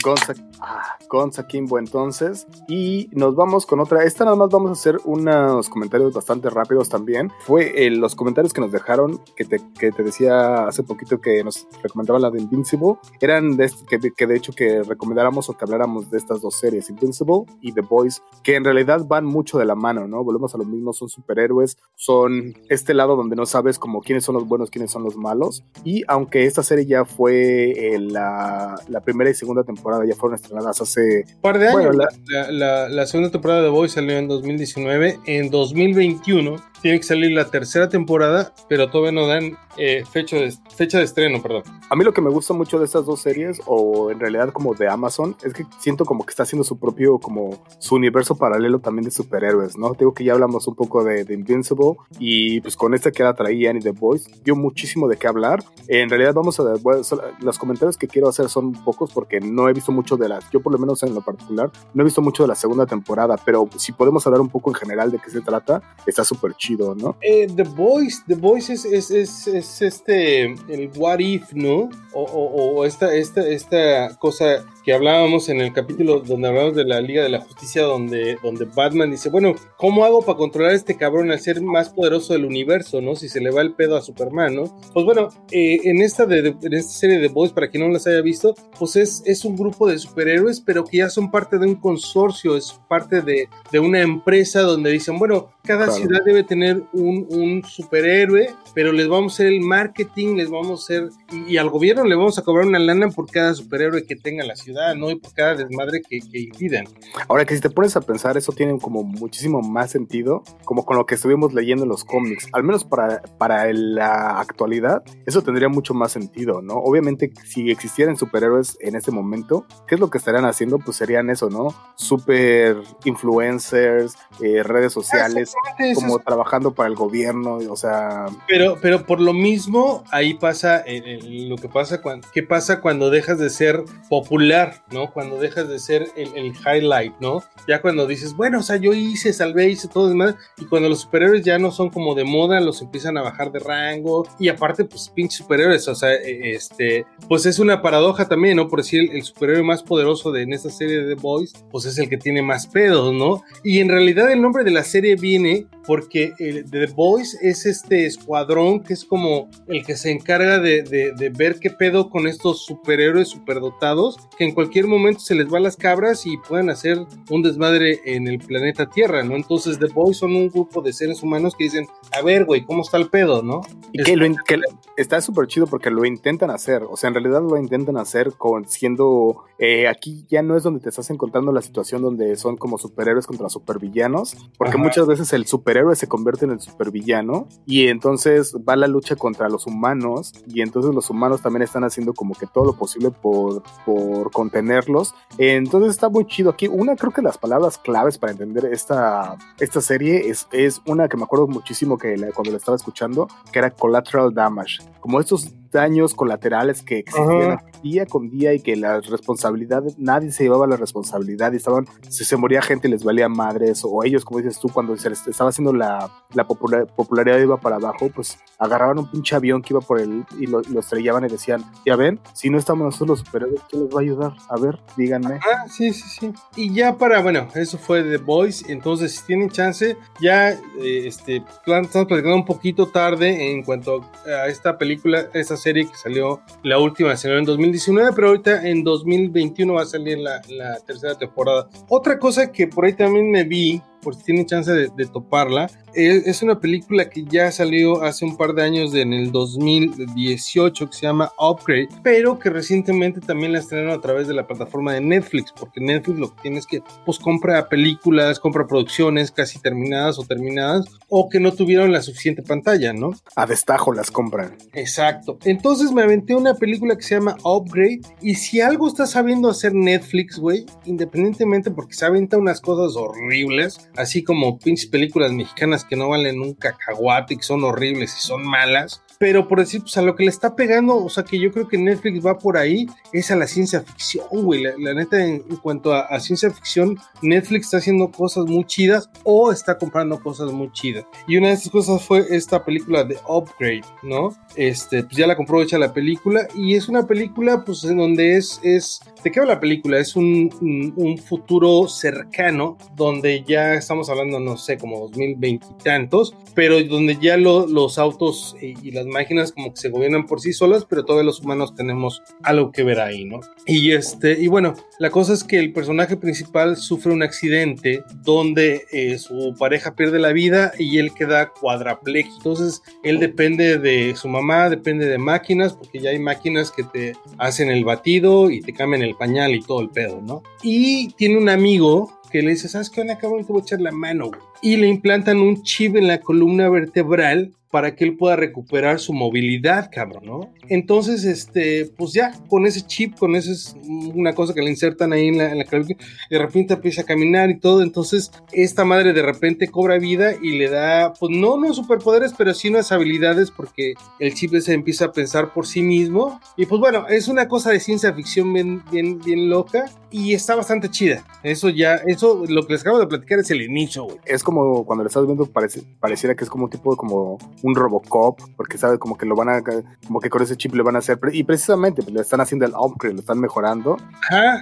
Gonza, 0.04 0.34
ah, 0.62 0.98
Gonza 1.10 1.48
Kimbo 1.48 1.80
entonces. 1.80 2.48
Y 2.68 3.10
nos 3.12 3.36
vamos 3.36 3.66
con 3.66 3.80
otra. 3.80 4.04
Esta 4.04 4.26
nada 4.26 4.36
más 4.36 4.50
vamos 4.50 4.70
a 4.70 4.74
hacer 4.74 5.00
unos 5.06 5.70
comentarios 5.70 6.14
bastante 6.14 6.50
rápidos 6.50 6.90
también. 6.90 7.32
Fue 7.40 7.86
eh, 7.86 7.92
los 7.92 8.16
comentarios 8.16 8.54
que 8.54 8.62
nos 8.62 8.72
dejaron, 8.72 9.22
que 9.36 9.46
te, 9.46 9.60
que 9.80 9.92
te, 9.92 10.04
decía 10.04 10.68
hace 10.68 10.84
poquito 10.84 11.20
que 11.20 11.44
nos 11.44 11.68
recomendaban 11.82 12.22
la 12.22 12.30
de 12.30 12.42
Invincible. 12.42 12.96
Eran 13.22 13.58
de, 13.58 13.72
que, 13.88 14.00
que, 14.16 14.28
de 14.28 14.36
hecho 14.36 14.54
que 14.54 14.84
recomendáramos 14.84 15.50
o 15.50 15.58
que 15.58 15.66
habláramos 15.66 16.10
de 16.10 16.18
estas 16.18 16.42
dos 16.42 16.56
series, 16.56 16.90
Invincible 16.90 17.46
y 17.62 17.74
The 17.74 17.82
Boys, 17.82 18.22
que 18.44 18.56
en 18.56 18.64
realidad 18.64 19.06
van 19.08 19.26
mucho 19.26 19.58
de 19.58 19.66
la 19.66 19.76
mano, 19.76 20.08
¿no? 20.08 20.24
Volvemos 20.24 20.54
a 20.56 20.58
lo 20.58 20.66
mismo, 20.66 20.94
son 20.94 21.10
superhéroes, 21.10 21.78
son 21.96 22.54
este 22.70 22.94
lado 22.94 23.16
donde 23.16 23.36
no 23.36 23.46
sabes 23.46 23.80
como 23.80 24.02
quiénes 24.02 24.24
son 24.24 24.36
los 24.36 24.48
buenos, 24.48 24.70
quiénes 24.70 24.92
son 24.92 25.04
los 25.04 25.16
malos. 25.16 25.64
Y 25.84 26.04
aunque 26.08 26.46
esta 26.46 26.64
serie 26.64 26.86
ya 26.86 27.06
fue 27.06 27.72
eh, 27.72 28.00
la, 28.00 28.76
la 28.88 29.02
primera 29.02 29.30
y 29.30 29.34
segunda 29.34 29.64
temporada, 29.64 30.06
ya 30.06 30.16
fueron 30.16 30.36
estrenadas 30.36 30.55
hace 30.60 31.26
un 31.36 31.42
par 31.42 31.60
de 31.60 31.68
años. 31.68 31.82
Bueno, 31.84 31.92
la, 31.94 32.08
la, 32.28 32.52
la, 32.52 32.90
la, 32.90 33.06
segunda 33.06 33.32
temporada 33.32 33.62
de 33.62 33.70
Boys 33.70 33.94
salió 33.94 34.18
en 34.18 34.28
2019. 34.28 35.20
En 35.26 35.50
2021 35.50 36.58
tiene 36.82 37.00
que 37.00 37.06
salir 37.06 37.32
la 37.32 37.50
tercera 37.50 37.90
temporada, 37.90 38.54
pero 38.70 38.92
todavía 38.92 39.12
no 39.12 39.26
dan 39.26 39.58
eh, 39.78 40.04
fecha, 40.06 40.36
de, 40.38 40.54
fecha 40.76 41.00
de 41.00 41.06
estreno, 41.06 41.42
perdón. 41.42 41.64
A 41.90 41.96
mí 41.96 42.04
lo 42.04 42.14
que 42.14 42.22
me 42.22 42.30
gusta 42.30 42.54
mucho 42.54 42.78
de 42.78 42.86
estas 42.86 43.06
dos 43.08 43.22
series, 43.22 43.60
o 43.66 44.12
en 44.12 44.20
realidad 44.20 44.50
como 44.54 44.76
de 44.76 44.88
Amazon, 44.88 45.36
es 45.44 45.54
que 45.54 45.66
siento 45.80 46.06
como 46.06 46.26
que 46.26 46.30
está 46.30 46.44
haciendo 46.44 46.64
su 46.64 46.78
propio, 46.78 47.18
como 47.18 47.64
su 47.80 47.96
universo 47.96 48.38
paralelo 48.38 48.80
también 48.80 49.06
de 49.06 49.10
superhéroes, 49.10 49.78
¿no? 49.78 49.94
Digo 49.94 50.14
que 50.14 50.24
ya 50.24 50.34
hablamos 50.34 50.68
un 50.68 50.76
poco 50.76 51.04
de, 51.04 51.24
de 51.24 51.34
Invincible 51.34 51.96
y 52.20 52.62
pues 52.62 52.76
con 52.76 52.94
esta 52.94 53.12
que 53.12 53.24
la 53.24 53.34
traían 53.34 53.78
y 53.78 53.80
The 53.80 53.90
Boys, 53.90 54.30
dio 54.44 54.56
muchísimo 54.56 55.08
de 55.08 55.18
qué 55.18 55.28
hablar. 55.28 55.64
En 55.88 56.10
realidad 56.10 56.36
vamos 56.36 56.60
a, 56.60 56.64
bueno, 56.82 57.02
los 57.42 57.58
comentarios 57.58 57.98
que 57.98 58.08
quiero 58.08 58.30
hacer 58.30 58.48
son 58.48 58.74
pocos 58.74 59.12
porque 59.12 59.40
no 59.40 59.68
he 59.70 59.74
visto 59.74 59.92
mucho 59.92 60.18
de 60.18 60.30
yo 60.52 60.62
por 60.62 60.72
lo 60.72 60.80
menos 60.80 61.02
en 61.04 61.14
lo 61.14 61.22
particular, 61.22 61.72
no 61.94 62.02
he 62.02 62.06
visto 62.06 62.22
mucho 62.22 62.44
de 62.44 62.50
la 62.50 62.56
segunda 62.56 62.86
temporada, 62.86 63.38
pero 63.44 63.68
si 63.78 63.92
podemos 63.92 64.26
hablar 64.26 64.42
un 64.42 64.50
poco 64.50 64.70
en 64.70 64.76
general 64.76 65.12
de 65.12 65.20
qué 65.20 65.30
se 65.30 65.42
trata, 65.42 65.82
está 66.06 66.24
súper 66.24 66.54
chido, 66.56 66.96
¿no? 66.96 67.16
Eh, 67.22 67.48
The 67.54 67.64
Voice, 67.64 68.24
The 68.28 68.36
Voice 68.36 68.74
es, 68.74 68.86
es, 68.86 69.12
es, 69.12 69.48
es, 69.48 69.82
este, 69.82 70.44
el 70.46 70.92
what 70.96 71.20
if, 71.20 71.54
¿no? 71.54 71.90
O, 72.14 72.24
o, 72.24 72.76
o 72.80 72.86
esta, 72.86 73.14
esta, 73.14 73.48
esta 73.48 74.16
cosa 74.18 74.64
que 74.86 74.94
hablábamos 74.94 75.50
en 75.50 75.62
el 75.62 75.74
capítulo 75.74 76.20
donde 76.20 76.48
hablamos 76.48 76.76
de 76.76 76.86
la 76.86 77.02
Liga 77.02 77.24
de 77.24 77.30
la 77.30 77.42
Justicia, 77.42 77.82
donde, 77.82 78.38
donde 78.44 78.66
Batman 78.66 79.10
dice, 79.10 79.30
bueno, 79.30 79.56
¿cómo 79.78 80.06
hago 80.06 80.22
para 80.22 80.38
controlar 80.38 80.74
a 80.74 80.76
este 80.76 80.96
cabrón 80.96 81.32
al 81.32 81.40
ser 81.40 81.60
más 81.60 81.90
poderoso 81.90 82.34
del 82.34 82.46
universo, 82.46 83.02
¿no? 83.02 83.16
Si 83.16 83.28
se 83.28 83.42
le 83.42 83.50
va 83.50 83.62
el 83.62 83.74
pedo 83.74 83.98
a 83.98 84.02
Superman, 84.04 84.56
¿no? 84.56 84.80
Pues 84.94 85.04
bueno, 85.04 85.30
eh, 85.52 85.80
en, 85.86 86.04
esta 86.04 86.28
de, 86.28 86.56
en 86.62 86.74
esta 86.74 86.94
serie 86.94 87.18
de 87.18 87.30
Boys, 87.30 87.52
para 87.52 87.70
quien 87.70 87.82
no 87.84 87.92
las 87.92 88.06
haya 88.06 88.22
visto, 88.22 88.54
pues 88.78 88.96
es, 88.96 89.24
es 89.26 89.44
un 89.44 89.56
grupo 89.56 89.88
de 89.88 89.98
superhéroes, 89.98 90.62
pero 90.62 90.86
que 90.86 90.98
ya 90.98 91.10
son 91.10 91.32
parte 91.32 91.58
de 91.58 91.66
un 91.66 91.76
consorcio, 91.76 92.56
es 92.56 92.80
parte 92.88 93.24
de, 93.24 93.50
de 93.72 93.80
una 93.80 94.02
empresa 94.02 94.62
donde 94.62 94.92
dicen, 94.92 95.18
bueno, 95.18 95.50
cada 95.66 95.90
ciudad 95.90 96.24
debe 96.24 96.44
tener 96.44 96.84
un, 96.94 97.26
un, 97.30 97.64
superhéroe, 97.64 98.54
pero 98.76 98.92
les 98.92 99.08
vamos 99.08 99.34
a 99.34 99.36
hacer 99.36 99.48
el 99.48 99.62
marketing, 99.62 100.36
les 100.36 100.50
vamos 100.50 100.82
a 100.82 100.84
hacer, 100.84 101.10
y, 101.32 101.54
y, 101.54 101.58
al 101.58 101.70
gobierno 101.70 102.04
le 102.04 102.16
vamos 102.16 102.38
a 102.38 102.44
cobrar 102.44 102.68
una 102.68 102.78
lana 102.78 103.10
por 103.10 103.30
cada 103.30 103.54
superhéroe 103.56 104.06
que 104.06 104.16
tenga 104.16 104.46
la 104.46 104.56
ciudad, 104.56 104.75
¿no? 104.96 105.10
Y 105.12 105.16
por 105.16 105.34
cada 105.34 105.56
desmadre 105.56 106.02
que, 106.02 106.20
que 106.20 106.40
impiden. 106.40 106.86
Ahora 107.28 107.46
que 107.46 107.56
si 107.56 107.62
te 107.62 107.70
pones 107.70 107.96
a 107.96 108.02
pensar, 108.02 108.38
eso 108.38 108.52
tiene 108.52 108.78
como 108.80 109.04
muchísimo 109.04 109.62
más 109.62 109.92
sentido, 109.92 110.44
como 110.64 110.86
con 110.86 110.98
lo 110.98 111.06
que 111.06 111.16
estuvimos 111.16 111.54
leyendo 111.54 111.84
en 111.84 111.90
los 111.90 112.04
cómics, 112.04 112.48
al 112.52 112.64
menos 112.64 112.84
para, 112.84 113.22
para 113.38 113.72
la 113.74 114.40
actualidad, 114.40 115.04
eso 115.26 115.42
tendría 115.42 115.70
mucho 115.70 115.94
más 115.94 116.12
sentido, 116.12 116.62
¿no? 116.62 116.76
Obviamente, 116.76 117.32
si 117.46 117.72
existieran 117.72 118.18
superhéroes 118.18 118.78
en 118.82 118.96
este 118.96 119.12
momento, 119.12 119.66
¿qué 119.88 119.96
es 119.96 120.02
lo 120.02 120.10
que 120.10 120.18
estarían 120.18 120.46
haciendo? 120.46 120.80
Pues 120.80 120.98
serían 120.98 121.30
eso, 121.30 121.50
¿no? 121.50 121.74
Super 121.96 122.78
influencers, 123.04 124.16
eh, 124.42 124.64
redes 124.64 124.94
sociales, 124.94 125.54
como 125.96 126.20
trabajando 126.20 126.74
para 126.74 126.90
el 126.90 126.96
gobierno, 126.96 127.60
o 127.70 127.76
sea... 127.76 128.26
Pero, 128.48 128.78
pero 128.82 129.06
por 129.06 129.22
lo 129.22 129.34
mismo, 129.34 130.04
ahí 130.12 130.34
pasa 130.34 130.80
eh, 130.80 131.02
eh, 131.06 131.20
lo 131.48 131.56
que 131.58 131.70
pasa 131.70 132.02
cuando, 132.02 132.28
¿qué 132.34 132.44
pasa 132.44 132.82
cuando 132.82 133.10
dejas 133.10 133.40
de 133.40 133.50
ser 133.50 133.84
popular, 134.10 134.65
¿no? 134.92 135.12
Cuando 135.12 135.38
dejas 135.38 135.68
de 135.68 135.80
ser 135.80 136.08
el, 136.16 136.34
el, 136.36 136.54
highlight, 136.54 137.14
¿no? 137.20 137.44
Ya 137.68 137.82
cuando 137.82 138.08
dices, 138.08 138.34
bueno, 138.34 138.60
o 138.60 138.64
sea, 138.64 138.78
yo 138.78 138.94
hice, 138.94 139.34
salvé, 139.34 139.70
hice 139.70 139.88
todo 139.88 140.10
demás, 140.10 140.36
y 140.58 140.66
cuando 140.66 140.90
los 140.90 141.02
superhéroes 141.02 141.44
ya 141.44 141.60
no 141.60 141.72
son 141.72 141.90
como 141.90 142.16
de 142.16 142.24
moda, 142.24 142.60
los 142.60 142.82
empiezan 142.82 143.18
a 143.18 143.22
bajar 143.22 143.52
de 143.52 143.60
rango, 143.60 144.28
y 144.40 144.50
aparte, 144.50 144.86
pues, 144.86 145.10
pinches 145.10 145.40
superhéroes, 145.40 145.88
o 145.88 145.96
sea, 145.96 146.14
este, 146.14 147.06
pues 147.28 147.46
es 147.46 147.60
una 147.60 147.82
paradoja 147.82 148.28
también, 148.28 148.58
¿no? 148.58 148.68
Por 148.68 148.80
decir, 148.80 149.02
el, 149.02 149.18
el 149.18 149.24
superhéroe 149.24 149.64
más 149.64 149.84
poderoso 149.84 150.32
de 150.32 150.46
en 150.46 150.54
esta 150.54 150.70
serie 150.70 151.02
de 151.04 151.16
The 151.16 151.22
Boys, 151.22 151.54
pues 151.72 151.86
es 151.86 151.98
el 151.98 152.08
que 152.08 152.18
tiene 152.18 152.42
más 152.42 152.68
pedos, 152.68 153.14
¿no? 153.14 153.44
Y 153.64 153.80
en 153.80 153.90
realidad 153.90 154.32
el 154.32 154.42
nombre 154.42 154.64
de 154.64 154.72
la 154.72 154.84
serie 154.84 155.16
viene 155.16 155.68
porque 155.86 156.34
el, 156.40 156.70
The 156.70 156.88
Boys 156.88 157.38
es 157.42 157.66
este 157.66 158.06
escuadrón 158.06 158.82
que 158.82 158.94
es 158.94 159.06
como 159.06 159.50
el 159.68 159.86
que 159.86 159.96
se 159.96 160.12
encarga 160.12 160.60
de, 160.60 160.84
de, 160.84 161.12
de, 161.12 161.30
ver 161.30 161.60
qué 161.60 161.70
pedo 161.70 162.10
con 162.10 162.28
estos 162.28 162.66
superhéroes 162.66 163.30
superdotados 163.30 164.18
que 164.38 164.46
en 164.46 164.54
cualquier 164.54 164.88
momento 164.88 165.20
se 165.20 165.36
les 165.36 165.52
va 165.52 165.60
las 165.60 165.76
cabras 165.76 166.26
y 166.26 166.38
pueden 166.38 166.70
hacer 166.70 167.00
un 167.30 167.42
desmadre 167.42 168.00
en 168.06 168.28
el 168.28 168.40
planeta 168.40 168.88
Tierra, 168.90 169.24
¿no? 169.24 169.36
Entonces 169.36 169.80
The 169.80 169.88
Boys 169.88 170.18
son 170.18 170.36
un 170.36 170.50
grupo 170.50 170.82
de 170.82 170.94
seres 170.94 171.22
humanos 171.24 171.56
que 171.58 171.66
dicen, 171.66 171.88
a 172.12 172.22
ver, 172.22 172.46
güey, 172.46 172.64
¿cómo 172.66 172.82
está 172.82 172.98
el 172.98 173.10
pedo, 173.10 173.42
no? 173.42 173.62
Y 173.92 174.04
que, 174.04 174.16
lo, 174.16 174.28
que 174.46 174.60
está 174.98 175.22
súper 175.22 175.48
chido 175.48 175.68
porque 175.68 175.90
lo 175.90 176.06
intentan 176.06 176.50
hacer, 176.50 176.84
o 176.84 176.96
sea, 176.96 177.10
en 177.10 177.16
realidad 177.16 177.42
lo 177.42 177.58
intentan 177.58 177.98
hacer 177.98 178.34
con 178.38 178.68
siendo, 178.68 179.44
eh, 179.60 179.88
aquí 179.88 180.26
ya 180.30 180.42
no 180.42 180.56
es 180.58 180.64
donde 180.64 180.80
te 180.80 180.90
estás 180.90 181.10
encontrando 181.10 181.52
la 181.52 181.62
situación 181.62 182.02
donde 182.02 182.36
son 182.36 182.58
como 182.58 182.78
superhéroes 182.78 183.28
contra 183.28 183.50
supervillanos, 183.50 184.36
porque 184.58 184.76
Ajá. 184.76 184.84
muchas 184.84 185.08
veces 185.08 185.32
el 185.34 185.46
super 185.46 185.75
superhéroe 185.76 185.96
se 185.96 186.08
convierte 186.08 186.46
en 186.46 186.52
el 186.52 186.62
supervillano 186.62 187.48
y 187.66 187.88
entonces 187.88 188.56
va 188.68 188.78
la 188.78 188.88
lucha 188.88 189.18
contra 189.18 189.50
los 189.50 189.68
humanos 189.68 190.32
y 190.48 190.62
entonces 190.62 190.96
los 190.96 191.10
humanos 191.10 191.42
también 191.42 191.64
están 191.64 191.84
haciendo 191.84 192.14
como 192.14 192.34
que 192.34 192.48
todo 192.48 192.64
lo 192.66 192.78
posible 192.78 193.12
por, 193.12 193.62
por 193.86 194.32
contenerlos. 194.32 195.14
Entonces 195.38 195.92
está 195.92 196.08
muy 196.08 196.26
chido 196.28 196.50
aquí. 196.50 196.68
Una 196.68 196.96
creo 196.96 197.12
que 197.12 197.22
las 197.22 197.38
palabras 197.38 197.78
claves 197.78 198.18
para 198.18 198.32
entender 198.32 198.66
esta, 198.72 199.38
esta 199.60 199.82
serie 199.82 200.30
es, 200.30 200.48
es 200.54 200.82
una 200.86 201.10
que 201.10 201.18
me 201.18 201.24
acuerdo 201.24 201.48
muchísimo 201.48 201.98
que 201.98 202.16
cuando 202.34 202.52
la 202.52 202.58
estaba 202.58 202.78
escuchando, 202.78 203.28
que 203.52 203.60
era 203.60 203.72
collateral 203.72 204.34
damage. 204.34 204.80
Como 205.02 205.20
estos 205.20 205.54
daños 205.76 206.16
colaterales 206.16 206.82
que 206.82 207.00
existían 207.00 207.52
Ajá. 207.52 207.66
día 207.84 208.06
con 208.06 208.30
día 208.30 208.54
y 208.54 208.62
que 208.62 208.78
la 208.78 209.02
responsabilidad, 209.02 209.84
nadie 209.98 210.32
se 210.32 210.44
llevaba 210.44 210.68
la 210.68 210.78
responsabilidad 210.78 211.52
y 211.52 211.58
estaban, 211.58 211.86
si 212.08 212.24
se 212.24 212.38
moría 212.38 212.62
gente 212.62 212.88
les 212.88 213.04
valía 213.04 213.28
madres 213.28 213.82
o 213.84 214.04
ellos, 214.06 214.24
como 214.24 214.40
dices 214.40 214.58
tú, 214.58 214.70
cuando 214.70 214.96
se 214.96 215.10
les 215.10 215.28
estaba 215.28 215.50
haciendo 215.50 215.74
la, 215.74 216.10
la 216.34 216.48
popular, 216.48 216.88
popularidad 216.88 217.40
iba 217.40 217.58
para 217.58 217.76
abajo, 217.76 218.10
pues 218.16 218.38
agarraban 218.58 219.00
un 219.00 219.12
pinche 219.12 219.36
avión 219.36 219.62
que 219.62 219.74
iba 219.74 219.82
por 219.82 220.00
él 220.00 220.24
y 220.40 220.48
lo, 220.48 220.62
lo, 220.62 220.80
estrellaban 220.80 221.26
y 221.26 221.28
decían, 221.28 221.64
ya 221.86 221.98
ven, 221.98 222.22
si 222.34 222.50
no 222.50 222.58
estamos 222.58 222.86
nosotros 222.86 223.10
los 223.10 223.20
superhéroes, 223.20 223.62
¿quién 223.70 223.84
les 223.84 223.94
va 223.94 224.00
a 224.00 224.04
ayudar? 224.04 224.34
A 224.50 224.58
ver, 224.58 224.80
díganme. 224.96 225.40
Ah, 225.42 225.68
sí, 225.68 225.92
sí, 225.92 226.08
sí. 226.08 226.34
Y 226.56 226.74
ya 226.74 226.98
para, 226.98 227.22
bueno, 227.22 227.50
eso 227.54 227.78
fue 227.78 228.02
The 228.02 228.18
Voice, 228.18 228.72
entonces 228.72 229.16
si 229.16 229.26
tienen 229.26 229.50
chance, 229.50 229.98
ya 230.22 230.52
eh, 230.52 230.60
este, 230.80 231.44
estamos 231.60 231.90
platicando 231.90 232.36
un 232.36 232.46
poquito 232.46 232.88
tarde 232.88 233.52
en 233.52 233.64
cuanto 233.64 234.10
a 234.26 234.48
esta 234.48 234.78
película, 234.78 235.28
esta 235.34 235.58
serie 235.66 235.88
que 235.88 235.98
salió, 235.98 236.42
la 236.64 236.78
última 236.78 237.16
salió 237.18 237.40
en 237.40 237.46
2019, 237.46 238.12
pero 238.16 238.28
ahorita 238.28 238.68
en 238.70 238.84
2021 238.84 239.74
va 239.74 239.82
a 239.82 239.86
salir 239.86 240.20
la, 240.20 240.40
la 240.50 240.80
tercera 240.82 241.16
temporada. 241.18 241.68
Otra 241.90 242.20
cosa 242.20 242.52
que 242.52 242.68
por 242.68 242.86
ahí 242.86 242.94
también 242.94 243.32
me 243.32 243.44
vi, 243.44 243.82
por 244.06 244.16
si 244.16 244.24
tienen 244.24 244.46
chance 244.46 244.72
de, 244.72 244.90
de 244.96 245.06
toparla, 245.08 245.68
es, 245.96 246.28
es, 246.28 246.44
una 246.44 246.60
película 246.60 247.10
que 247.10 247.26
ya 247.26 247.52
salió 247.52 248.04
hace 248.04 248.24
un 248.24 248.38
par 248.38 248.54
de 248.54 248.64
años, 248.64 248.92
de, 248.92 249.02
en 249.02 249.14
el 249.14 249.32
2018, 249.32 250.90
que 250.90 250.96
se 250.96 251.08
llama 251.08 251.32
Upgrade, 251.40 251.90
pero 252.04 252.38
que 252.38 252.52
recientemente 252.52 253.20
también 253.20 253.54
la 253.54 253.60
estrenaron 253.60 253.98
a 253.98 254.02
través 254.02 254.28
de 254.28 254.36
la 254.36 254.46
plataforma 254.46 254.94
de 254.94 255.02
Netflix, 255.02 255.52
porque 255.58 255.82
Netflix 255.82 256.20
lo 256.20 256.36
que 256.36 256.42
tiene 256.44 256.60
es 256.60 256.68
que 256.68 256.84
pues 257.06 257.18
compra 257.18 257.68
películas, 257.68 258.40
compra 258.40 258.68
producciones 258.68 259.32
casi 259.32 259.60
terminadas 259.60 260.20
o 260.20 260.24
terminadas, 260.24 260.86
o 261.10 261.30
que 261.30 261.40
no 261.40 261.52
tuvieron 261.52 261.92
la 261.92 262.02
suficiente 262.02 262.44
pantalla, 262.44 262.94
¿no? 262.94 263.12
A 263.36 263.48
destajo 263.48 263.92
las 263.92 264.12
compran. 264.12 264.56
Exacto. 264.74 265.40
Entonces 265.46 265.92
me 265.92 266.04
aventé 266.04 266.36
una 266.36 266.54
película 266.54 266.96
que 266.96 267.04
se 267.04 267.16
llama 267.16 267.38
Upgrade, 267.44 268.02
y 268.22 268.36
si 268.36 268.62
algo 268.62 268.88
está 268.88 269.08
sabiendo 269.08 269.50
hacer 269.50 269.74
Netflix, 269.74 270.38
güey, 270.38 270.66
independientemente 270.86 271.72
porque 271.72 271.96
se 271.96 272.06
aventa 272.06 272.38
unas 272.38 272.62
cosas 272.62 272.96
horribles, 272.96 273.90
así 273.98 274.24
como 274.24 274.60
pinches 274.60 274.88
películas 274.88 275.32
mexicanas 275.32 275.86
que 275.86 275.96
no 275.96 276.10
valen 276.10 276.42
un 276.42 276.54
cacahuate, 276.54 277.38
que 277.38 277.44
son 277.44 277.64
horribles 277.64 278.16
y 278.18 278.22
son 278.22 278.46
malas. 278.46 279.04
Pero 279.18 279.48
por 279.48 279.60
decir, 279.60 279.82
pues 279.82 279.98
a 279.98 280.02
lo 280.02 280.16
que 280.16 280.24
le 280.24 280.30
está 280.30 280.56
pegando, 280.56 280.98
o 280.98 281.10
sea 281.10 281.24
que 281.24 281.40
yo 281.40 281.52
creo 281.52 281.68
que 281.68 281.78
Netflix 281.78 282.26
va 282.26 282.38
por 282.38 282.58
ahí, 282.58 282.88
es 283.14 283.32
a 283.32 283.36
la 283.36 283.48
ciencia 283.48 283.82
ficción, 283.82 284.26
güey. 284.32 284.64
La, 284.64 284.74
la 284.78 284.94
neta, 284.94 285.24
en, 285.24 285.44
en 285.50 285.56
cuanto 285.58 285.94
a, 285.94 286.02
a, 286.02 286.20
ciencia 286.20 286.50
ficción, 286.52 286.98
Netflix 287.22 287.68
está 287.68 287.78
haciendo 287.78 288.12
cosas 288.12 288.46
muy 288.46 288.66
chidas 288.66 289.10
o 289.24 289.52
está 289.52 289.78
comprando 289.78 290.20
cosas 290.20 290.52
muy 290.52 290.72
chidas. 290.72 291.06
Y 291.28 291.38
una 291.38 291.50
de 291.50 291.54
esas 291.54 291.70
cosas 291.70 292.04
fue 292.04 292.26
esta 292.30 292.64
película 292.66 293.04
de 293.04 293.18
Upgrade, 293.28 293.86
¿no? 294.04 294.36
Este, 294.56 295.04
pues 295.04 295.18
ya 295.18 295.28
la 295.28 295.36
compró 295.36 295.62
hecha 295.62 295.78
la 295.78 295.94
película 295.94 296.48
y 296.56 296.76
es 296.76 296.88
una 296.88 297.06
película, 297.06 297.64
pues 297.64 297.84
en 297.84 297.98
donde 297.98 298.38
es, 298.38 298.60
es, 298.64 299.02
¿de 299.24 299.32
qué 299.32 299.40
va 299.40 299.46
la 299.46 299.60
película? 299.60 300.00
Es 300.00 300.16
un, 300.16 300.94
un, 300.96 301.16
futuro 301.18 301.88
cercano 301.88 302.78
donde 302.96 303.44
ya 303.48 303.74
estamos 303.74 304.10
hablando, 304.10 304.40
no 304.40 304.58
sé, 304.58 304.78
como 304.78 305.00
2020 305.00 305.66
y 305.66 305.84
tantos, 305.84 306.36
pero 306.54 306.82
donde 306.84 307.18
ya 307.22 307.38
lo, 307.38 307.66
los 307.68 307.98
autos 307.98 308.56
y, 308.62 308.88
y 308.88 308.92
las 308.92 309.05
máquinas 309.06 309.52
como 309.52 309.74
que 309.74 309.82
se 309.82 309.90
gobiernan 309.90 310.26
por 310.26 310.42
sí 310.42 310.54
solas, 310.54 310.86
pero 310.86 311.06
todos 311.06 311.24
los 311.26 311.42
humanos 311.42 311.76
tenemos 311.76 312.22
algo 312.44 312.72
que 312.72 312.84
ver 312.84 313.00
ahí, 313.00 313.26
¿no? 313.26 313.40
Y 313.66 313.92
este, 313.92 314.40
y 314.40 314.48
bueno, 314.48 314.74
la 315.00 315.10
cosa 315.10 315.34
es 315.34 315.44
que 315.44 315.60
el 315.60 315.74
personaje 315.74 316.18
principal 316.18 316.78
sufre 316.78 317.12
un 317.12 317.24
accidente 317.24 318.04
donde 318.24 318.86
eh, 318.92 319.18
su 319.18 319.56
pareja 319.58 319.96
pierde 319.96 320.20
la 320.20 320.32
vida 320.32 320.74
y 320.78 321.00
él 321.00 321.14
queda 321.14 321.52
cuadrapléjico. 321.52 322.38
Entonces, 322.38 322.82
él 323.04 323.20
depende 323.20 323.78
de 323.78 324.16
su 324.16 324.28
mamá, 324.28 324.70
depende 324.70 325.06
de 325.08 325.18
máquinas, 325.18 325.74
porque 325.74 326.00
ya 326.00 326.12
hay 326.12 326.20
máquinas 326.20 326.72
que 326.72 326.84
te 326.84 327.14
hacen 327.38 327.70
el 327.70 327.84
batido 327.84 328.50
y 328.50 328.62
te 328.62 328.74
cambian 328.74 329.02
el 329.02 329.16
pañal 329.16 329.54
y 329.54 329.62
todo 329.62 329.82
el 329.82 329.90
pedo, 329.90 330.22
¿no? 330.22 330.44
Y 330.64 331.10
tiene 331.14 331.38
un 331.38 331.50
amigo 331.50 332.12
que 332.32 332.42
le 332.42 332.52
dice, 332.52 332.68
¿sabes 332.68 332.90
qué? 332.90 333.06
Cabrón, 333.20 333.46
te 333.46 333.54
voy 333.54 333.62
a 333.62 333.64
echar 333.64 333.82
la 333.82 333.92
mano, 333.92 334.28
güey. 334.28 334.40
Y 334.62 334.78
le 334.78 334.88
implantan 334.88 335.40
un 335.40 335.64
chip 335.64 335.96
en 335.96 336.08
la 336.08 336.20
columna 336.20 336.70
vertebral 336.70 337.54
para 337.76 337.94
que 337.94 338.06
él 338.06 338.16
pueda 338.16 338.38
recuperar 338.38 339.02
su 339.02 339.12
movilidad, 339.12 339.90
cabrón, 339.92 340.24
¿no? 340.26 340.54
Entonces, 340.70 341.26
este, 341.26 341.92
pues 341.98 342.14
ya, 342.14 342.32
con 342.48 342.66
ese 342.66 342.88
chip, 342.88 343.18
con 343.18 343.36
esa 343.36 343.52
es 343.52 343.76
una 344.14 344.32
cosa 344.32 344.54
que 344.54 344.62
le 344.62 344.70
insertan 344.70 345.12
ahí 345.12 345.28
en 345.28 345.40
la, 345.40 345.52
en 345.52 345.58
la 345.58 345.66
de 345.66 346.40
repente 346.40 346.76
empieza 346.76 347.02
a 347.02 347.04
caminar 347.04 347.50
y 347.50 347.60
todo, 347.60 347.82
entonces 347.82 348.32
esta 348.54 348.86
madre 348.86 349.12
de 349.12 349.22
repente 349.22 349.68
cobra 349.68 349.98
vida 349.98 350.36
y 350.42 350.58
le 350.58 350.70
da, 350.70 351.12
pues 351.20 351.36
no 351.36 351.58
no 351.58 351.74
superpoderes, 351.74 352.34
pero 352.38 352.54
sí 352.54 352.70
unas 352.70 352.94
habilidades 352.94 353.52
porque 353.52 353.96
el 354.20 354.34
chip 354.34 354.56
se 354.56 354.74
empieza 354.74 355.06
a 355.06 355.12
pensar 355.12 355.52
por 355.52 355.68
sí 355.68 355.82
mismo. 355.82 356.40
Y 356.56 356.68
pues 356.68 356.80
bueno, 356.80 357.08
es 357.10 357.28
una 357.28 357.50
cosa 357.50 357.72
de 357.72 357.82
ciencia 357.82 358.14
ficción 358.14 358.54
bien, 358.54 358.84
bien, 358.90 359.20
bien 359.20 359.50
loca 359.50 359.92
y 360.12 360.34
está 360.34 360.56
bastante 360.56 360.90
chida. 360.90 361.26
Eso 361.44 361.68
ya, 361.68 361.96
eso, 362.08 362.46
lo 362.48 362.66
que 362.66 362.72
les 362.72 362.82
acabo 362.84 363.00
de 363.00 363.08
platicar 363.08 363.40
es 363.40 363.52
el 363.52 363.62
inicio, 363.62 364.06
güey. 364.06 364.18
Es 364.26 364.44
como 364.44 364.86
cuando 364.86 365.04
lo 365.04 365.10
estás 365.10 365.26
viendo, 365.26 365.46
parece, 365.46 365.84
pareciera 366.00 366.36
que 366.36 366.46
es 366.46 366.50
como 366.50 366.66
un 366.66 366.70
tipo, 366.70 366.96
como 366.96 367.38
un 367.66 367.74
Robocop, 367.74 368.40
porque 368.56 368.78
sabe 368.78 369.00
como 369.00 369.18
que 369.18 369.26
lo 369.26 369.36
van 369.36 369.50
a, 369.50 369.64
como 370.06 370.20
que 370.20 370.30
con 370.30 370.44
ese 370.44 370.56
chip 370.56 370.76
le 370.76 370.84
van 370.84 370.96
a 370.96 371.00
hacer, 371.00 371.20
y 371.34 371.44
precisamente 371.44 372.04
pues, 372.04 372.14
le 372.14 372.22
están 372.22 372.40
haciendo 372.40 372.66
el 372.68 372.74
upgrade, 372.78 373.16
lo 373.16 373.22
están 373.22 373.40
mejorando. 373.40 373.98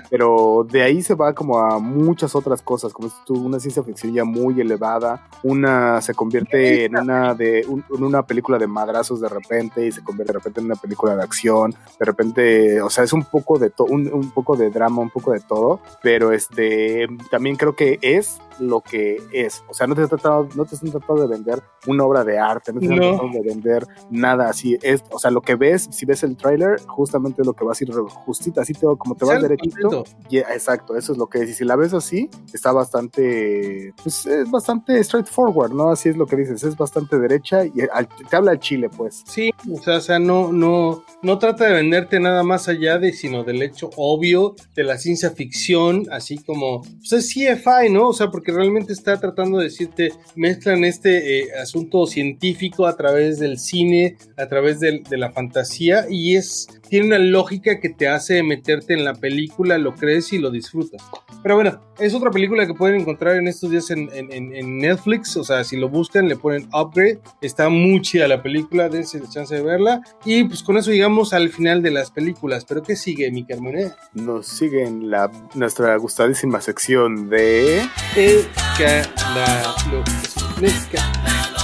Pero 0.10 0.66
de 0.72 0.84
ahí 0.84 1.02
se 1.02 1.14
va 1.14 1.34
como 1.34 1.60
a 1.60 1.80
muchas 1.80 2.34
otras 2.34 2.62
cosas, 2.62 2.94
como 2.94 3.10
tú, 3.26 3.34
una 3.46 3.60
ciencia 3.60 3.84
ficción 3.84 4.14
ya 4.14 4.24
muy 4.24 4.60
elevada, 4.62 5.28
una 5.44 6.02
se 6.02 6.14
convierte 6.14 6.86
en 6.86 6.98
una 6.98 7.36
de 7.36 7.62
en 7.62 8.04
una 8.04 8.26
película 8.26 8.58
de 8.58 8.68
madrazos 8.68 9.20
de 9.20 9.28
repente 9.28 9.86
y 9.86 9.92
se 9.92 10.02
convierte 10.02 10.32
de 10.32 10.40
repente 10.40 10.60
en 10.62 10.68
una 10.68 10.76
película 10.76 11.14
de 11.16 11.24
acción, 11.24 11.76
de 12.00 12.06
repente, 12.06 12.82
o 12.82 12.90
sea, 12.90 13.04
es 13.04 13.12
un 13.12 13.26
poco 13.26 13.60
de 13.60 13.70
todo, 13.70 13.88
un, 13.88 14.12
un 14.14 14.32
poco 14.32 14.56
de 14.56 14.70
drama, 14.70 15.02
un 15.02 15.10
poco 15.10 15.34
de 15.34 15.42
todo, 15.42 15.82
pero 16.02 16.32
este 16.32 17.08
también 17.30 17.58
creo 17.58 17.76
que 17.76 18.00
es 18.02 18.40
lo 18.60 18.82
que 18.82 19.22
es. 19.32 19.64
O 19.70 19.74
sea, 19.74 19.88
no 19.88 19.96
te, 19.96 20.08
tratado, 20.08 20.48
no 20.56 20.66
te 20.66 20.76
están 20.76 20.92
tratando 20.92 21.28
de 21.28 21.28
vender 21.28 21.62
una 21.88 22.04
obra 22.04 22.24
de 22.24 22.38
arte, 22.38 22.74
no 22.74 22.80
te 22.80 22.86
están 22.86 23.00
tratando 23.00 23.38
de 23.40 23.44
vender 23.44 23.88
nada 24.10 24.50
así. 24.50 24.78
Es, 24.82 25.04
o 25.12 25.20
sea, 25.20 25.32
lo 25.32 25.42
que 25.42 25.56
ves, 25.56 25.88
si 25.92 26.06
ves 26.06 26.24
el 26.24 26.38
tráiler, 26.38 26.82
justamente 26.88 27.42
es 27.42 27.48
lo 27.48 27.54
que 27.54 27.64
vas 27.64 27.80
a 27.80 27.84
ir 27.84 27.92
justita, 27.94 28.62
así 28.62 28.74
te, 28.74 28.86
como 28.98 29.16
te 29.16 29.26
vas 29.26 29.42
derechito. 29.42 30.04
exacto, 30.32 30.96
eso 30.96 31.12
es 31.12 31.18
lo 31.18 31.28
que 31.28 31.40
es. 31.40 31.50
Y 31.50 31.54
si 31.54 31.66
la 31.66 31.76
ves 31.76 31.94
así, 31.94 32.30
está 32.54 32.72
bastante, 32.72 33.94
pues 34.02 34.26
es 34.26 34.50
bastante 34.50 35.04
straightforward, 35.04 35.74
¿no? 35.74 35.90
Así 35.90 36.10
es 36.10 36.18
lo 36.18 36.26
que 36.26 36.36
dices, 36.36 36.64
es 36.64 36.78
bastante 36.78 37.20
derecha 37.20 37.66
y 37.66 37.72
te 37.72 38.36
habla 38.36 38.54
el 38.54 38.60
chile, 38.60 38.90
pues. 38.90 39.24
Sí, 39.26 39.52
o 39.72 39.82
sea, 39.82 39.98
o 39.98 40.02
sea, 40.02 40.20
no, 40.20 40.52
no, 40.52 41.04
no 41.22 41.40
trata 41.40 41.66
de 41.66 41.74
venderte 41.74 42.20
nada 42.20 42.44
más 42.44 42.68
allá 42.68 42.98
de, 43.00 43.14
sino 43.14 43.44
del 43.44 43.62
hecho 43.62 43.90
obvio 43.96 44.56
de 44.76 44.84
la 44.84 44.98
ciencia 44.98 45.32
ficción, 45.32 46.08
así 46.12 46.38
como, 46.38 46.82
pues 46.82 47.14
es 47.14 47.34
CFI, 47.34 47.90
¿no? 47.90 48.10
O 48.10 48.14
sea, 48.14 48.30
porque 48.32 48.43
realmente 48.52 48.94
está 48.94 49.20
tratando 49.20 49.58
de 49.58 49.66
decirte, 49.66 50.12
mezclan 50.36 50.84
este 50.84 51.40
eh, 51.40 51.48
asunto 51.62 52.06
científico 52.06 52.86
a 52.86 52.96
través 52.96 53.40
del 53.40 53.60
cine, 53.60 54.18
a 54.38 54.48
través 54.48 54.80
de 54.80 55.04
la 55.12 55.32
fantasía, 55.32 56.06
y 56.10 56.36
es 56.36 56.68
tiene 56.94 57.08
una 57.08 57.18
lógica 57.18 57.80
que 57.80 57.90
te 57.90 58.08
hace 58.08 58.44
meterte 58.44 58.94
en 58.94 59.04
la 59.04 59.16
película, 59.16 59.80
lo 59.80 59.96
crees 59.96 60.32
y 60.32 60.38
lo 60.38 60.52
disfrutas. 60.52 61.02
Pero 61.42 61.56
bueno, 61.56 61.82
es 61.98 62.14
otra 62.14 62.30
película 62.30 62.68
que 62.68 62.76
pueden 62.76 63.02
encontrar 63.02 63.36
en 63.36 63.48
estos 63.48 63.72
días 63.72 63.90
en, 63.90 64.78
Netflix, 64.78 65.36
o 65.38 65.44
sea, 65.44 65.64
si 65.64 65.76
lo 65.76 65.90
buscan 65.90 66.28
le 66.28 66.36
ponen 66.36 66.70
Upgrade, 66.72 67.20
está 67.42 67.68
muy 67.68 68.00
chida 68.02 68.28
la 68.28 68.44
película, 68.44 68.90
dense 68.90 69.20
la 69.20 69.28
chance 69.28 69.56
de 69.56 69.64
verla, 69.64 70.04
y 70.24 70.44
pues 70.44 70.62
con 70.62 70.78
eso 70.78 70.92
llegamos 70.92 71.34
al 71.34 71.50
final 71.50 71.82
de 71.82 71.90
las 71.90 72.12
películas, 72.12 72.64
pero 72.64 72.84
¿qué 72.84 72.96
sigue, 72.96 73.32
mi 73.32 73.44
Carmen? 73.44 73.92
Nos 74.14 74.46
sigue 74.46 74.84
en 74.84 75.10
la, 75.10 75.32
nuestra 75.56 75.98
gustadísima 75.98 76.62
sección 76.62 77.28
de... 77.28 77.82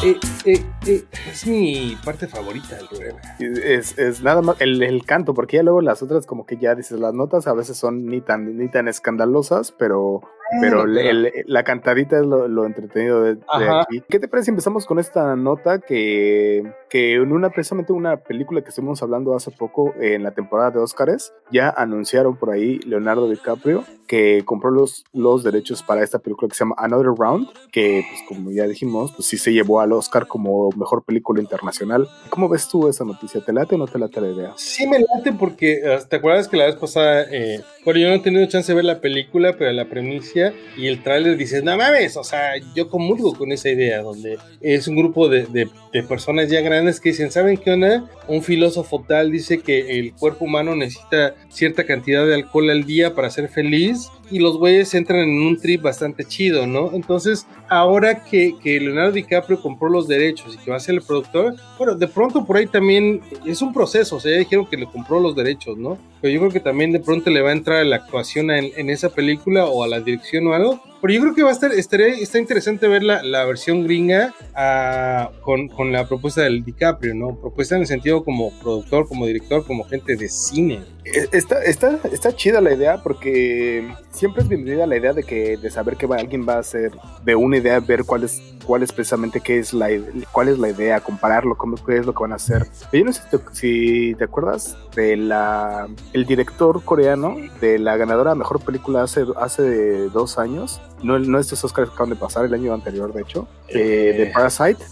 Eh, 0.02 0.18
eh, 0.46 0.64
eh, 0.88 1.04
es 1.30 1.46
mi 1.46 1.98
parte 2.06 2.26
favorita 2.26 2.78
del 2.78 2.88
programa. 2.88 3.20
Es, 3.40 3.98
es 3.98 4.24
nada 4.24 4.42
más 4.42 4.62
el, 4.62 4.82
el, 4.82 5.04
canto, 5.04 5.34
porque 5.34 5.58
ya 5.58 5.64
luego 5.64 5.82
las 5.82 6.02
otras, 6.02 6.26
como 6.26 6.46
que 6.46 6.56
ya 6.56 6.74
dices, 6.74 6.98
las 7.02 7.14
notas 7.14 7.48
a 7.48 7.54
veces 7.54 7.76
son 7.76 8.06
ni 8.06 8.22
tan, 8.22 8.58
ni 8.58 8.70
tan 8.70 8.88
escandalosas, 8.88 9.74
pero 9.74 10.22
pero 10.62 10.86
la 10.88 11.64
cantadita 11.64 12.18
es 12.18 12.26
lo, 12.26 12.66
entretenido 12.66 13.22
de, 13.24 13.40
aquí. 13.52 14.02
¿Qué 14.10 14.20
te 14.20 14.28
parece 14.28 14.46
si 14.46 14.52
empezamos 14.52 14.86
con 14.86 14.98
esta 14.98 15.36
nota 15.36 15.80
que, 15.80 16.64
que 16.90 17.16
en 17.16 17.32
una 17.32 17.50
precisamente 17.50 17.94
una 17.94 18.18
película 18.18 18.62
que 18.62 18.70
estuvimos 18.70 19.04
hablando 19.04 19.36
hace 19.36 19.52
poco 19.52 19.94
en 20.00 20.24
la 20.24 20.32
temporada 20.32 20.72
de 20.72 20.80
Oscars, 20.80 21.34
ya 21.52 21.70
anunciaron 21.70 22.38
por 22.38 22.52
ahí 22.52 22.80
Leonardo 22.80 23.30
DiCaprio 23.30 23.84
que 24.10 24.42
compró 24.44 24.72
los, 24.72 25.06
los 25.14 25.44
derechos 25.44 25.84
para 25.84 26.04
esta 26.04 26.18
película 26.18 26.50
que 26.50 26.56
se 26.56 26.64
llama 26.64 26.74
Another 26.80 27.12
Round, 27.16 27.48
que 27.72 28.04
pues 28.10 28.24
como 28.28 28.50
ya 28.50 28.66
dijimos, 28.66 29.12
pues 29.16 29.28
sí 29.28 29.38
se 29.38 29.54
llevó 29.54 29.82
al 29.82 29.94
Oscar 29.94 30.26
como 30.26 30.72
mejor 30.72 31.04
película 31.04 31.40
internacional. 31.40 32.10
¿Cómo 32.32 32.50
ves 32.50 32.68
tú 32.68 32.88
esa 32.90 33.06
noticia? 33.06 33.40
¿Te 33.46 33.54
late 33.54 33.76
o 33.76 33.78
no 33.78 33.86
te 33.86 34.00
late 34.00 34.20
la 34.20 34.30
idea? 34.30 34.54
Sí 34.58 34.88
me 34.88 34.98
late 34.98 35.32
porque, 35.34 35.84
ah, 35.86 36.00
¿te 36.10 36.16
acuerdas 36.16 36.48
que 36.48 36.58
la 36.58 36.66
vez 36.66 36.76
pasada, 36.76 37.28
eh, 37.30 37.62
bueno, 37.86 38.00
yo 38.00 38.10
no 38.10 38.16
he 38.16 38.20
tenido 38.20 38.48
chance 38.48 38.72
de 38.72 38.78
ver 38.78 38.86
la 38.86 39.00
película, 39.00 39.56
pero 39.56 39.72
la 39.74 39.86
premisa 39.86 40.54
y 40.76 40.88
el 40.88 41.04
tráiler 41.04 41.38
dice, 41.38 41.62
no 41.62 41.78
mames, 41.78 42.18
o 42.18 42.24
sea, 42.24 42.54
yo 42.74 42.90
comulgo 42.90 43.36
con 43.36 43.52
esa 43.52 43.70
idea, 43.70 44.02
donde 44.02 44.40
es 44.60 44.88
un 44.88 44.96
grupo 44.96 45.30
de, 45.30 45.46
de, 45.46 45.70
personas 46.04 46.50
ya 46.50 46.62
grandes 46.62 47.00
que 47.00 47.10
dicen, 47.10 47.30
¿saben 47.30 47.58
qué 47.58 47.74
onda? 47.74 48.10
Un 48.28 48.42
filósofo 48.42 49.06
tal 49.08 49.32
dice 49.32 49.60
que 49.60 50.00
el 50.00 50.16
cuerpo 50.16 50.46
humano 50.46 50.76
necesita 50.76 51.36
cierta 51.50 51.86
cantidad 51.86 52.26
de 52.26 52.34
alcohol 52.34 52.72
al 52.72 52.86
día 52.86 53.14
para 53.14 53.30
ser 53.30 53.50
feliz 53.50 53.99
is 54.00 54.19
y 54.32 54.40
los 54.40 54.58
güeyes 54.58 54.94
entran 54.94 55.22
en 55.22 55.42
un 55.42 55.58
trip 55.58 55.82
bastante 55.82 56.26
chido, 56.26 56.68
¿no? 56.68 56.92
Entonces, 56.94 57.48
ahora 57.68 58.24
que, 58.24 58.56
que, 58.62 58.80
Leonardo 58.80 59.12
DiCaprio 59.12 59.62
compró 59.62 59.90
los 59.90 60.08
derechos 60.08 60.56
y 60.56 60.58
que 60.58 60.72
va 60.72 60.78
a 60.78 60.80
ser 60.80 60.96
el 60.96 61.02
productor, 61.02 61.56
bueno, 61.78 61.96
de 61.96 62.08
pronto 62.08 62.46
por 62.46 62.58
ahí 62.58 62.68
también 62.68 63.22
es 63.46 63.62
un 63.62 63.74
proceso, 63.74 64.18
o 64.18 64.20
sea, 64.20 64.32
ya 64.32 64.40
dijeron 64.40 64.66
que 64.66 64.78
le 64.78 64.86
compró 64.86 65.20
los 65.20 65.36
derechos, 65.36 65.78
¿no? 65.78 65.98
Pero 66.22 66.34
yo 66.34 66.40
creo 66.42 66.52
que 66.52 66.60
también 66.60 66.92
de 66.92 67.00
pronto 67.00 67.30
le 67.30 67.42
va 67.42 67.50
a 67.50 67.54
entrar 67.54 67.78
a 67.78 67.84
la 67.84 67.98
actuación 67.98 68.52
en, 68.52 68.72
en 68.76 68.90
esa 68.90 69.10
película 69.10 69.66
o 69.66 69.84
a 69.84 69.88
la 69.88 70.00
dirección 70.00 70.48
o 70.48 70.54
algo, 70.54 70.82
pero 71.02 71.14
yo 71.14 71.22
creo 71.22 71.34
que 71.34 71.44
va 71.44 71.50
a 71.50 71.54
estar, 71.54 71.72
estaría, 71.72 72.08
está 72.08 72.40
interesante 72.40 72.88
ver 72.88 73.04
la, 73.04 73.24
la 73.24 73.46
versión 73.46 73.84
gringa 73.86 74.34
ah, 74.54 75.32
con, 75.42 75.70
con, 75.70 75.94
la 75.94 76.08
propuesta 76.08 76.42
del 76.42 76.64
DiCaprio, 76.64 77.16
¿no? 77.16 77.40
Propuesta 77.40 77.76
en 77.76 77.82
el 77.82 77.88
sentido 77.88 78.24
como 78.26 78.52
productor, 78.60 79.08
como 79.08 79.26
director, 79.26 79.66
como 79.66 79.86
gente 79.86 80.18
de 80.18 80.28
cine. 80.28 80.82
Eh, 81.06 81.28
está, 81.32 81.64
está, 81.64 82.00
está 82.12 82.36
chida 82.36 82.60
la 82.60 82.74
idea 82.74 83.02
porque 83.02 83.88
siempre 84.20 84.44
es 84.44 84.50
bienvenida 84.50 84.86
la 84.86 84.98
idea 84.98 85.14
de 85.14 85.24
que 85.24 85.56
de 85.56 85.72
saber 85.72 85.96
que 85.96 86.06
alguien 86.06 86.46
va 86.48 86.56
a 86.56 86.60
hacer 86.60 86.92
de 87.24 87.36
una 87.38 87.56
idea, 87.56 87.80
ver 87.80 88.04
cuál 88.04 88.26
es, 88.26 88.42
cuál 88.66 88.84
es 88.84 88.92
precisamente 88.92 89.40
qué 89.40 89.60
es 89.60 89.74
la, 89.74 89.88
cuál 90.34 90.50
es 90.50 90.60
la 90.60 90.68
idea, 90.68 91.00
compararlo, 91.00 91.58
cómo, 91.58 91.78
qué 91.78 91.96
es 91.96 92.06
lo 92.06 92.14
que 92.14 92.24
van 92.24 92.34
a 92.34 92.36
hacer. 92.36 92.68
Yo 92.92 93.06
no 93.06 93.14
sé 93.14 93.22
si 93.22 93.38
te, 93.38 93.44
si 93.54 94.16
te 94.16 94.26
acuerdas 94.26 94.76
de 94.94 95.16
la 95.16 95.88
el 96.12 96.26
director 96.26 96.84
coreano 96.84 97.38
de 97.62 97.80
la 97.80 97.96
ganadora 97.96 98.36
mejor 98.36 98.60
película 98.60 99.04
hace, 99.04 99.26
hace 99.38 100.10
dos 100.10 100.38
años 100.38 100.82
no, 101.04 101.18
no 101.20 101.40
estos 101.40 101.64
Oscars 101.64 101.90
que 101.90 101.94
acaban 101.94 102.10
de 102.10 102.16
pasar, 102.16 102.46
el 102.46 102.54
año 102.54 102.74
anterior, 102.74 103.14
de 103.14 103.22
hecho, 103.22 103.48
eh, 103.70 104.16
de 104.18 104.26
Parasite. 104.34 104.84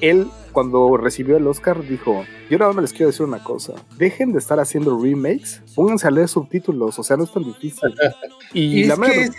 él, 0.00 0.28
cuando 0.50 0.96
recibió 0.96 1.36
el 1.36 1.46
Oscar, 1.46 1.86
dijo: 1.86 2.24
Yo 2.48 2.58
nada 2.58 2.72
más 2.72 2.82
les 2.82 2.92
quiero 2.92 3.08
decir 3.08 3.26
una 3.26 3.42
cosa: 3.42 3.74
dejen 3.96 4.32
de 4.32 4.38
estar 4.38 4.60
haciendo 4.60 4.98
remakes, 5.00 5.62
pónganse 5.74 6.08
a 6.08 6.10
leer 6.10 6.28
subtítulos, 6.28 6.98
o 6.98 7.02
sea, 7.02 7.16
no 7.16 7.24
es 7.24 7.32
tan 7.32 7.44
difícil. 7.44 7.94
y, 8.52 8.84
la 8.84 8.94
es 8.94 9.30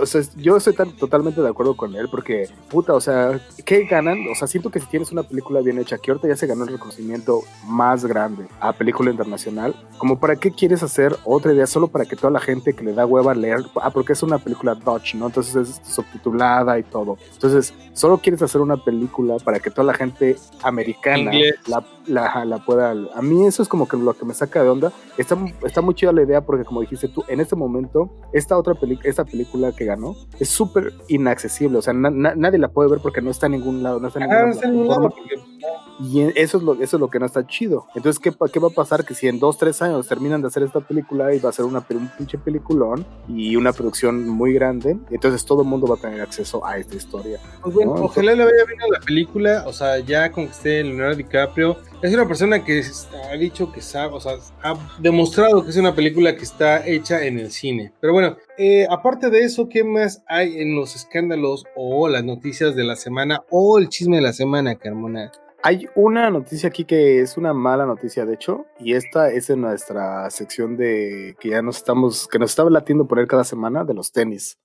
o 0.00 0.06
sea, 0.06 0.22
yo 0.36 0.56
estoy 0.56 0.74
tan, 0.74 0.90
totalmente 0.96 1.40
de 1.40 1.48
acuerdo 1.48 1.76
con 1.76 1.94
él 1.94 2.08
porque, 2.10 2.48
puta, 2.68 2.94
o 2.94 3.00
sea, 3.00 3.40
¿qué 3.64 3.84
ganan? 3.84 4.18
O 4.30 4.34
sea, 4.34 4.48
siento 4.48 4.70
que 4.70 4.80
si 4.80 4.86
tienes 4.86 5.12
una 5.12 5.22
película 5.22 5.60
bien 5.60 5.78
hecha, 5.78 5.98
que 5.98 6.10
ahorita 6.10 6.28
ya 6.28 6.36
se 6.36 6.46
ganó 6.46 6.64
el 6.64 6.70
reconocimiento 6.70 7.42
más 7.66 8.04
grande 8.04 8.46
a 8.60 8.72
película 8.72 9.10
internacional, 9.10 9.76
como 9.98 10.18
para 10.18 10.36
qué 10.36 10.50
quieres 10.50 10.82
hacer 10.82 11.16
otra 11.24 11.52
idea 11.52 11.66
solo 11.66 11.88
para 11.88 12.04
que 12.04 12.16
toda 12.16 12.30
la 12.30 12.40
gente 12.40 12.74
que 12.74 12.84
le 12.84 12.94
da 12.94 13.06
hueva 13.06 13.34
leer, 13.34 13.60
ah, 13.80 13.90
porque 13.90 14.12
es 14.12 14.22
una 14.22 14.38
película 14.38 14.74
Dutch, 14.74 15.14
¿no? 15.14 15.26
Entonces 15.26 15.54
es 15.54 15.80
subtitulada 15.88 16.78
y 16.78 16.82
todo. 16.82 17.16
Entonces, 17.32 17.72
solo 17.92 18.18
quieres 18.18 18.42
hacer 18.42 18.60
una 18.60 18.76
película 18.76 19.36
para 19.38 19.60
que 19.60 19.70
toda 19.70 19.84
la 19.84 19.94
gente 19.94 20.36
americana 20.62 21.30
la, 21.66 21.84
la, 22.06 22.44
la, 22.44 22.58
pueda... 22.64 22.90
A 22.90 23.22
mí 23.22 23.46
eso 23.46 23.62
es 23.62 23.68
como 23.68 23.86
que 23.86 23.96
lo 23.96 24.14
que 24.14 24.24
me 24.24 24.34
saca 24.34 24.62
de 24.62 24.68
onda. 24.68 24.92
Está, 25.16 25.36
está 25.64 25.80
muy 25.80 25.94
chida 25.94 26.12
la 26.12 26.22
idea 26.22 26.40
porque, 26.40 26.64
como 26.64 26.80
dijiste 26.80 27.08
tú, 27.08 27.24
en 27.28 27.40
este 27.40 27.56
momento, 27.56 28.10
esta 28.32 28.56
otra 28.56 28.74
película, 28.74 29.08
esta 29.08 29.24
película 29.24 29.72
que 29.76 29.84
ganó 29.84 30.16
es 30.40 30.48
súper 30.48 30.92
inaccesible. 31.08 31.78
O 31.78 31.82
sea, 31.82 31.92
nadie 31.92 32.58
la 32.58 32.68
puede 32.68 32.90
ver 32.90 33.00
porque 33.00 33.22
no 33.22 33.30
está 33.30 33.46
en 33.46 33.52
ningún 33.52 33.82
lado. 33.82 34.00
No 34.00 34.08
está 34.08 34.24
en, 34.24 34.30
ningún 34.72 34.92
ah, 34.92 35.00
lado 35.00 35.14
Y 36.00 36.22
eso 36.34 36.58
es 36.58 36.62
lo, 36.62 36.74
eso 36.74 36.96
es 36.96 37.00
lo 37.00 37.08
que 37.08 37.18
no 37.18 37.26
está 37.26 37.46
chido. 37.46 37.86
Entonces, 37.94 38.18
¿qué, 38.18 38.32
¿qué 38.52 38.58
va 38.58 38.68
a 38.68 38.70
pasar? 38.70 39.04
Que 39.04 39.14
si 39.14 39.28
en 39.28 39.38
dos, 39.38 39.58
tres 39.58 39.80
años 39.82 40.06
terminan 40.08 40.40
de 40.40 40.48
hacer 40.48 40.62
esta 40.62 40.80
película 40.80 41.34
y 41.34 41.38
va 41.38 41.50
a 41.50 41.52
ser 41.52 41.64
una, 41.64 41.84
un 41.90 42.10
pinche 42.16 42.38
peliculón 42.38 43.06
y 43.28 43.56
una 43.56 43.72
producción 43.72 44.28
muy 44.28 44.52
grande, 44.52 44.98
entonces 45.10 45.44
todo 45.44 45.62
el 45.62 45.68
mundo 45.68 45.86
va 45.86 45.96
a 45.96 45.98
tener 45.98 46.20
acceso 46.20 46.64
a 46.64 46.78
esta 46.78 46.96
historia. 46.96 47.38
Pues 47.62 47.74
bueno, 47.74 47.92
ojalá 47.92 48.34
le 48.34 48.44
vaya 48.44 48.64
bien 48.66 48.80
a 48.82 48.98
la 48.98 49.00
película, 49.00 49.64
o 49.66 49.72
sea, 49.72 49.98
ya 49.98 50.30
con 50.32 50.46
que 50.46 50.52
esté 50.52 50.84
Leonardo 50.84 51.16
DiCaprio, 51.16 51.76
es 52.02 52.14
una 52.14 52.26
persona 52.26 52.62
que 52.62 52.82
ha 53.30 53.36
dicho 53.36 53.72
que 53.72 53.80
sabe, 53.80 54.14
o 54.14 54.20
sea, 54.20 54.32
ha 54.62 54.74
demostrado 54.98 55.64
que 55.64 55.70
es 55.70 55.76
una 55.76 55.94
película 55.94 56.36
que 56.36 56.44
está 56.44 56.86
hecha 56.86 57.24
en 57.24 57.38
el 57.38 57.50
cine. 57.50 57.92
Pero 58.00 58.12
bueno, 58.12 58.36
eh, 58.58 58.86
aparte 58.90 59.30
de 59.30 59.40
eso, 59.40 59.68
¿qué 59.68 59.82
más 59.82 60.22
hay 60.26 60.60
en 60.60 60.76
los 60.76 60.94
escándalos 60.94 61.64
o 61.74 62.08
las 62.08 62.24
noticias 62.24 62.76
de 62.76 62.84
la 62.84 62.96
semana 62.96 63.44
o 63.50 63.78
el 63.78 63.88
chisme 63.88 64.16
de 64.16 64.22
la 64.22 64.32
semana, 64.32 64.76
Carmona? 64.76 65.32
Hay 65.62 65.88
una 65.96 66.30
noticia 66.30 66.68
aquí 66.68 66.84
que 66.84 67.20
es 67.20 67.36
una 67.36 67.52
mala 67.52 67.86
noticia, 67.86 68.24
de 68.24 68.34
hecho, 68.34 68.66
y 68.78 68.92
esta 68.92 69.32
es 69.32 69.50
en 69.50 69.62
nuestra 69.62 70.30
sección 70.30 70.76
de 70.76 71.34
que 71.40 71.50
ya 71.50 71.62
nos 71.62 71.78
estamos, 71.78 72.28
que 72.28 72.38
nos 72.38 72.50
está 72.50 72.62
latiendo 72.64 73.08
poner 73.08 73.26
cada 73.26 73.42
semana 73.42 73.82
de 73.82 73.94
los 73.94 74.12
tenis. 74.12 74.58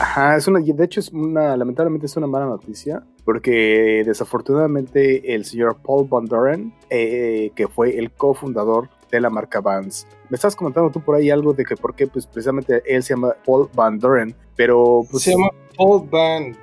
Ajá, 0.00 0.36
es 0.36 0.48
una, 0.48 0.60
de 0.60 0.84
hecho 0.84 0.98
es 0.98 1.10
una, 1.10 1.54
lamentablemente 1.58 2.06
es 2.06 2.16
una 2.16 2.26
mala 2.26 2.46
noticia, 2.46 3.04
porque 3.22 4.02
desafortunadamente 4.06 5.34
el 5.34 5.44
señor 5.44 5.76
Paul 5.82 6.08
Van 6.08 6.24
Doren, 6.24 6.72
eh, 6.88 7.50
que 7.54 7.68
fue 7.68 7.98
el 7.98 8.10
cofundador 8.10 8.88
de 9.10 9.20
la 9.20 9.28
marca 9.28 9.60
Vans. 9.60 10.06
Me 10.30 10.36
estás 10.36 10.56
comentando 10.56 10.90
tú 10.90 11.02
por 11.02 11.16
ahí 11.16 11.28
algo 11.28 11.52
de 11.52 11.64
que 11.64 11.76
por 11.76 11.94
qué, 11.94 12.06
pues 12.06 12.26
precisamente 12.26 12.82
él 12.86 13.02
se 13.02 13.12
llama 13.12 13.34
Paul 13.44 13.68
Van 13.74 13.98
Doren, 13.98 14.34
pero 14.56 15.02
pues... 15.10 15.24
Se 15.24 15.32
llama 15.32 15.50
Paul 15.76 16.08
Van 16.10 16.56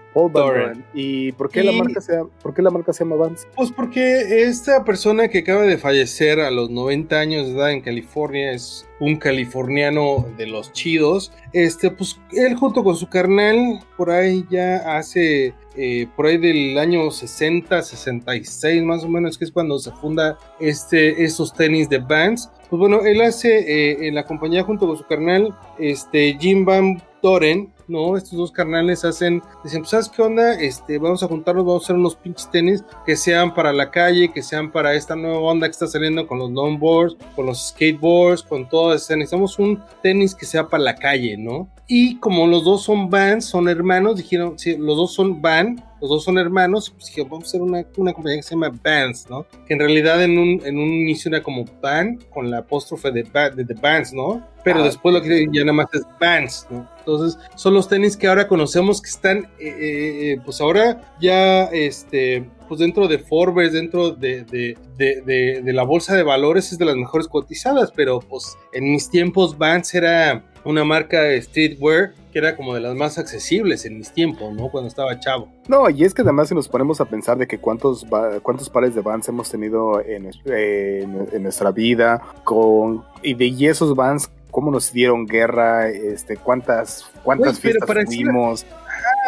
¿Y 0.93 1.31
por 1.33 1.49
qué, 1.49 1.63
la 1.63 1.71
marca 1.71 2.01
se, 2.01 2.19
por 2.41 2.53
qué 2.53 2.61
la 2.61 2.71
marca 2.71 2.91
se 2.91 3.03
llama 3.03 3.17
Vans? 3.17 3.47
Pues 3.55 3.71
porque 3.71 4.43
esta 4.43 4.83
persona 4.83 5.27
que 5.27 5.39
acaba 5.39 5.61
de 5.61 5.77
fallecer 5.77 6.39
a 6.39 6.49
los 6.49 6.71
90 6.71 7.19
años 7.19 7.45
de 7.45 7.53
edad 7.53 7.71
en 7.71 7.81
California 7.81 8.51
es 8.51 8.87
un 8.99 9.17
californiano 9.17 10.25
de 10.37 10.47
los 10.47 10.73
chidos. 10.73 11.31
Este, 11.53 11.91
pues 11.91 12.19
él 12.31 12.55
junto 12.55 12.83
con 12.83 12.95
su 12.95 13.07
carnal, 13.07 13.79
por 13.95 14.09
ahí 14.09 14.43
ya 14.49 14.97
hace, 14.97 15.53
eh, 15.75 16.07
por 16.15 16.25
ahí 16.25 16.37
del 16.37 16.77
año 16.79 17.11
60, 17.11 17.81
66 17.81 18.83
más 18.83 19.03
o 19.03 19.09
menos, 19.09 19.37
que 19.37 19.45
es 19.45 19.51
cuando 19.51 19.77
se 19.77 19.91
funda 19.91 20.37
este, 20.59 21.23
estos 21.23 21.53
tenis 21.53 21.89
de 21.89 21.99
Vans. 21.99 22.49
Pues 22.69 22.79
bueno, 22.79 23.01
él 23.05 23.21
hace 23.21 23.59
eh, 23.59 24.07
en 24.07 24.15
la 24.15 24.25
compañía 24.25 24.63
junto 24.63 24.87
con 24.87 24.97
su 24.97 25.05
carnal, 25.05 25.55
este, 25.77 26.35
Jim 26.39 26.65
Van 26.65 27.01
Doren, 27.21 27.71
¿no? 27.87 28.17
Estos 28.17 28.37
dos 28.37 28.51
carnales 28.51 29.05
hacen, 29.05 29.41
dicen, 29.63 29.81
pues, 29.81 29.89
¿sabes 29.89 30.09
qué 30.09 30.21
onda? 30.21 30.53
Este, 30.59 30.97
vamos 30.97 31.23
a 31.23 31.27
juntarnos, 31.27 31.65
vamos 31.65 31.83
a 31.83 31.85
hacer 31.85 31.95
unos 31.95 32.15
pinches 32.15 32.49
tenis 32.51 32.83
que 33.05 33.15
sean 33.15 33.53
para 33.53 33.73
la 33.73 33.91
calle, 33.91 34.31
que 34.31 34.41
sean 34.41 34.71
para 34.71 34.93
esta 34.93 35.15
nueva 35.15 35.39
onda 35.39 35.67
que 35.67 35.71
está 35.71 35.87
saliendo 35.87 36.27
con 36.27 36.39
los 36.39 36.51
longboards, 36.51 37.17
con 37.35 37.45
los 37.45 37.69
skateboards, 37.69 38.43
con 38.43 38.67
todo 38.67 38.93
eso. 38.93 39.15
Necesitamos 39.15 39.57
un 39.59 39.81
tenis 40.01 40.35
que 40.35 40.45
sea 40.45 40.67
para 40.67 40.83
la 40.83 40.95
calle, 40.95 41.37
¿no? 41.37 41.69
Y 41.89 42.19
como 42.19 42.47
los 42.47 42.65
dos 42.65 42.83
son 42.83 43.09
Vans, 43.09 43.45
son 43.45 43.69
hermanos, 43.69 44.17
dijeron, 44.17 44.59
sí, 44.59 44.75
los 44.75 44.97
dos 44.97 45.13
son 45.13 45.41
Van, 45.41 45.81
los 46.01 46.09
dos 46.09 46.25
son 46.25 46.37
hermanos, 46.37 46.89
pues 46.89 47.05
dijeron, 47.05 47.29
vamos 47.29 47.45
a 47.45 47.47
hacer 47.47 47.61
una, 47.61 47.85
una 47.95 48.11
compañía 48.11 48.39
que 48.39 48.43
se 48.43 48.55
llama 48.55 48.77
Vans, 48.83 49.29
¿no? 49.29 49.45
Que 49.65 49.73
en 49.73 49.79
realidad 49.79 50.21
en 50.21 50.37
un, 50.37 50.61
en 50.65 50.77
un 50.77 50.89
inicio 50.89 51.29
era 51.29 51.41
como 51.41 51.63
Van, 51.81 52.17
con 52.29 52.51
la 52.51 52.59
apóstrofe 52.59 53.11
de, 53.11 53.23
de, 53.23 53.63
de 53.63 53.73
Vans, 53.75 54.11
¿no? 54.11 54.45
Pero 54.65 54.81
ah, 54.81 54.83
después 54.83 55.15
lo 55.15 55.21
que 55.21 55.47
ya 55.49 55.61
nada 55.61 55.73
más 55.73 55.87
es 55.93 56.03
Vans, 56.19 56.67
¿no? 56.69 56.85
Entonces, 56.99 57.39
son 57.55 57.73
los 57.77 57.87
tenis 57.87 58.17
que 58.17 58.27
ahora 58.27 58.47
conocemos 58.47 59.01
que 59.01 59.09
están, 59.09 59.37
eh, 59.59 59.67
eh, 59.67 60.31
eh, 60.31 60.41
pues 60.43 60.59
ahora 60.59 61.13
ya, 61.21 61.65
este, 61.65 62.43
pues 62.67 62.79
dentro 62.79 63.07
de 63.07 63.19
Forbes, 63.19 63.71
dentro 63.71 64.11
de, 64.11 64.43
de, 64.43 64.75
de, 64.97 65.73
la 65.73 65.83
bolsa 65.83 66.15
de 66.15 66.23
valores, 66.23 66.71
es 66.71 66.77
de 66.77 66.85
las 66.85 66.95
mejores 66.95 67.27
cotizadas, 67.27 67.91
pero 67.95 68.19
pues 68.19 68.57
en 68.73 68.91
mis 68.91 69.09
tiempos 69.09 69.57
Vans 69.57 69.93
era 69.93 70.43
una 70.65 70.83
marca 70.83 71.21
de 71.21 71.41
streetwear 71.41 72.13
que 72.33 72.39
era 72.39 72.57
como 72.57 72.73
de 72.73 72.81
las 72.81 72.95
más 72.95 73.17
accesibles 73.17 73.85
en 73.85 73.99
mis 73.99 74.11
tiempos, 74.11 74.53
¿no? 74.53 74.69
Cuando 74.69 74.89
estaba 74.89 75.17
chavo. 75.19 75.47
No, 75.67 75.89
y 75.89 76.03
es 76.03 76.13
que 76.13 76.23
además 76.23 76.49
si 76.49 76.55
nos 76.55 76.67
ponemos 76.67 76.99
a 76.99 77.05
pensar 77.05 77.37
de 77.37 77.47
que 77.47 77.59
cuántos, 77.59 78.05
cuántos 78.41 78.69
pares 78.69 78.95
de 78.95 79.01
Vans 79.01 79.29
hemos 79.29 79.49
tenido 79.49 80.01
en, 80.01 80.31
en, 80.45 81.43
nuestra 81.43 81.71
vida, 81.71 82.21
con, 82.43 83.05
y 83.21 83.33
de 83.35 83.69
esos 83.69 83.95
Vans 83.95 84.29
cómo 84.57 84.71
nos 84.71 84.91
dieron 84.91 85.27
guerra, 85.27 85.87
este, 85.87 86.35
cuántas, 86.35 87.05
cuántas 87.21 87.59
fiestas 87.59 87.87
tuvimos. 88.05 88.65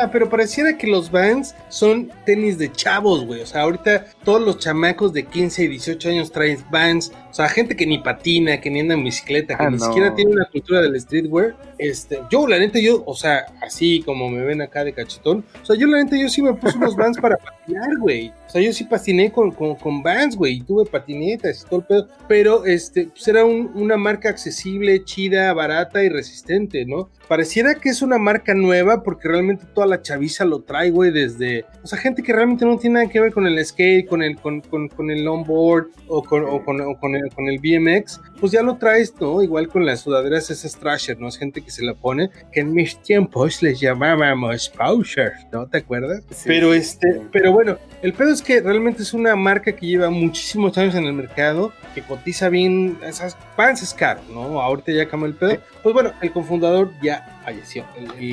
Pero 0.07 0.29
pareciera 0.29 0.77
que 0.77 0.87
los 0.87 1.11
Vans 1.11 1.55
son 1.67 2.11
tenis 2.25 2.57
de 2.57 2.71
chavos, 2.71 3.25
güey. 3.25 3.41
O 3.41 3.45
sea, 3.45 3.63
ahorita 3.63 4.05
todos 4.23 4.41
los 4.41 4.57
chamacos 4.57 5.11
de 5.11 5.25
15 5.25 5.63
y 5.63 5.67
18 5.67 6.09
años 6.09 6.31
traen 6.31 6.57
Vans. 6.71 7.11
O 7.29 7.33
sea, 7.33 7.49
gente 7.49 7.75
que 7.75 7.85
ni 7.85 7.99
patina, 7.99 8.61
que 8.61 8.69
ni 8.69 8.79
anda 8.79 8.93
en 8.93 9.03
bicicleta, 9.03 9.57
que 9.57 9.63
ah, 9.63 9.69
ni 9.69 9.79
siquiera 9.79 10.15
tiene 10.15 10.31
una 10.31 10.45
cultura 10.45 10.81
del 10.81 10.99
streetwear. 10.99 11.55
Este, 11.77 12.19
yo, 12.31 12.47
la 12.47 12.57
neta, 12.59 12.79
yo, 12.79 13.03
o 13.05 13.13
sea, 13.13 13.45
así 13.61 14.01
como 14.05 14.29
me 14.29 14.43
ven 14.43 14.61
acá 14.61 14.83
de 14.83 14.93
cachetón. 14.93 15.43
O 15.61 15.65
sea, 15.65 15.75
yo, 15.75 15.87
la 15.87 16.03
neta, 16.03 16.17
yo 16.17 16.29
sí 16.29 16.41
me 16.41 16.53
puse 16.53 16.77
unos 16.77 16.95
Vans 16.95 17.19
para 17.19 17.37
patinar, 17.37 17.97
güey. 17.99 18.29
O 18.47 18.49
sea, 18.49 18.61
yo 18.61 18.71
sí 18.71 18.85
patiné 18.85 19.31
con, 19.31 19.51
con, 19.51 19.75
con 19.75 20.01
Vans, 20.01 20.35
güey, 20.35 20.57
y 20.57 20.61
tuve 20.61 20.85
patinetas 20.85 21.61
y 21.61 21.69
todo 21.69 21.79
el 21.81 21.85
pedo. 21.85 22.07
Pero, 22.27 22.65
este, 22.65 23.05
pues 23.07 23.27
era 23.27 23.43
una 23.43 23.97
marca 23.97 24.29
accesible, 24.29 25.03
chida, 25.03 25.53
barata 25.53 26.03
y 26.03 26.09
resistente, 26.09 26.85
¿no? 26.85 27.09
Pareciera 27.29 27.75
que 27.75 27.89
es 27.89 28.01
una 28.01 28.17
marca 28.17 28.55
nueva 28.55 29.03
porque 29.03 29.27
realmente 29.27 29.65
toda 29.71 29.85
la 29.85 30.01
chaviza 30.01 30.45
lo 30.45 30.61
trae, 30.63 30.89
güey, 30.89 31.11
desde... 31.11 31.63
O 31.83 31.87
sea, 31.87 31.99
gente 31.99 32.23
que 32.23 32.33
realmente 32.33 32.65
no 32.65 32.79
tiene 32.79 32.95
nada 32.95 33.07
que 33.07 33.19
ver 33.21 33.31
con 33.31 33.45
el 33.45 33.63
skate, 33.63 34.07
con 34.07 34.23
el, 34.23 34.35
con, 34.37 34.61
con, 34.61 34.89
con 34.89 35.11
el 35.11 35.23
longboard 35.23 35.89
o 36.07 36.23
con, 36.23 36.43
o 36.43 36.65
con, 36.65 36.81
o 36.81 36.99
con, 36.99 37.15
el, 37.15 37.29
con 37.29 37.47
el 37.47 37.59
BMX, 37.59 38.19
pues 38.39 38.51
ya 38.51 38.63
lo 38.63 38.77
traes, 38.77 39.13
¿no? 39.21 39.43
Igual 39.43 39.67
con 39.67 39.85
las 39.85 40.01
sudaderas 40.01 40.49
esas 40.49 40.75
Thrasher, 40.75 41.19
¿no? 41.19 41.27
Es 41.27 41.37
gente 41.37 41.61
que 41.61 41.69
se 41.69 41.85
la 41.85 41.93
pone, 41.93 42.31
que 42.51 42.61
en 42.61 42.73
mis 42.73 42.99
tiempos 42.99 43.61
les 43.61 43.79
llamábamos 43.79 44.69
Power, 44.69 45.33
¿no? 45.51 45.67
¿Te 45.67 45.77
acuerdas? 45.77 46.23
pero 46.45 46.73
este, 46.73 47.21
pero 47.31 47.51
bueno, 47.51 47.77
el 48.01 48.13
pedo 48.13 48.29
es 48.29 48.41
que 48.41 48.59
realmente 48.59 49.03
es 49.03 49.13
una 49.13 49.35
marca 49.35 49.71
que 49.71 49.85
lleva 49.85 50.09
muchísimos 50.09 50.75
años 50.79 50.95
en 50.95 51.05
el 51.05 51.13
mercado, 51.13 51.71
que 51.93 52.01
cotiza 52.01 52.49
bien, 52.49 52.97
esas 53.05 53.37
pants 53.55 53.83
es 53.83 53.93
caro, 53.93 54.21
¿no? 54.33 54.61
Ahorita 54.61 54.91
ya 54.91 55.07
cambió 55.07 55.27
el 55.27 55.35
pedo. 55.35 55.57
Pues 55.83 55.93
bueno, 55.93 56.11
el 56.21 56.31
cofundador 56.31 56.91
ya 57.01 57.18
falleció. 57.43 57.85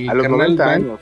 a 0.09 0.15
los 0.15 0.29
90 0.29 0.71
años. 0.71 1.01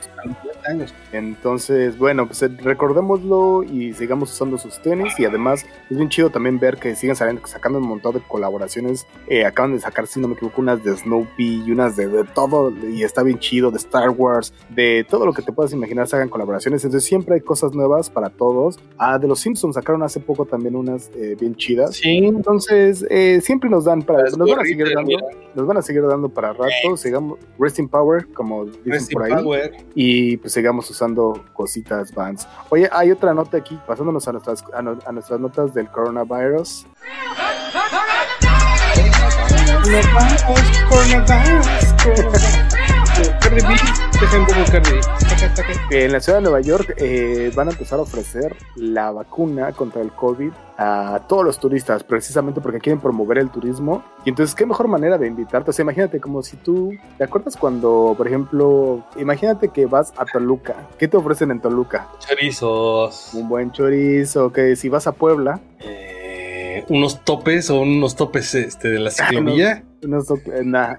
Años. 0.67 0.93
Entonces, 1.11 1.97
bueno, 1.97 2.25
pues 2.25 2.41
eh, 2.41 2.49
recordémoslo 2.49 3.63
y 3.63 3.93
sigamos 3.93 4.31
usando 4.31 4.57
sus 4.57 4.81
tenis. 4.81 5.13
Y 5.19 5.25
además, 5.25 5.65
es 5.89 5.97
bien 5.97 6.09
chido 6.09 6.29
también 6.29 6.59
ver 6.59 6.77
que 6.77 6.95
siguen 6.95 7.15
saliendo, 7.15 7.45
sacando 7.47 7.79
un 7.79 7.87
montón 7.87 8.15
de 8.15 8.21
colaboraciones. 8.21 9.05
Eh, 9.27 9.45
acaban 9.45 9.73
de 9.73 9.79
sacar, 9.79 10.07
si 10.07 10.19
no 10.19 10.27
me 10.27 10.33
equivoco, 10.33 10.61
unas 10.61 10.83
de 10.83 10.95
Snoopy 10.95 11.63
y 11.65 11.71
unas 11.71 11.95
de, 11.95 12.07
de, 12.07 12.23
todo. 12.23 12.73
Y 12.89 13.03
está 13.03 13.23
bien 13.23 13.39
chido, 13.39 13.71
de 13.71 13.77
Star 13.77 14.09
Wars, 14.09 14.53
de 14.69 15.05
todo 15.09 15.25
lo 15.25 15.33
que 15.33 15.41
te 15.41 15.51
puedas 15.51 15.73
imaginar, 15.73 16.07
sacan 16.07 16.29
colaboraciones. 16.29 16.83
Entonces, 16.83 17.07
siempre 17.07 17.35
hay 17.35 17.41
cosas 17.41 17.73
nuevas 17.73 18.09
para 18.09 18.29
todos. 18.29 18.79
Ah, 18.97 19.17
de 19.19 19.27
los 19.27 19.39
Simpsons 19.39 19.75
sacaron 19.75 20.03
hace 20.03 20.19
poco 20.19 20.45
también 20.45 20.75
unas 20.75 21.11
eh, 21.15 21.35
bien 21.39 21.55
chidas. 21.55 21.95
Sí. 21.95 22.17
Entonces, 22.17 23.05
siempre 23.43 23.69
nos 23.69 23.85
dan 23.85 24.01
para. 24.01 24.23
Nos 24.23 24.49
van, 24.49 24.59
a 24.59 24.63
seguir 24.65 24.87
dando, 24.93 25.17
nos 25.53 25.67
van 25.67 25.77
a 25.77 25.81
seguir 25.81 26.03
dando 26.05 26.29
para 26.29 26.53
rato. 26.53 26.97
Sigamos, 26.97 27.39
Resting 27.59 27.87
Power, 27.87 28.27
como 28.33 28.65
dicen 28.65 29.07
por 29.13 29.23
ahí. 29.23 29.33
Y 29.93 30.37
pues 30.37 30.54
sigamos 30.55 30.89
usando 30.89 31.43
cositas 31.53 32.13
Vans. 32.13 32.47
Oye, 32.69 32.89
hay 32.91 33.11
otra 33.11 33.33
nota 33.33 33.57
aquí, 33.57 33.77
pasándonos 33.85 34.25
a 34.27 34.31
nuestras, 34.31 34.63
a, 34.73 35.11
nuestras 35.11 35.39
notas 35.39 35.73
del 35.73 35.89
coronavirus. 35.89 36.87
En 45.91 46.11
la 46.11 46.19
ciudad 46.19 46.39
de 46.39 46.43
Nueva 46.43 46.61
York 46.61 46.95
eh, 46.97 47.51
van 47.55 47.69
a 47.69 47.71
empezar 47.71 47.99
a 47.99 48.01
ofrecer 48.01 48.55
la 48.75 49.11
vacuna 49.11 49.71
contra 49.71 50.01
el 50.01 50.11
COVID 50.11 50.51
a 50.77 51.21
todos 51.27 51.45
los 51.45 51.59
turistas, 51.59 52.03
precisamente 52.03 52.59
porque 52.59 52.79
quieren 52.79 52.99
promover 52.99 53.37
el 53.37 53.49
turismo. 53.49 54.03
Y 54.25 54.29
entonces, 54.29 54.53
¿qué 54.55 54.65
mejor 54.65 54.87
manera 54.87 55.17
de 55.17 55.27
invitarte? 55.27 55.69
O 55.69 55.73
sea, 55.73 55.83
imagínate 55.83 56.19
como 56.19 56.43
si 56.43 56.57
tú, 56.57 56.91
¿te 57.17 57.23
acuerdas 57.23 57.55
cuando, 57.55 58.13
por 58.17 58.27
ejemplo, 58.27 59.05
imagínate 59.17 59.69
que 59.69 59.85
vas 59.85 60.13
a 60.17 60.25
Toluca? 60.25 60.75
¿Qué 60.97 61.07
te 61.07 61.15
ofrecen 61.15 61.51
en 61.51 61.61
Toluca? 61.61 62.09
Chorizos. 62.19 63.33
Un 63.33 63.47
buen 63.47 63.71
chorizo, 63.71 64.51
que 64.51 64.75
si 64.75 64.89
vas 64.89 65.07
a 65.07 65.13
Puebla. 65.13 65.61
Eh, 65.79 66.83
unos 66.89 67.23
topes 67.23 67.69
o 67.69 67.79
unos 67.79 68.15
topes 68.15 68.55
este, 68.55 68.89
de 68.89 68.99
la 68.99 69.11
ciclovía 69.11 69.83
unos 70.05 70.27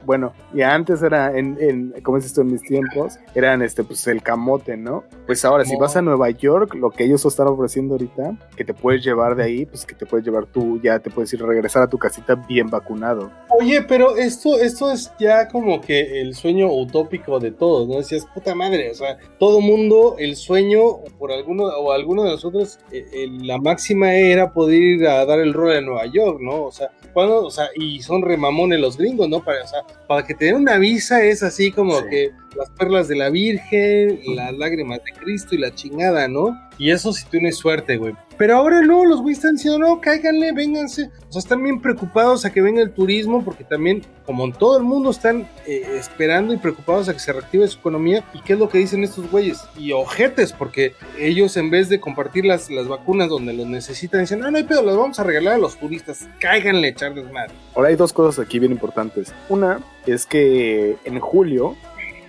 bueno, 0.04 0.32
y 0.54 0.62
antes 0.62 1.02
era 1.02 1.36
en, 1.36 1.56
en, 1.60 1.94
como 2.02 2.18
es 2.18 2.26
esto 2.26 2.42
en 2.42 2.52
mis 2.52 2.62
tiempos, 2.62 3.18
eran 3.34 3.62
este, 3.62 3.84
pues 3.84 4.06
el 4.06 4.22
camote, 4.22 4.76
¿no? 4.76 5.04
Pues 5.26 5.44
ahora, 5.44 5.64
si 5.64 5.76
vas 5.76 5.96
a 5.96 6.02
Nueva 6.02 6.30
York, 6.30 6.74
lo 6.74 6.90
que 6.90 7.04
ellos 7.04 7.24
están 7.24 7.48
ofreciendo 7.48 7.94
ahorita, 7.94 8.36
que 8.56 8.64
te 8.64 8.74
puedes 8.74 9.04
llevar 9.04 9.36
de 9.36 9.44
ahí, 9.44 9.66
pues 9.66 9.84
que 9.84 9.94
te 9.94 10.06
puedes 10.06 10.24
llevar 10.24 10.46
tú, 10.46 10.80
ya 10.82 10.98
te 10.98 11.10
puedes 11.10 11.32
ir 11.32 11.42
a 11.42 11.46
regresar 11.46 11.82
a 11.82 11.88
tu 11.88 11.98
casita 11.98 12.34
bien 12.34 12.68
vacunado. 12.68 13.30
Oye, 13.58 13.82
pero 13.82 14.16
esto, 14.16 14.58
esto 14.58 14.90
es 14.90 15.12
ya 15.18 15.48
como 15.48 15.80
que 15.80 16.20
el 16.20 16.34
sueño 16.34 16.72
utópico 16.72 17.38
de 17.40 17.52
todos, 17.52 17.88
¿no? 17.88 17.96
Decías, 17.96 18.26
puta 18.26 18.54
madre, 18.54 18.90
o 18.90 18.94
sea, 18.94 19.16
todo 19.38 19.60
mundo, 19.60 20.16
el 20.18 20.36
sueño, 20.36 20.98
por 21.18 21.32
alguno, 21.32 21.64
o 21.64 21.92
alguno 21.92 22.24
de 22.24 22.30
nosotros, 22.30 22.78
eh, 22.92 23.28
la 23.42 23.58
máxima 23.58 24.12
era 24.12 24.52
poder 24.52 24.82
ir 24.82 25.06
a 25.06 25.24
dar 25.24 25.40
el 25.40 25.54
rol 25.54 25.72
en 25.72 25.86
Nueva 25.86 26.06
York, 26.06 26.38
¿no? 26.40 26.64
O 26.64 26.72
sea, 26.72 26.90
cuando, 27.12 27.44
o 27.44 27.50
sea, 27.50 27.68
y 27.74 28.02
son 28.02 28.22
remamones 28.22 28.78
los 28.80 28.95
gringos, 28.96 29.28
¿no? 29.28 29.42
Para, 29.42 29.64
o 29.64 29.66
sea, 29.66 29.80
para 30.06 30.24
que 30.24 30.34
te 30.34 30.46
den 30.46 30.56
una 30.56 30.78
visa 30.78 31.22
es 31.22 31.42
así 31.42 31.70
como 31.70 32.04
que 32.06 32.32
las 32.56 32.70
perlas 32.70 33.08
de 33.08 33.16
la 33.16 33.30
Virgen, 33.30 34.20
las 34.34 34.52
lágrimas 34.54 35.00
de 35.04 35.12
Cristo 35.12 35.54
y 35.54 35.58
la 35.58 35.74
chingada, 35.74 36.28
¿no? 36.28 36.58
Y 36.78 36.90
eso 36.90 37.12
si 37.12 37.24
tienes 37.26 37.56
suerte, 37.56 37.96
güey. 37.96 38.14
Pero 38.36 38.56
ahora 38.56 38.82
no, 38.82 39.06
los 39.06 39.22
güeyes 39.22 39.38
están 39.38 39.56
diciendo, 39.56 39.78
no, 39.78 40.00
cáiganle, 40.00 40.52
vénganse. 40.52 41.10
O 41.28 41.32
sea, 41.32 41.40
están 41.40 41.62
bien 41.62 41.80
preocupados 41.80 42.44
a 42.44 42.52
que 42.52 42.60
venga 42.60 42.82
el 42.82 42.92
turismo, 42.92 43.42
porque 43.42 43.64
también, 43.64 44.02
como 44.26 44.44
en 44.44 44.52
todo 44.52 44.76
el 44.76 44.84
mundo, 44.84 45.10
están 45.10 45.48
eh, 45.66 45.96
esperando 45.98 46.52
y 46.52 46.58
preocupados 46.58 47.08
a 47.08 47.14
que 47.14 47.18
se 47.18 47.32
reactive 47.32 47.66
su 47.66 47.78
economía. 47.78 48.24
¿Y 48.34 48.42
qué 48.42 48.52
es 48.52 48.58
lo 48.58 48.68
que 48.68 48.76
dicen 48.76 49.02
estos 49.04 49.30
güeyes? 49.30 49.64
Y 49.78 49.92
ojetes, 49.92 50.52
porque 50.52 50.92
ellos 51.18 51.56
en 51.56 51.70
vez 51.70 51.88
de 51.88 51.98
compartir 51.98 52.44
las, 52.44 52.70
las 52.70 52.88
vacunas 52.88 53.30
donde 53.30 53.54
los 53.54 53.66
necesitan, 53.66 54.20
dicen, 54.20 54.40
no, 54.40 54.50
no 54.50 54.58
hay 54.58 54.64
pedo, 54.64 54.82
las 54.82 54.96
vamos 54.96 55.18
a 55.18 55.24
regalar 55.24 55.54
a 55.54 55.58
los 55.58 55.78
turistas. 55.78 56.28
Cáiganle, 56.38 56.88
echar 56.88 57.14
desmadre. 57.14 57.54
Ahora 57.74 57.88
hay 57.88 57.96
dos 57.96 58.12
cosas 58.12 58.44
aquí 58.44 58.58
bien 58.58 58.72
importantes. 58.72 59.32
Una 59.48 59.80
es 60.04 60.26
que 60.26 60.96
en 61.04 61.20
julio 61.20 61.74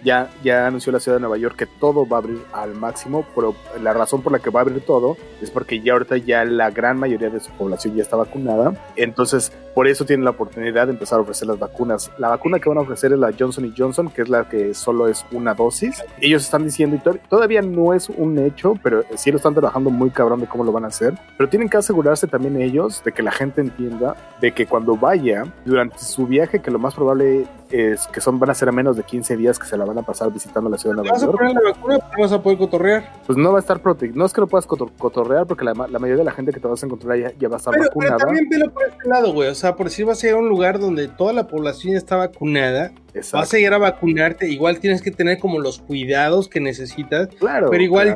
ya, 0.03 0.29
ya 0.43 0.67
anunció 0.67 0.91
la 0.91 0.99
ciudad 0.99 1.17
de 1.17 1.21
Nueva 1.21 1.37
York 1.37 1.55
que 1.55 1.65
todo 1.65 2.07
va 2.07 2.17
a 2.17 2.19
abrir 2.19 2.41
al 2.53 2.73
máximo, 2.73 3.25
pero 3.35 3.55
la 3.81 3.93
razón 3.93 4.21
por 4.21 4.31
la 4.31 4.39
que 4.39 4.49
va 4.49 4.61
a 4.61 4.63
abrir 4.63 4.81
todo 4.81 5.17
es 5.41 5.51
porque 5.51 5.81
ya 5.81 5.93
ahorita 5.93 6.17
ya 6.17 6.45
la 6.45 6.71
gran 6.71 6.97
mayoría 6.97 7.29
de 7.29 7.39
su 7.39 7.51
población 7.51 7.95
ya 7.95 8.03
está 8.03 8.15
vacunada, 8.15 8.73
entonces 8.95 9.51
por 9.77 9.87
eso 9.87 10.05
tienen 10.05 10.23
la 10.23 10.31
oportunidad 10.31 10.87
de 10.87 10.93
empezar 10.93 11.19
a 11.19 11.21
ofrecer 11.21 11.47
las 11.47 11.59
vacunas. 11.59 12.09
La 12.17 12.29
vacuna 12.29 12.57
que 12.57 12.67
van 12.67 12.79
a 12.79 12.81
ofrecer 12.81 13.13
es 13.13 13.19
la 13.19 13.31
Johnson 13.37 13.71
Johnson, 13.77 14.09
que 14.09 14.23
es 14.23 14.29
la 14.29 14.49
que 14.49 14.73
solo 14.73 15.07
es 15.07 15.23
una 15.31 15.53
dosis. 15.53 16.03
Ellos 16.19 16.43
están 16.43 16.63
diciendo, 16.63 16.95
y 16.95 17.19
todavía 17.29 17.61
no 17.61 17.93
es 17.93 18.09
un 18.09 18.39
hecho, 18.39 18.73
pero 18.81 19.03
sí 19.15 19.29
lo 19.29 19.37
están 19.37 19.53
trabajando 19.53 19.91
muy 19.91 20.09
cabrón 20.09 20.39
de 20.39 20.47
cómo 20.47 20.63
lo 20.63 20.71
van 20.71 20.85
a 20.85 20.87
hacer, 20.87 21.13
pero 21.37 21.47
tienen 21.47 21.69
que 21.69 21.77
asegurarse 21.77 22.25
también 22.25 22.59
ellos 22.59 23.03
de 23.03 23.11
que 23.11 23.21
la 23.21 23.31
gente 23.31 23.61
entienda 23.61 24.15
de 24.41 24.51
que 24.51 24.65
cuando 24.65 24.97
vaya 24.97 25.43
durante 25.63 25.99
su 25.99 26.25
viaje, 26.25 26.59
que 26.59 26.71
lo 26.71 26.79
más 26.79 26.95
probable 26.95 27.45
es 27.69 28.07
que 28.07 28.21
son 28.21 28.39
van 28.39 28.49
a 28.49 28.55
ser 28.55 28.69
a 28.69 28.71
menos 28.71 28.95
de 28.95 29.03
15 29.03 29.37
días 29.37 29.59
que 29.59 29.67
se 29.67 29.77
la 29.77 29.85
van 29.87 29.97
a 29.97 30.03
pasar 30.03 30.31
visitando 30.31 30.69
la 30.69 30.77
ciudad 30.77 30.95
de 30.95 31.03
Nueva 31.03 31.17
York. 31.17 31.31
¿Vas 31.31 31.33
a 31.33 31.37
poner 31.37 31.53
la 31.55 31.71
vacuna 31.71 31.99
vas 32.19 32.31
a 32.31 32.41
poder 32.41 32.57
cotorrear? 32.57 33.13
Pues 33.25 33.37
no 33.37 33.51
va 33.51 33.57
a 33.57 33.61
estar 33.61 33.81
protegido. 33.81 34.17
No 34.19 34.25
es 34.25 34.33
que 34.33 34.41
lo 34.41 34.47
puedas 34.47 34.65
cotorrear 34.65 35.47
porque 35.47 35.65
la, 35.65 35.73
mayoría 35.73 36.17
de 36.17 36.23
la 36.23 36.31
gente 36.31 36.51
que 36.51 36.59
te 36.59 36.67
vas 36.67 36.81
a 36.83 36.85
encontrar 36.85 37.17
ya, 37.17 37.31
ya 37.39 37.49
va 37.49 37.55
a 37.55 37.57
estar 37.57 37.77
vacunada. 37.77 38.17
Pero 38.17 38.27
también 38.27 38.49
velo 38.49 38.71
por 38.71 38.83
este 38.87 39.09
lado, 39.09 39.33
güey. 39.33 39.49
O 39.49 39.55
sea, 39.55 39.75
por 39.75 39.87
decir, 39.87 40.05
vas 40.05 40.23
a 40.23 40.27
ir 40.27 40.33
a 40.33 40.37
un 40.37 40.49
lugar 40.49 40.79
donde 40.79 41.07
toda 41.07 41.33
la 41.33 41.47
población 41.47 41.95
está 41.95 42.15
vacunada 42.15 42.91
Vas 43.31 43.53
a 43.53 43.59
ir 43.59 43.73
a 43.73 43.77
vacunarte, 43.77 44.49
igual 44.49 44.79
tienes 44.79 45.01
que 45.01 45.11
tener 45.11 45.39
como 45.39 45.59
los 45.59 45.79
cuidados 45.79 46.47
que 46.47 46.59
necesitas, 46.59 47.27
claro, 47.39 47.69
pero 47.69 47.83
igual 47.83 48.15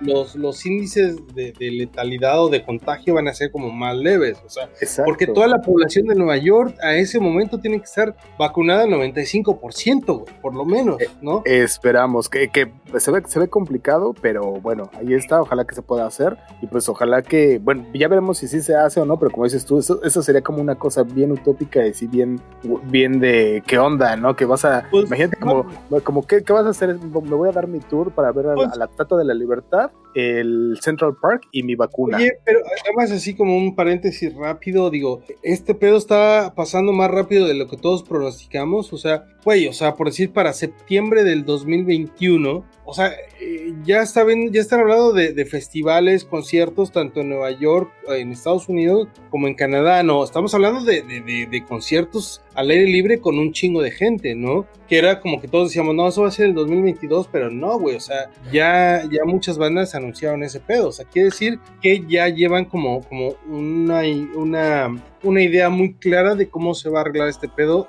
los, 0.00 0.34
los, 0.36 0.66
índices 0.66 1.16
de, 1.34 1.52
letalidad 1.58 2.42
o 2.42 2.48
de 2.48 2.64
contagio 2.64 3.14
van 3.14 3.28
a 3.28 3.34
ser 3.34 3.50
como 3.50 3.70
más 3.70 3.96
leves, 3.96 4.38
o 4.44 4.48
sea, 4.48 4.68
porque 5.04 5.26
toda 5.26 5.46
la 5.46 5.60
población 5.60 6.06
de 6.06 6.14
Nueva 6.14 6.36
York 6.36 6.76
a 6.82 6.94
ese 6.94 7.20
momento 7.20 7.58
tiene 7.60 7.78
que 7.78 7.84
estar 7.84 8.16
vacunada 8.38 8.84
al 8.84 8.90
95%, 8.90 10.24
por 10.40 10.54
lo 10.54 10.64
menos, 10.64 11.00
eh, 11.00 11.08
¿no? 11.20 11.42
esperamos, 11.44 12.28
que, 12.28 12.48
que 12.48 12.72
se, 12.98 13.10
ve, 13.10 13.22
se 13.26 13.38
ve 13.38 13.48
complicado, 13.48 14.14
pero 14.20 14.52
bueno, 14.52 14.90
ahí 14.94 15.14
está, 15.14 15.40
ojalá 15.40 15.64
que 15.64 15.74
se 15.74 15.82
pueda 15.82 16.06
hacer 16.06 16.36
y 16.60 16.66
pues 16.66 16.88
ojalá 16.88 17.22
que, 17.22 17.58
bueno, 17.58 17.86
ya 17.94 18.08
veremos 18.08 18.38
si 18.38 18.48
sí 18.48 18.60
se 18.62 18.74
hace 18.74 19.00
o 19.00 19.04
no, 19.04 19.18
pero 19.18 19.30
como 19.30 19.44
dices 19.44 19.64
tú, 19.64 19.78
eso, 19.78 20.02
eso 20.02 20.22
sería 20.22 20.42
como 20.42 20.60
una 20.60 20.76
cosa 20.76 21.02
bien 21.02 21.32
utópica 21.32 21.86
y 21.86 21.94
sí 21.94 22.06
bien, 22.06 22.40
bien 22.84 23.20
de 23.20 23.62
qué 23.66 23.78
onda, 23.78 24.15
¿no? 24.16 24.36
Que 24.36 24.44
vas 24.44 24.64
a, 24.64 24.86
pues, 24.90 25.06
imagínate 25.06 25.38
como, 25.38 25.66
como 26.04 26.26
¿qué, 26.26 26.42
vas 26.48 26.66
a 26.66 26.70
hacer? 26.70 26.98
Me 26.98 27.20
voy 27.20 27.48
a 27.48 27.52
dar 27.52 27.66
mi 27.66 27.80
tour 27.80 28.10
para 28.10 28.32
ver 28.32 28.48
a, 28.48 28.54
pues 28.54 28.76
la 28.76 28.86
Tata 28.86 29.16
de 29.16 29.24
la 29.24 29.34
Libertad, 29.34 29.90
el 30.16 30.78
Central 30.80 31.14
Park 31.20 31.46
y 31.52 31.62
mi 31.62 31.74
vacuna. 31.74 32.16
Oye, 32.16 32.38
pero 32.42 32.60
además 32.84 33.10
así 33.10 33.34
como 33.34 33.54
un 33.54 33.76
paréntesis 33.76 34.34
rápido, 34.34 34.88
digo, 34.88 35.22
este 35.42 35.74
pedo 35.74 35.98
está 35.98 36.54
pasando 36.56 36.92
más 36.92 37.10
rápido 37.10 37.46
de 37.46 37.52
lo 37.52 37.68
que 37.68 37.76
todos 37.76 38.02
pronosticamos, 38.02 38.94
o 38.94 38.96
sea, 38.96 39.26
güey, 39.44 39.68
o 39.68 39.74
sea, 39.74 39.94
por 39.94 40.06
decir 40.06 40.32
para 40.32 40.54
septiembre 40.54 41.22
del 41.22 41.44
2021, 41.44 42.64
o 42.88 42.94
sea, 42.94 43.12
eh, 43.40 43.74
ya, 43.84 44.00
está 44.00 44.24
ya 44.50 44.60
están 44.60 44.80
hablando 44.80 45.12
de, 45.12 45.44
festivales, 45.44 46.24
conciertos, 46.24 46.92
tanto 46.92 47.20
en 47.20 47.28
Nueva 47.28 47.50
York, 47.50 47.90
en 48.08 48.30
Estados 48.30 48.68
Unidos, 48.68 49.08
como 49.28 49.48
en 49.48 49.54
Canadá, 49.54 50.02
¿no? 50.04 50.22
Estamos 50.24 50.54
hablando 50.54 50.82
de, 50.82 51.64
conciertos 51.68 52.42
al 52.54 52.70
aire 52.70 52.86
libre 52.86 53.18
con 53.18 53.38
un 53.38 53.52
chingo 53.52 53.82
de 53.82 53.90
gente, 53.90 54.34
¿no? 54.36 54.66
Que 54.88 54.98
era 54.98 55.20
como 55.20 55.40
que 55.40 55.48
todos 55.48 55.68
decíamos, 55.68 55.96
no, 55.96 56.06
eso 56.08 56.22
va 56.22 56.28
a 56.28 56.30
ser 56.30 56.46
el 56.46 56.54
2022, 56.54 57.28
pero 57.30 57.50
no, 57.50 57.76
güey, 57.78 57.96
o 57.96 58.00
sea, 58.00 58.30
ya, 58.52 59.02
ya 59.10 59.24
muchas 59.24 59.58
bandas 59.58 59.96
anunciaron 60.06 60.42
ese 60.42 60.60
pedo, 60.60 60.88
o 60.88 60.92
sea, 60.92 61.04
quiere 61.06 61.26
decir 61.26 61.58
que 61.82 62.04
ya 62.08 62.28
llevan 62.28 62.64
como, 62.64 63.02
como 63.02 63.34
una, 63.48 64.02
una, 64.34 65.02
una 65.22 65.42
idea 65.42 65.68
muy 65.68 65.94
clara 65.94 66.34
de 66.34 66.48
cómo 66.48 66.74
se 66.74 66.88
va 66.88 66.98
a 66.98 67.02
arreglar 67.02 67.28
este 67.28 67.48
pedo 67.48 67.88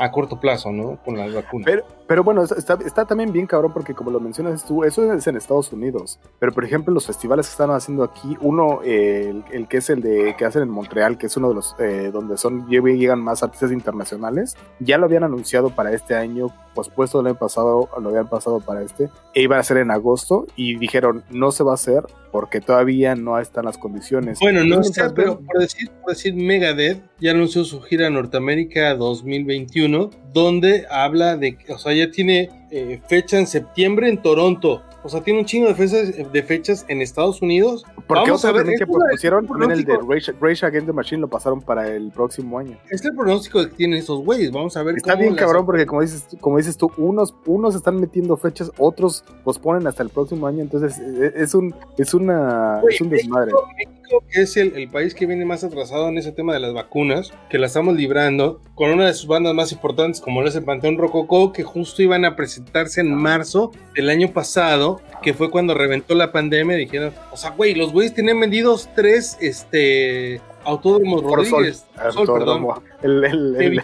a 0.00 0.10
corto 0.10 0.40
plazo, 0.40 0.72
¿no? 0.72 0.98
Con 1.04 1.18
las 1.18 1.32
vacunas. 1.32 1.66
Pero, 1.66 1.84
pero 2.06 2.24
bueno, 2.24 2.42
está, 2.42 2.78
está, 2.84 3.04
también 3.04 3.32
bien 3.32 3.46
cabrón 3.46 3.72
porque 3.72 3.94
como 3.94 4.10
lo 4.10 4.18
mencionas 4.18 4.64
tú, 4.64 4.82
eso 4.82 5.12
es 5.12 5.26
en 5.26 5.36
Estados 5.36 5.70
Unidos. 5.72 6.18
Pero 6.38 6.52
por 6.52 6.64
ejemplo, 6.64 6.94
los 6.94 7.06
festivales 7.06 7.46
que 7.46 7.50
están 7.50 7.70
haciendo 7.70 8.02
aquí, 8.02 8.34
uno, 8.40 8.80
el, 8.82 9.44
el, 9.52 9.68
que 9.68 9.76
es 9.76 9.90
el 9.90 10.00
de 10.00 10.34
que 10.38 10.46
hacen 10.46 10.62
en 10.62 10.70
Montreal, 10.70 11.18
que 11.18 11.26
es 11.26 11.36
uno 11.36 11.50
de 11.50 11.54
los 11.54 11.76
eh, 11.78 12.10
donde 12.12 12.38
son 12.38 12.66
llegan 12.66 13.20
más 13.20 13.42
artistas 13.42 13.72
internacionales, 13.72 14.56
ya 14.78 14.96
lo 14.96 15.04
habían 15.04 15.22
anunciado 15.22 15.68
para 15.68 15.92
este 15.92 16.14
año, 16.14 16.46
pospuesto 16.74 17.20
el 17.20 17.26
año 17.26 17.38
pasado, 17.38 17.90
lo 18.00 18.08
habían 18.08 18.28
pasado 18.28 18.60
para 18.60 18.82
este, 18.82 19.10
e 19.34 19.42
iba 19.42 19.58
a 19.58 19.62
ser 19.62 19.76
en 19.76 19.90
agosto 19.90 20.46
y 20.56 20.78
dijeron 20.78 21.24
no 21.30 21.52
se 21.52 21.62
va 21.62 21.72
a 21.72 21.74
hacer 21.74 22.04
porque 22.32 22.62
todavía 22.62 23.14
no 23.16 23.38
están 23.38 23.66
las 23.66 23.76
condiciones. 23.76 24.38
Bueno, 24.40 24.64
no 24.64 24.80
está, 24.80 25.12
pero 25.12 25.38
por 25.40 25.58
decir, 25.58 25.90
por 26.00 26.12
decir 26.12 26.34
Megadeth 26.34 27.09
ya 27.20 27.32
anunció 27.32 27.64
su 27.64 27.80
gira 27.82 28.08
Norteamérica 28.10 28.94
2021, 28.94 30.10
donde 30.32 30.86
habla 30.90 31.36
de, 31.36 31.58
o 31.68 31.78
sea, 31.78 31.92
tiene 32.10 32.50
eh, 32.70 33.00
fecha 33.06 33.38
en 33.38 33.46
septiembre 33.46 34.08
en 34.08 34.20
Toronto. 34.22 34.82
O 35.02 35.08
sea, 35.08 35.22
tiene 35.22 35.40
un 35.40 35.46
chingo 35.46 35.68
de 35.68 35.74
fechas, 35.74 36.32
de 36.32 36.42
fechas 36.42 36.84
en 36.88 37.00
Estados 37.00 37.40
Unidos. 37.40 37.84
Porque 38.06 38.30
Vamos 38.30 38.44
a 38.44 38.52
ver, 38.52 38.66
que 38.66 38.86
propusieron 38.86 39.46
también 39.46 39.70
el 39.70 39.84
de 39.84 39.96
Rage, 40.40 40.66
Against 40.66 40.86
the 40.86 40.92
Machine 40.92 41.20
lo 41.22 41.28
pasaron 41.28 41.62
para 41.62 41.88
el 41.88 42.10
próximo 42.10 42.58
año. 42.58 42.76
Es 42.90 43.04
el 43.04 43.14
pronóstico 43.14 43.64
que 43.64 43.74
tienen 43.74 43.98
esos 43.98 44.22
güeyes. 44.22 44.50
Vamos 44.52 44.76
a 44.76 44.82
ver 44.82 44.96
Está 44.96 45.14
bien 45.14 45.34
cabrón 45.34 45.64
porque 45.64 45.86
como 45.86 46.02
dices, 46.02 46.26
como 46.40 46.58
dices 46.58 46.76
tú, 46.76 46.92
unos, 46.98 47.34
unos 47.46 47.74
están 47.74 47.98
metiendo 47.98 48.36
fechas, 48.36 48.70
otros 48.78 49.24
posponen 49.42 49.86
hasta 49.86 50.02
el 50.02 50.10
próximo 50.10 50.46
año. 50.46 50.60
Entonces 50.60 50.98
e, 50.98 51.26
e, 51.26 51.42
es 51.42 51.54
un, 51.54 51.74
es 51.96 52.12
una, 52.12 52.82
es 52.88 53.00
un 53.00 53.08
desmadre. 53.08 53.52
México, 53.76 54.22
es 54.32 54.56
el, 54.56 54.76
el, 54.76 54.88
país 54.88 55.14
que 55.14 55.26
viene 55.26 55.44
más 55.44 55.64
atrasado 55.64 56.08
en 56.08 56.18
ese 56.18 56.32
tema 56.32 56.52
de 56.52 56.60
las 56.60 56.74
vacunas, 56.74 57.32
que 57.48 57.58
la 57.58 57.66
estamos 57.66 57.94
librando 57.94 58.60
con 58.74 58.90
una 58.90 59.06
de 59.06 59.14
sus 59.14 59.28
bandas 59.28 59.54
más 59.54 59.72
importantes 59.72 60.20
como 60.20 60.42
es 60.42 60.54
el 60.56 60.64
Panteón 60.64 60.98
Rococó, 60.98 61.52
que 61.52 61.62
justo 61.62 62.02
iban 62.02 62.24
a 62.24 62.36
presentarse 62.60 63.00
en 63.00 63.14
marzo 63.14 63.72
del 63.94 64.10
año 64.10 64.32
pasado, 64.32 65.00
que 65.22 65.34
fue 65.34 65.50
cuando 65.50 65.74
reventó 65.74 66.14
la 66.14 66.32
pandemia. 66.32 66.76
Dijeron, 66.76 67.12
o 67.30 67.36
sea, 67.36 67.50
güey, 67.50 67.74
los 67.74 67.92
güeyes 67.92 68.14
tienen 68.14 68.38
vendidos 68.40 68.88
tres, 68.94 69.36
este, 69.40 70.40
autódromos 70.64 71.22
Rodríguez. 71.22 71.84
Sol, 72.12 72.26
perdón. 72.26 72.66
El, 73.02 73.24
el, 73.24 73.82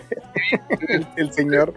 el, 1.16 1.32
señor. 1.32 1.74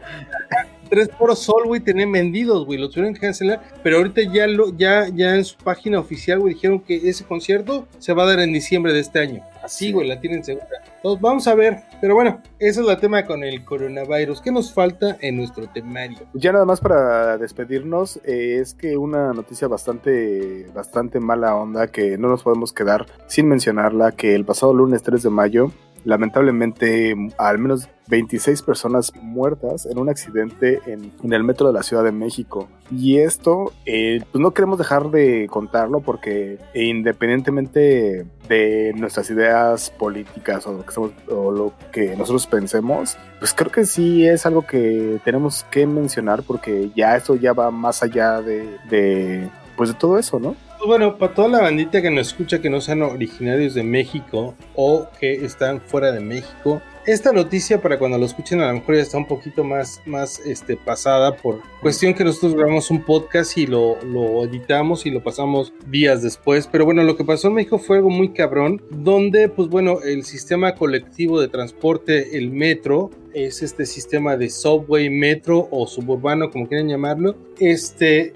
Tres 0.89 1.10
por 1.10 1.36
Sol, 1.36 1.66
güey, 1.66 1.82
tenían 1.82 2.12
vendidos, 2.12 2.66
güey, 2.66 2.80
los 2.80 2.89
tuvieron 2.89 3.14
que 3.14 3.20
cancelar, 3.20 3.62
pero 3.84 3.97
ahorita 3.97 4.22
ya, 4.34 4.47
lo, 4.47 4.76
ya, 4.76 5.08
ya 5.14 5.36
en 5.36 5.45
su 5.45 5.56
página 5.58 6.00
oficial, 6.00 6.39
güey, 6.39 6.56
dijeron 6.56 6.80
que 6.80 6.95
ese 6.95 7.24
concierto 7.24 7.88
se 8.00 8.12
va 8.14 8.24
a 8.24 8.26
dar 8.26 8.39
en 8.39 8.52
diciembre 8.54 8.91
de 8.91 9.02
este 9.02 9.20
año. 9.20 9.43
Así, 9.64 9.91
güey, 9.91 10.08
la 10.08 10.20
tienen 10.20 10.43
segura. 10.43 10.66
Entonces, 11.00 11.22
vamos 11.22 11.47
a 11.47 11.56
ver. 11.56 11.78
Pero 12.02 12.16
bueno, 12.16 12.41
ese 12.60 12.82
es 12.82 12.88
el 12.88 12.97
tema 12.97 13.26
con 13.26 13.43
el 13.43 13.64
coronavirus. 13.64 14.41
¿Qué 14.41 14.52
nos 14.52 14.74
falta 14.74 15.18
en 15.22 15.38
nuestro 15.38 15.68
temario? 15.68 16.20
Ya 16.34 16.52
nada 16.52 16.66
más 16.66 16.82
para 16.82 17.38
despedirnos, 17.38 18.18
eh, 18.26 18.58
es 18.60 18.74
que 18.74 18.97
una 18.97 19.32
noticia 19.34 19.68
bastante, 19.68 20.68
bastante 20.74 21.20
mala 21.20 21.56
onda 21.56 21.88
que 21.88 22.18
no 22.18 22.28
nos 22.28 22.43
podemos 22.43 22.74
quedar 22.74 23.06
sin 23.28 23.47
mencionarla, 23.47 24.12
que 24.12 24.36
el 24.36 24.45
pasado 24.45 24.74
lunes 24.74 25.02
3 25.04 25.24
de 25.24 25.30
mayo 25.30 25.72
lamentablemente 26.06 27.16
al 27.38 27.60
menos 27.60 27.89
26 28.10 28.64
personas 28.64 29.14
muertas 29.22 29.86
en 29.86 30.00
un 30.00 30.10
accidente 30.10 30.80
en, 30.88 31.12
el 31.32 31.43
metro 31.43 31.68
de 31.68 31.74
la 31.74 31.84
Ciudad 31.84 32.04
de 32.04 32.12
México. 32.12 32.68
Y 32.91 33.20
esto, 33.20 33.72
eh, 33.86 34.22
pues 34.32 34.41
no 34.41 34.52
queremos 34.52 34.80
dejar 34.80 35.12
de 35.12 35.47
contarlo 35.50 36.02
porque 36.02 36.58
independientemente 36.74 38.26
de 38.47 38.93
nuestras 38.95 39.30
ideas 39.30 39.91
políticas 39.91 40.66
o 40.66 40.74
lo 40.74 40.86
que, 40.86 41.32
o 41.32 41.52
lo 41.52 41.74
que 41.91 42.16
nosotros 42.16 42.47
pensemos, 42.47 43.16
pues 43.38 43.54
creo 43.54 43.72
que 43.72 43.86
sí 43.86 44.28
es 44.28 44.45
algo 44.47 44.66
que 44.66 45.20
tenemos 45.24 45.64
que 45.70 45.86
mencionar 45.86 46.41
porque 46.41 46.89
ya 46.95 47.16
esto 47.16 47.36
ya 47.36 47.54
va 47.54 47.70
más 47.70 48.02
allá 48.02 48.41
de, 48.41 48.78
de 48.89 49.50
pues 49.80 49.91
de 49.91 49.95
todo 49.95 50.19
eso, 50.19 50.41
¿no? 50.41 50.57
Pues 50.77 50.88
bueno, 50.88 51.17
para 51.17 51.34
toda 51.34 51.47
la 51.47 51.61
bandita 51.61 52.01
que 52.01 52.11
nos 52.11 52.27
escucha 52.27 52.59
que 52.59 52.69
no 52.69 52.82
sean 52.82 53.01
originarios 53.01 53.75
de 53.75 53.84
México 53.84 54.53
o 54.75 55.07
que 55.17 55.45
están 55.45 55.80
fuera 55.80 56.11
de 56.11 56.19
México, 56.19 56.82
esta 57.05 57.32
noticia 57.32 57.82
para 57.82 57.97
cuando 57.97 58.17
lo 58.17 58.25
escuchen 58.25 58.59
a 58.59 58.67
lo 58.67 58.73
mejor 58.73 58.95
ya 58.95 59.03
está 59.03 59.17
un 59.17 59.25
poquito 59.25 59.63
más, 59.63 60.01
más 60.05 60.39
este, 60.45 60.75
pasada 60.75 61.38
por 61.38 61.61
cuestión 61.82 62.13
que 62.13 62.25
nosotros 62.25 62.55
grabamos 62.55 62.91
un 62.91 63.05
podcast 63.05 63.57
y 63.57 63.67
lo, 63.67 63.97
lo 64.03 64.43
editamos 64.43 65.05
y 65.05 65.11
lo 65.11 65.23
pasamos 65.23 65.71
días 65.88 66.21
después. 66.21 66.67
Pero 66.67 66.84
bueno, 66.84 67.01
lo 67.03 67.15
que 67.15 67.23
pasó 67.23 67.47
en 67.47 67.53
México 67.53 67.80
fue 67.80 67.97
algo 67.97 68.09
muy 68.09 68.34
cabrón, 68.34 68.82
donde 68.91 69.47
pues 69.47 69.69
bueno, 69.69 69.99
el 70.03 70.25
sistema 70.25 70.75
colectivo 70.75 71.39
de 71.39 71.47
transporte, 71.47 72.38
el 72.38 72.51
metro, 72.51 73.11
es 73.34 73.61
este 73.61 73.86
sistema 73.86 74.38
de 74.38 74.49
subway, 74.49 75.09
metro 75.09 75.67
o 75.71 75.88
suburbano, 75.88 76.49
como 76.49 76.67
quieran 76.67 76.88
llamarlo. 76.88 77.36
Este, 77.59 78.34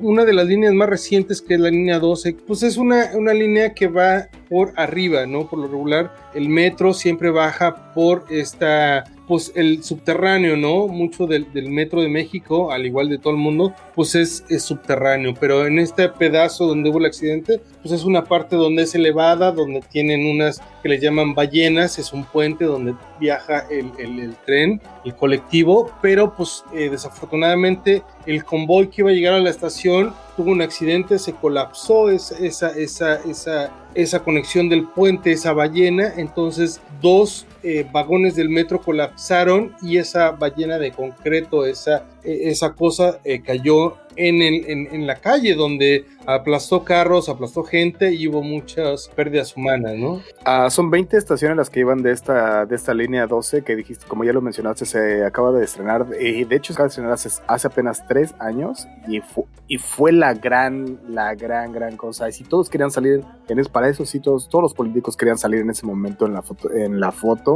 una 0.00 0.24
de 0.24 0.32
las 0.32 0.46
líneas 0.46 0.72
más 0.72 0.88
recientes, 0.88 1.42
que 1.42 1.54
es 1.54 1.60
la 1.60 1.70
línea 1.70 1.98
12, 1.98 2.36
pues 2.46 2.62
es 2.62 2.76
una, 2.76 3.10
una 3.14 3.32
línea 3.34 3.74
que 3.74 3.88
va 3.88 4.28
por 4.48 4.72
arriba, 4.76 5.26
¿no? 5.26 5.48
Por 5.48 5.60
lo 5.60 5.68
regular, 5.68 6.14
el 6.34 6.48
metro 6.48 6.92
siempre 6.92 7.30
baja 7.30 7.92
por 7.94 8.24
esta 8.30 9.04
pues 9.30 9.52
el 9.54 9.84
subterráneo, 9.84 10.56
¿no? 10.56 10.88
Mucho 10.88 11.28
del, 11.28 11.46
metro 11.70 12.02
de 12.02 12.08
México, 12.08 12.72
al 12.72 12.84
igual 12.84 13.08
de 13.08 13.16
todo 13.16 13.32
el 13.32 13.38
mundo, 13.38 13.72
pues 13.94 14.16
es, 14.16 14.42
subterráneo, 14.58 15.34
pero 15.38 15.68
en 15.68 15.78
este 15.78 16.08
pedazo 16.08 16.66
donde 16.66 16.90
hubo 16.90 16.98
el 16.98 17.04
accidente, 17.04 17.60
pues 17.80 17.94
es 17.94 18.02
una 18.02 18.24
parte 18.24 18.56
donde 18.56 18.82
es 18.82 18.94
elevada, 18.96 19.52
donde 19.52 19.82
tienen 19.82 20.26
unas 20.26 20.60
que 20.82 20.88
le 20.88 20.98
llaman 20.98 21.36
ballenas, 21.36 22.00
es 22.00 22.12
un 22.12 22.24
puente 22.24 22.64
donde 22.64 22.96
viaja 23.20 23.66
el, 23.70 24.34
tren, 24.44 24.82
el 25.04 25.14
colectivo, 25.14 25.92
pero 26.02 26.34
pues 26.34 26.64
eh, 26.74 26.88
desafortunadamente 26.90 28.02
el 28.26 28.44
convoy 28.44 28.88
que 28.88 29.02
iba 29.02 29.10
a 29.10 29.14
llegar 29.14 29.34
a 29.34 29.38
la 29.38 29.50
estación 29.50 30.12
tuvo 30.36 30.50
un 30.50 30.60
accidente, 30.60 31.20
se 31.20 31.34
colapsó 31.34 32.10
esa, 32.10 32.36
esa, 32.36 33.20
esa, 33.20 33.70
esa 33.94 34.24
conexión 34.24 34.68
del 34.68 34.88
puente, 34.88 35.30
esa 35.30 35.52
ballena, 35.52 36.14
entonces 36.16 36.80
dos 37.00 37.46
eh, 37.62 37.86
vagones 37.92 38.36
del 38.36 38.48
metro 38.48 38.80
colapsaron 38.80 39.74
y 39.82 39.98
esa 39.98 40.30
ballena 40.30 40.78
de 40.78 40.92
concreto, 40.92 41.66
esa, 41.66 42.04
e, 42.22 42.50
esa 42.50 42.72
cosa 42.72 43.20
eh, 43.24 43.42
cayó 43.42 43.96
en, 44.16 44.42
en, 44.42 45.06
la 45.06 45.16
calle 45.16 45.54
donde 45.54 46.04
aplastó 46.26 46.84
carros, 46.84 47.28
aplastó 47.28 47.62
gente 47.62 48.12
y 48.12 48.28
hubo 48.28 48.42
muchas 48.42 49.08
pérdidas 49.08 49.56
humanas, 49.56 49.94
¿no? 49.96 50.20
Ah, 50.44 50.68
son 50.68 50.90
20 50.90 51.16
estaciones 51.16 51.56
las 51.56 51.70
que 51.70 51.80
iban 51.80 52.02
de 52.02 52.12
esta, 52.12 52.66
de 52.66 52.76
esta 52.76 52.92
línea 52.92 53.26
12 53.26 53.62
que 53.62 53.76
dijiste, 53.76 54.06
como 54.06 54.24
ya 54.24 54.32
lo 54.32 54.42
mencionaste, 54.42 54.84
se 54.84 55.24
acaba 55.24 55.52
de 55.52 55.64
estrenar. 55.64 56.06
De 56.06 56.46
hecho, 56.50 56.72
se 56.72 56.76
acaba 56.76 56.88
de 56.88 56.90
estrenar 56.90 57.12
hace, 57.12 57.68
apenas 57.68 58.06
tres 58.06 58.34
años 58.38 58.86
y, 59.08 59.22
y 59.68 59.78
fue 59.78 60.12
la 60.12 60.34
gran, 60.34 60.98
la 61.08 61.34
gran, 61.34 61.72
gran 61.72 61.96
cosa. 61.96 62.28
Y 62.28 62.32
si 62.32 62.44
todos 62.44 62.68
querían 62.68 62.90
salir, 62.90 63.22
en 63.48 63.64
para 63.72 63.88
eso 63.88 64.04
sí, 64.04 64.20
todos, 64.20 64.48
todos 64.48 64.62
los 64.62 64.74
políticos 64.74 65.16
querían 65.16 65.38
salir 65.38 65.60
en 65.60 65.70
ese 65.70 65.86
momento 65.86 66.26
en 66.26 66.34
la 66.34 66.42
foto, 66.42 66.70
en 66.72 67.00
la 67.00 67.12
foto 67.12 67.49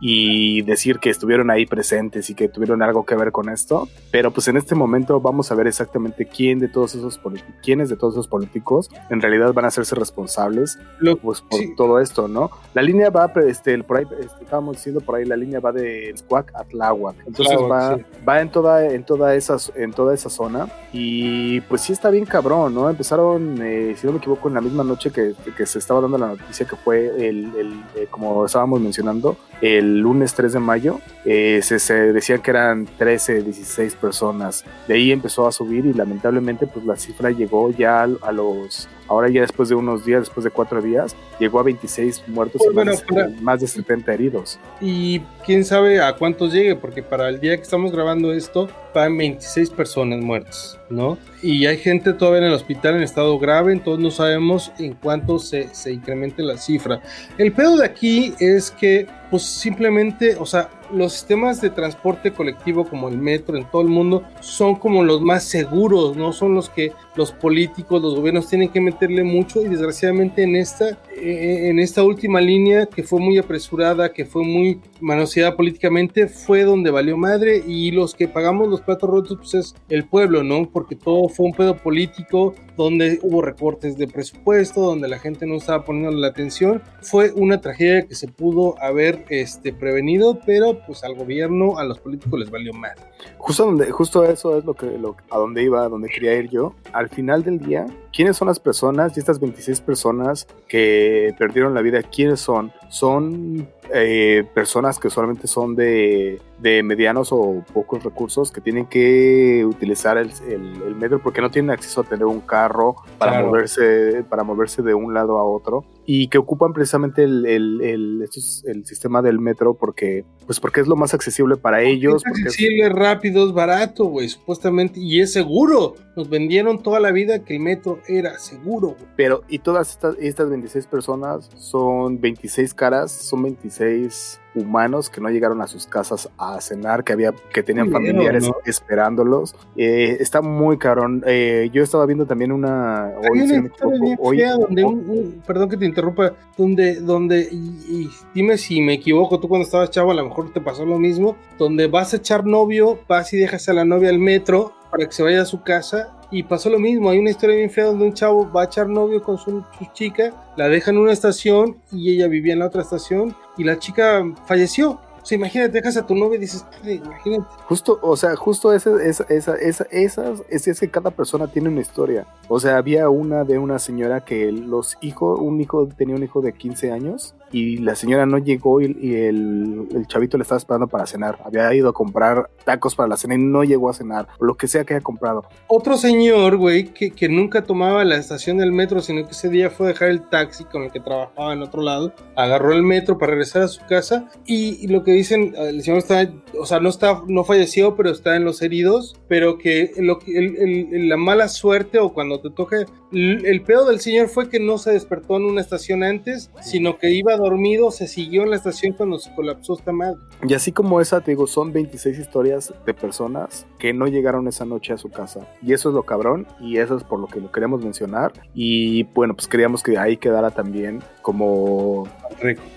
y 0.00 0.62
decir 0.62 0.98
que 0.98 1.10
estuvieron 1.10 1.50
ahí 1.50 1.66
presentes 1.66 2.30
y 2.30 2.34
que 2.34 2.48
tuvieron 2.48 2.82
algo 2.82 3.04
que 3.04 3.14
ver 3.14 3.32
con 3.32 3.48
esto. 3.48 3.88
Pero 4.10 4.30
pues 4.30 4.48
en 4.48 4.56
este 4.56 4.74
momento 4.74 5.20
vamos 5.20 5.50
a 5.50 5.54
ver 5.54 5.66
exactamente 5.66 6.26
quién 6.26 6.58
de 6.58 6.68
todos 6.68 6.94
esos 6.94 7.20
quiénes 7.62 7.88
de 7.88 7.96
todos 7.96 8.14
esos 8.14 8.28
políticos 8.28 8.90
en 9.10 9.20
realidad 9.20 9.52
van 9.52 9.64
a 9.64 9.68
hacerse 9.68 9.94
responsables 9.94 10.78
pues, 11.22 11.40
por 11.40 11.60
todo 11.76 12.00
esto, 12.00 12.28
¿no? 12.28 12.50
La 12.74 12.82
línea 12.82 13.10
va, 13.10 13.32
este, 13.46 13.82
por 13.82 13.98
ahí, 13.98 14.06
este, 14.20 14.44
estábamos 14.44 14.76
diciendo 14.76 15.00
por 15.00 15.16
ahí, 15.16 15.24
la 15.24 15.36
línea 15.36 15.60
va 15.60 15.72
de 15.72 16.12
Squac 16.16 16.52
a 16.54 16.64
Tláhuac. 16.64 17.16
Entonces 17.26 17.56
va, 17.58 17.98
va 18.26 18.40
en 18.40 18.50
toda, 18.50 18.86
en 18.86 19.04
toda 19.04 19.34
esa, 19.34 19.56
en 19.74 19.92
toda 19.92 20.14
esa 20.14 20.30
zona 20.30 20.68
y 20.92 21.60
pues 21.62 21.82
sí 21.82 21.92
está 21.92 22.10
bien 22.10 22.24
cabrón, 22.24 22.74
¿no? 22.74 22.88
Empezaron, 22.88 23.58
eh, 23.62 23.94
si 23.96 24.06
no 24.06 24.12
me 24.12 24.18
equivoco, 24.18 24.48
en 24.48 24.54
la 24.54 24.60
misma 24.60 24.84
noche 24.84 25.10
que, 25.10 25.34
que, 25.56 25.66
se 25.66 25.78
estaba 25.78 26.00
dando 26.00 26.18
la 26.18 26.28
noticia 26.28 26.66
que 26.66 26.76
fue 26.76 27.06
el, 27.28 27.52
el 27.56 27.82
eh, 27.96 28.06
como 28.10 28.44
estábamos 28.44 28.80
mencionando, 28.80 29.31
el 29.62 30.00
lunes 30.00 30.34
3 30.34 30.54
de 30.54 30.58
mayo, 30.58 30.98
eh, 31.24 31.60
se, 31.62 31.94
decía 32.12 32.38
que 32.38 32.50
eran 32.50 32.86
13, 32.98 33.42
16 33.42 33.94
personas. 33.94 34.64
De 34.88 34.94
ahí 34.94 35.12
empezó 35.12 35.46
a 35.46 35.52
subir 35.52 35.86
y 35.86 35.92
lamentablemente 35.92 36.66
pues 36.66 36.84
la 36.84 36.96
cifra 36.96 37.30
llegó 37.30 37.70
ya 37.70 38.02
a, 38.02 38.32
los, 38.32 38.88
ahora 39.12 39.28
ya 39.28 39.42
después 39.42 39.68
de 39.68 39.74
unos 39.74 40.04
días, 40.04 40.20
después 40.20 40.44
de 40.44 40.50
cuatro 40.50 40.80
días, 40.80 41.14
llegó 41.38 41.60
a 41.60 41.62
26 41.62 42.24
muertos 42.28 42.62
y 42.70 43.42
más, 43.42 43.60
de 43.60 43.66
70 43.66 44.14
heridos. 44.14 44.58
Y 44.80 45.20
quién 45.44 45.64
sabe 45.64 46.00
a 46.00 46.14
cuántos 46.16 46.52
llegue, 46.52 46.76
porque 46.76 47.02
para 47.02 47.28
el 47.28 47.38
día 47.38 47.56
que 47.56 47.62
estamos 47.62 47.92
grabando 47.92 48.32
esto, 48.32 48.68
van 48.94 49.16
26 49.16 49.70
personas 49.70 50.20
muertas, 50.20 50.78
¿no? 50.88 51.18
Y 51.42 51.66
hay 51.66 51.76
gente 51.76 52.14
todavía 52.14 52.40
en 52.40 52.46
el 52.46 52.54
hospital 52.54 52.96
en 52.96 53.02
estado 53.02 53.38
grave, 53.38 53.72
entonces 53.72 54.02
no 54.02 54.10
sabemos 54.10 54.72
en 54.78 54.94
cuánto 54.94 55.38
se, 55.38 55.74
se 55.74 55.92
incremente 55.92 56.42
la 56.42 56.56
cifra. 56.56 57.00
El 57.36 57.52
pedo 57.52 57.76
de 57.76 57.86
aquí 57.86 58.34
es 58.40 58.70
que, 58.70 59.06
pues 59.30 59.42
simplemente, 59.42 60.36
o 60.38 60.46
sea, 60.46 60.70
los 60.92 61.12
sistemas 61.12 61.60
de 61.60 61.70
transporte 61.70 62.32
colectivo 62.32 62.84
como 62.84 63.08
el 63.08 63.18
metro 63.18 63.56
en 63.56 63.64
todo 63.70 63.82
el 63.82 63.88
mundo 63.88 64.22
son 64.40 64.76
como 64.76 65.02
los 65.02 65.20
más 65.20 65.44
seguros, 65.44 66.16
no 66.16 66.32
son 66.32 66.54
los 66.54 66.68
que 66.68 66.92
los 67.14 67.32
políticos, 67.32 68.00
los 68.00 68.14
gobiernos 68.14 68.48
tienen 68.48 68.68
que 68.68 68.80
meterle 68.80 69.22
mucho 69.22 69.62
y 69.62 69.68
desgraciadamente 69.68 70.42
en 70.42 70.56
esta, 70.56 70.98
eh, 71.16 71.68
en 71.68 71.78
esta 71.78 72.02
última 72.02 72.40
línea 72.40 72.86
que 72.86 73.02
fue 73.02 73.20
muy 73.20 73.38
apresurada, 73.38 74.12
que 74.12 74.24
fue 74.24 74.44
muy 74.44 74.80
manoseada 75.00 75.56
políticamente, 75.56 76.28
fue 76.28 76.64
donde 76.64 76.90
valió 76.90 77.16
madre 77.16 77.62
y 77.66 77.90
los 77.90 78.14
que 78.14 78.28
pagamos 78.28 78.68
los 78.68 78.80
platos 78.80 79.10
rotos 79.10 79.38
pues 79.38 79.54
es 79.54 79.74
el 79.88 80.04
pueblo, 80.04 80.42
¿no? 80.42 80.70
Porque 80.70 80.96
todo 80.96 81.28
fue 81.28 81.46
un 81.46 81.52
pedo 81.52 81.76
político 81.76 82.54
donde 82.76 83.18
hubo 83.22 83.42
recortes 83.42 83.98
de 83.98 84.08
presupuesto, 84.08 84.80
donde 84.80 85.08
la 85.08 85.18
gente 85.18 85.46
no 85.46 85.56
estaba 85.56 85.84
poniendo 85.84 86.12
la 86.12 86.28
atención. 86.28 86.82
Fue 87.02 87.32
una 87.32 87.60
tragedia 87.60 88.02
que 88.06 88.14
se 88.14 88.28
pudo 88.28 88.80
haber 88.80 89.24
este, 89.28 89.72
prevenido, 89.72 90.40
pero 90.46 90.78
pues 90.86 91.04
al 91.04 91.14
gobierno, 91.14 91.78
a 91.78 91.84
los 91.84 91.98
políticos 91.98 92.38
les 92.38 92.50
valió 92.50 92.72
mal. 92.72 92.94
Justo, 93.38 93.64
donde, 93.64 93.90
justo 93.90 94.24
eso 94.24 94.56
es 94.58 94.64
lo 94.64 94.74
que, 94.74 94.86
lo, 94.98 95.16
a 95.30 95.38
donde 95.38 95.62
iba, 95.62 95.82
a 95.84 95.88
donde 95.88 96.08
quería 96.08 96.34
ir 96.34 96.48
yo. 96.48 96.74
Al 96.92 97.08
final 97.08 97.42
del 97.42 97.58
día, 97.58 97.86
¿quiénes 98.12 98.36
son 98.36 98.48
las 98.48 98.60
personas 98.60 99.16
y 99.16 99.20
estas 99.20 99.40
26 99.40 99.80
personas 99.80 100.46
que 100.68 101.34
perdieron 101.38 101.74
la 101.74 101.82
vida? 101.82 102.02
¿Quiénes 102.02 102.40
son? 102.40 102.72
Son 102.88 103.68
eh, 103.94 104.44
personas 104.54 104.98
que 104.98 105.10
solamente 105.10 105.46
son 105.46 105.74
de, 105.74 106.40
de, 106.58 106.82
medianos 106.82 107.32
o 107.32 107.62
pocos 107.74 108.02
recursos 108.02 108.50
que 108.50 108.60
tienen 108.60 108.86
que 108.86 109.64
utilizar 109.66 110.16
el, 110.16 110.30
el, 110.48 110.94
metro 110.94 111.20
porque 111.22 111.40
no 111.40 111.50
tienen 111.50 111.70
acceso 111.70 112.00
a 112.00 112.04
tener 112.04 112.24
un 112.24 112.40
carro 112.40 112.96
para 113.18 113.42
moverse 113.42 114.24
para 114.30 114.44
moverse 114.44 114.82
de 114.82 114.94
un 114.94 115.12
lado 115.12 115.38
a 115.38 115.44
otro 115.44 115.84
y 116.04 116.28
que 116.28 116.38
ocupan 116.38 116.72
precisamente 116.72 117.22
el, 117.22 117.46
el, 117.46 117.80
el, 117.80 118.86
sistema 118.86 119.22
del 119.22 119.38
metro 119.38 119.74
porque 119.74 120.24
pues 120.46 120.58
porque 120.58 120.80
es 120.80 120.88
lo 120.88 120.96
más 120.96 121.14
accesible 121.14 121.56
para 121.56 121.82
ellos. 121.82 122.22
Es 122.26 122.32
accesible, 122.32 122.88
rápido, 122.88 123.46
es 123.46 123.52
barato, 123.52 124.06
güey, 124.06 124.28
supuestamente, 124.28 124.98
y 125.00 125.20
es 125.20 125.32
seguro. 125.32 125.94
Nos 126.16 126.28
vendieron 126.28 126.82
toda 126.82 126.98
la 126.98 127.12
vida 127.12 127.44
que 127.44 127.56
el 127.56 127.60
metro 127.62 128.00
era 128.08 128.38
seguro. 128.38 128.96
Pero, 129.16 129.42
y 129.48 129.60
todas 129.60 129.90
estas, 129.90 130.16
estas 130.18 130.50
26 130.50 130.86
personas 130.86 131.48
son 131.56 132.20
26 132.20 132.74
caras, 132.74 133.12
son 133.12 133.42
26 133.44 134.40
humanos 134.54 135.08
que 135.10 135.20
no 135.20 135.30
llegaron 135.30 135.60
a 135.62 135.66
sus 135.66 135.86
casas 135.86 136.28
a 136.38 136.60
cenar, 136.60 137.04
que 137.04 137.12
había, 137.12 137.32
que 137.52 137.62
tenían 137.62 137.90
familiares 137.90 138.50
esperándolos. 138.64 139.54
Eh, 139.76 140.18
está 140.20 140.42
muy 140.42 140.78
cabrón. 140.78 141.22
Eh, 141.26 141.70
yo 141.72 141.82
estaba 141.82 142.06
viendo 142.06 142.26
también 142.26 142.52
una. 142.52 143.10
Hoy, 143.30 144.38
donde 144.38 145.40
perdón 145.46 145.68
que 145.68 145.76
te 145.76 145.86
interrumpa, 145.86 146.34
donde, 146.56 147.00
donde, 147.00 147.48
y, 147.50 148.10
dime 148.34 148.58
si 148.58 148.80
me 148.80 148.94
equivoco, 148.94 149.40
tú 149.40 149.48
cuando 149.48 149.64
estabas 149.64 149.90
chavo 149.90 150.10
a 150.10 150.14
lo 150.14 150.24
mejor 150.24 150.52
te 150.52 150.60
pasó 150.60 150.84
lo 150.84 150.98
mismo, 150.98 151.36
donde 151.58 151.86
vas 151.86 152.12
a 152.12 152.16
echar 152.16 152.44
novio, 152.44 153.00
vas 153.08 153.32
y 153.32 153.38
dejas 153.38 153.68
a 153.68 153.72
la 153.72 153.84
novia 153.84 154.10
al 154.10 154.18
metro 154.18 154.72
para 154.90 155.06
que 155.06 155.12
se 155.12 155.22
vaya 155.22 155.42
a 155.42 155.46
su 155.46 155.62
casa 155.62 156.12
y 156.32 156.42
pasó 156.42 156.70
lo 156.70 156.78
mismo, 156.78 157.10
hay 157.10 157.18
una 157.18 157.30
historia 157.30 157.56
bien 157.56 157.70
fea 157.70 157.84
donde 157.84 158.06
un 158.06 158.14
chavo 158.14 158.50
va 158.50 158.62
a 158.62 158.64
echar 158.64 158.88
novio 158.88 159.22
con 159.22 159.36
su, 159.36 159.62
chica, 159.92 160.32
la 160.56 160.68
deja 160.68 160.90
en 160.90 160.96
una 160.96 161.12
estación 161.12 161.76
y 161.92 162.14
ella 162.14 162.26
vivía 162.26 162.54
en 162.54 162.60
la 162.60 162.66
otra 162.66 162.80
estación 162.80 163.36
y 163.58 163.64
la 163.64 163.78
chica 163.78 164.24
falleció. 164.46 164.92
O 165.22 165.24
sea, 165.24 165.36
imagínate, 165.36 165.70
dejas 165.70 165.96
a 165.98 166.06
tu 166.06 166.16
novia 166.16 166.36
y 166.36 166.40
dices, 166.40 166.64
imagínate. 166.82 167.44
Justo, 167.66 168.00
o 168.02 168.16
sea, 168.16 168.34
justo 168.34 168.72
esa, 168.72 168.90
esa, 169.04 169.24
esa, 169.28 169.54
esa, 169.56 169.84
esas, 169.90 170.42
es, 170.48 170.66
es 170.66 170.80
que 170.80 170.90
cada 170.90 171.10
persona 171.10 171.46
tiene 171.46 171.68
una 171.68 171.82
historia. 171.82 172.26
O 172.48 172.58
sea, 172.58 172.78
había 172.78 173.08
una 173.08 173.44
de 173.44 173.58
una 173.58 173.78
señora 173.78 174.24
que 174.24 174.50
los 174.50 174.96
hijos, 175.00 175.38
un 175.38 175.60
hijo 175.60 175.86
tenía 175.86 176.16
un 176.16 176.24
hijo 176.24 176.40
de 176.40 176.54
15 176.54 176.90
años 176.90 177.36
y 177.52 177.76
la 177.78 177.94
señora 177.94 178.26
no 178.26 178.38
llegó 178.38 178.80
y, 178.80 178.86
el, 178.86 179.86
el, 179.94 180.06
chavito 180.06 180.36
le 180.38 180.42
estaba 180.42 180.58
esperando 180.58 180.88
para 180.88 181.06
cenar. 181.06 181.38
Había 181.44 181.72
ido 181.74 181.90
a 181.90 181.92
comprar 181.92 182.50
tacos 182.64 182.94
para 182.94 183.08
la 183.08 183.16
cena 183.16 183.34
y 183.34 183.38
no 183.38 183.62
llegó 183.62 183.90
a 183.90 183.94
cenar, 183.94 184.28
o 184.38 184.44
lo 184.44 184.56
que 184.56 184.68
sea 184.68 184.84
que 184.84 184.94
haya 184.94 185.02
comprado. 185.02 185.44
Otro 185.68 185.96
señor, 185.96 186.56
güey, 186.56 186.92
que, 186.92 187.10
que 187.10 187.28
nunca 187.28 187.62
tomaba 187.62 188.04
la 188.04 188.16
estación 188.16 188.58
del 188.58 188.72
metro, 188.72 189.00
sino 189.00 189.24
que 189.24 189.32
ese 189.32 189.48
día 189.48 189.70
fue 189.70 189.86
a 189.86 189.88
dejar 189.90 190.08
el 190.08 190.28
taxi 190.28 190.64
con 190.64 190.82
el 190.82 190.90
que 190.90 191.00
trabajaba 191.00 191.52
en 191.52 191.62
otro 191.62 191.82
lado, 191.82 192.12
agarró 192.36 192.72
el 192.72 192.82
metro 192.82 193.18
para 193.18 193.32
regresar 193.32 193.62
a 193.62 193.68
su 193.68 193.84
casa 193.86 194.28
y, 194.46 194.86
lo 194.88 195.04
que 195.04 195.12
dicen, 195.12 195.54
el 195.56 195.82
señor 195.82 195.98
está, 195.98 196.30
o 196.58 196.66
sea, 196.66 196.80
no 196.80 196.88
está, 196.88 197.22
no 197.26 197.44
falleció, 197.44 197.96
pero 197.96 198.10
está 198.10 198.36
en 198.36 198.44
los 198.44 198.62
heridos, 198.62 199.14
pero 199.28 199.58
que, 199.58 199.92
lo, 199.98 200.18
el, 200.26 201.08
la 201.08 201.16
mala 201.16 201.48
suerte 201.48 201.98
o 201.98 202.12
cuando 202.12 202.40
te 202.40 202.50
toque, 202.50 202.86
el 203.12 203.62
pedo 203.62 203.86
del 203.86 204.00
señor 204.00 204.28
fue 204.28 204.48
que 204.48 204.58
no 204.58 204.78
se 204.78 204.92
despertó 204.92 205.36
en 205.36 205.44
una 205.44 205.60
estación 205.60 206.02
antes, 206.02 206.50
sino 206.62 206.98
que 206.98 207.10
iba 207.10 207.36
dormido, 207.36 207.90
se 207.90 208.06
siguió 208.06 208.42
en 208.42 208.50
la 208.50 208.56
estación 208.56 208.94
cuando 208.94 209.18
se 209.18 209.34
colapsó 209.34 209.74
esta 209.74 209.92
madre. 209.92 210.18
Y 210.46 210.54
así 210.54 210.72
como 210.72 211.00
esa, 211.00 211.20
te 211.20 211.32
digo, 211.32 211.46
son 211.46 211.72
26 211.72 212.18
historias 212.18 212.72
de 212.86 212.94
personas 212.94 213.66
que 213.78 213.92
no 213.92 214.06
llegaron 214.06 214.48
esa 214.48 214.64
noche 214.64 214.92
a 214.92 214.98
su 214.98 215.10
casa. 215.10 215.46
Y 215.62 215.72
eso 215.72 215.90
es 215.90 215.94
lo 215.94 216.04
cabrón, 216.04 216.46
y 216.60 216.78
eso 216.78 216.96
es 216.96 217.04
por 217.04 217.20
lo 217.20 217.26
que 217.26 217.40
lo 217.40 217.52
queremos 217.52 217.84
mencionar. 217.84 218.32
Y 218.54 219.04
bueno, 219.14 219.34
pues 219.34 219.46
queríamos 219.46 219.82
que 219.82 219.98
ahí 219.98 220.16
quedara 220.16 220.50
también 220.50 221.02
como... 221.20 222.08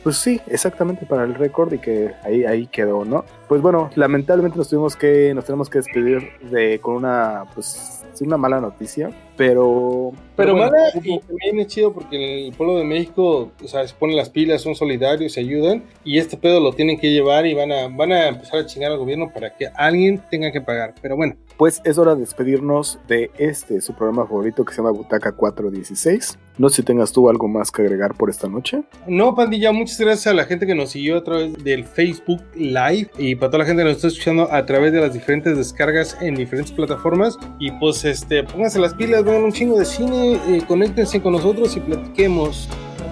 Pues 0.04 0.18
sí, 0.18 0.42
exactamente 0.48 1.06
para 1.06 1.24
el 1.24 1.34
récord 1.34 1.74
y 1.74 1.80
que 1.80 2.12
ahí, 2.24 2.46
ahí 2.46 2.68
quedó, 2.68 3.04
¿no? 3.04 3.26
Pues 3.48 3.62
bueno, 3.62 3.90
lamentablemente 3.96 4.58
nos 4.58 4.70
tuvimos 4.70 4.96
que, 4.96 5.34
nos 5.34 5.46
tenemos 5.46 5.70
que 5.70 5.80
despedir 5.80 6.30
de, 6.52 6.80
con 6.80 6.96
una, 6.96 7.46
pues, 7.56 8.04
una 8.22 8.38
mala 8.38 8.62
noticia, 8.62 9.10
pero... 9.36 10.12
Pero, 10.36 10.56
mala 10.58 10.78
y 10.96 11.18
también 11.20 11.60
es 11.60 11.68
chido 11.68 11.94
porque 11.94 12.48
el 12.48 12.54
pueblo 12.54 12.78
de 12.78 12.84
México, 12.84 13.52
o 13.64 13.68
sea, 13.68 13.88
se 13.88 13.96
ponen 13.96 14.18
las 14.18 14.30
pilas, 14.30 14.62
son 14.62 14.76
solidarios, 14.76 15.32
se 15.32 15.40
ayudan 15.40 15.84
y 16.04 16.18
este 16.18 16.36
pedo 16.36 16.60
lo 16.60 16.74
tienen 16.74 17.00
que 17.00 17.10
llevar 17.10 17.46
y 17.46 17.54
van 17.54 17.72
a, 17.72 17.88
van 17.88 18.12
a 18.12 18.28
empezar 18.28 18.60
a 18.60 18.66
chingar 18.66 18.92
al 18.92 18.98
gobierno 18.98 19.32
para 19.34 19.56
que 19.56 19.68
alguien 19.76 20.22
tenga 20.30 20.52
que 20.52 20.60
pagar. 20.60 20.94
Pero 21.02 21.16
bueno, 21.16 21.36
pues 21.58 21.82
es 21.86 21.98
hora 21.98 22.16
de 22.16 22.22
despedirnos 22.22 23.00
de 23.08 23.32
este, 23.38 23.80
su 23.80 23.94
programa 23.94 24.26
favorito 24.26 24.66
que 24.66 24.74
se 24.74 24.82
llama 24.82 24.92
Butaca 24.92 25.32
416. 25.32 26.38
No 26.58 26.70
sé 26.70 26.78
si 26.78 26.84
tengas 26.84 27.12
tú 27.12 27.30
algo 27.30 27.48
más 27.48 27.70
que 27.70 27.82
agregar 27.82 28.14
por 28.14 28.30
esta 28.30 28.48
noche. 28.48 28.84
No, 29.08 29.36
pandilla, 29.36 29.74
muchas 29.74 30.00
gracias 30.00 30.28
a 30.28 30.34
la 30.34 30.46
gente 30.46 30.66
que 30.66 30.76
nos 30.76 30.92
siguió 30.92 31.18
a 31.18 31.24
través 31.24 31.54
del 31.64 31.84
Facebook 31.84 32.42
Live 32.56 33.10
y 33.18 33.36
para 33.36 33.52
toda 33.52 33.60
la 33.60 33.66
gente 33.66 33.84
que 33.84 33.90
nos 33.90 33.98
está 33.98 34.08
escuchando 34.08 34.52
a 34.52 34.66
través 34.66 34.94
de 34.94 35.02
las 35.02 35.14
diferentes 35.14 35.58
descargas 35.58 36.18
en 36.22 36.36
diferentes 36.36 36.72
plataformas. 36.72 37.38
Y 37.60 37.72
pues 37.72 38.06
este, 38.06 38.44
pónganse 38.44 38.80
las 38.80 38.94
pilas, 38.94 39.25
vean 39.26 39.44
un 39.44 39.52
chingo 39.52 39.78
de 39.78 39.86
cine, 39.86 40.40
eh, 40.48 40.62
conéctense 40.68 41.22
con 41.22 41.34
nosotros 41.34 41.76
y 41.76 41.80
platiquemos. 41.80 42.70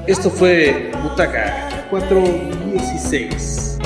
Esto 0.07 0.30
fue 0.30 0.91
Butaca 1.01 1.88
416. 1.89 3.80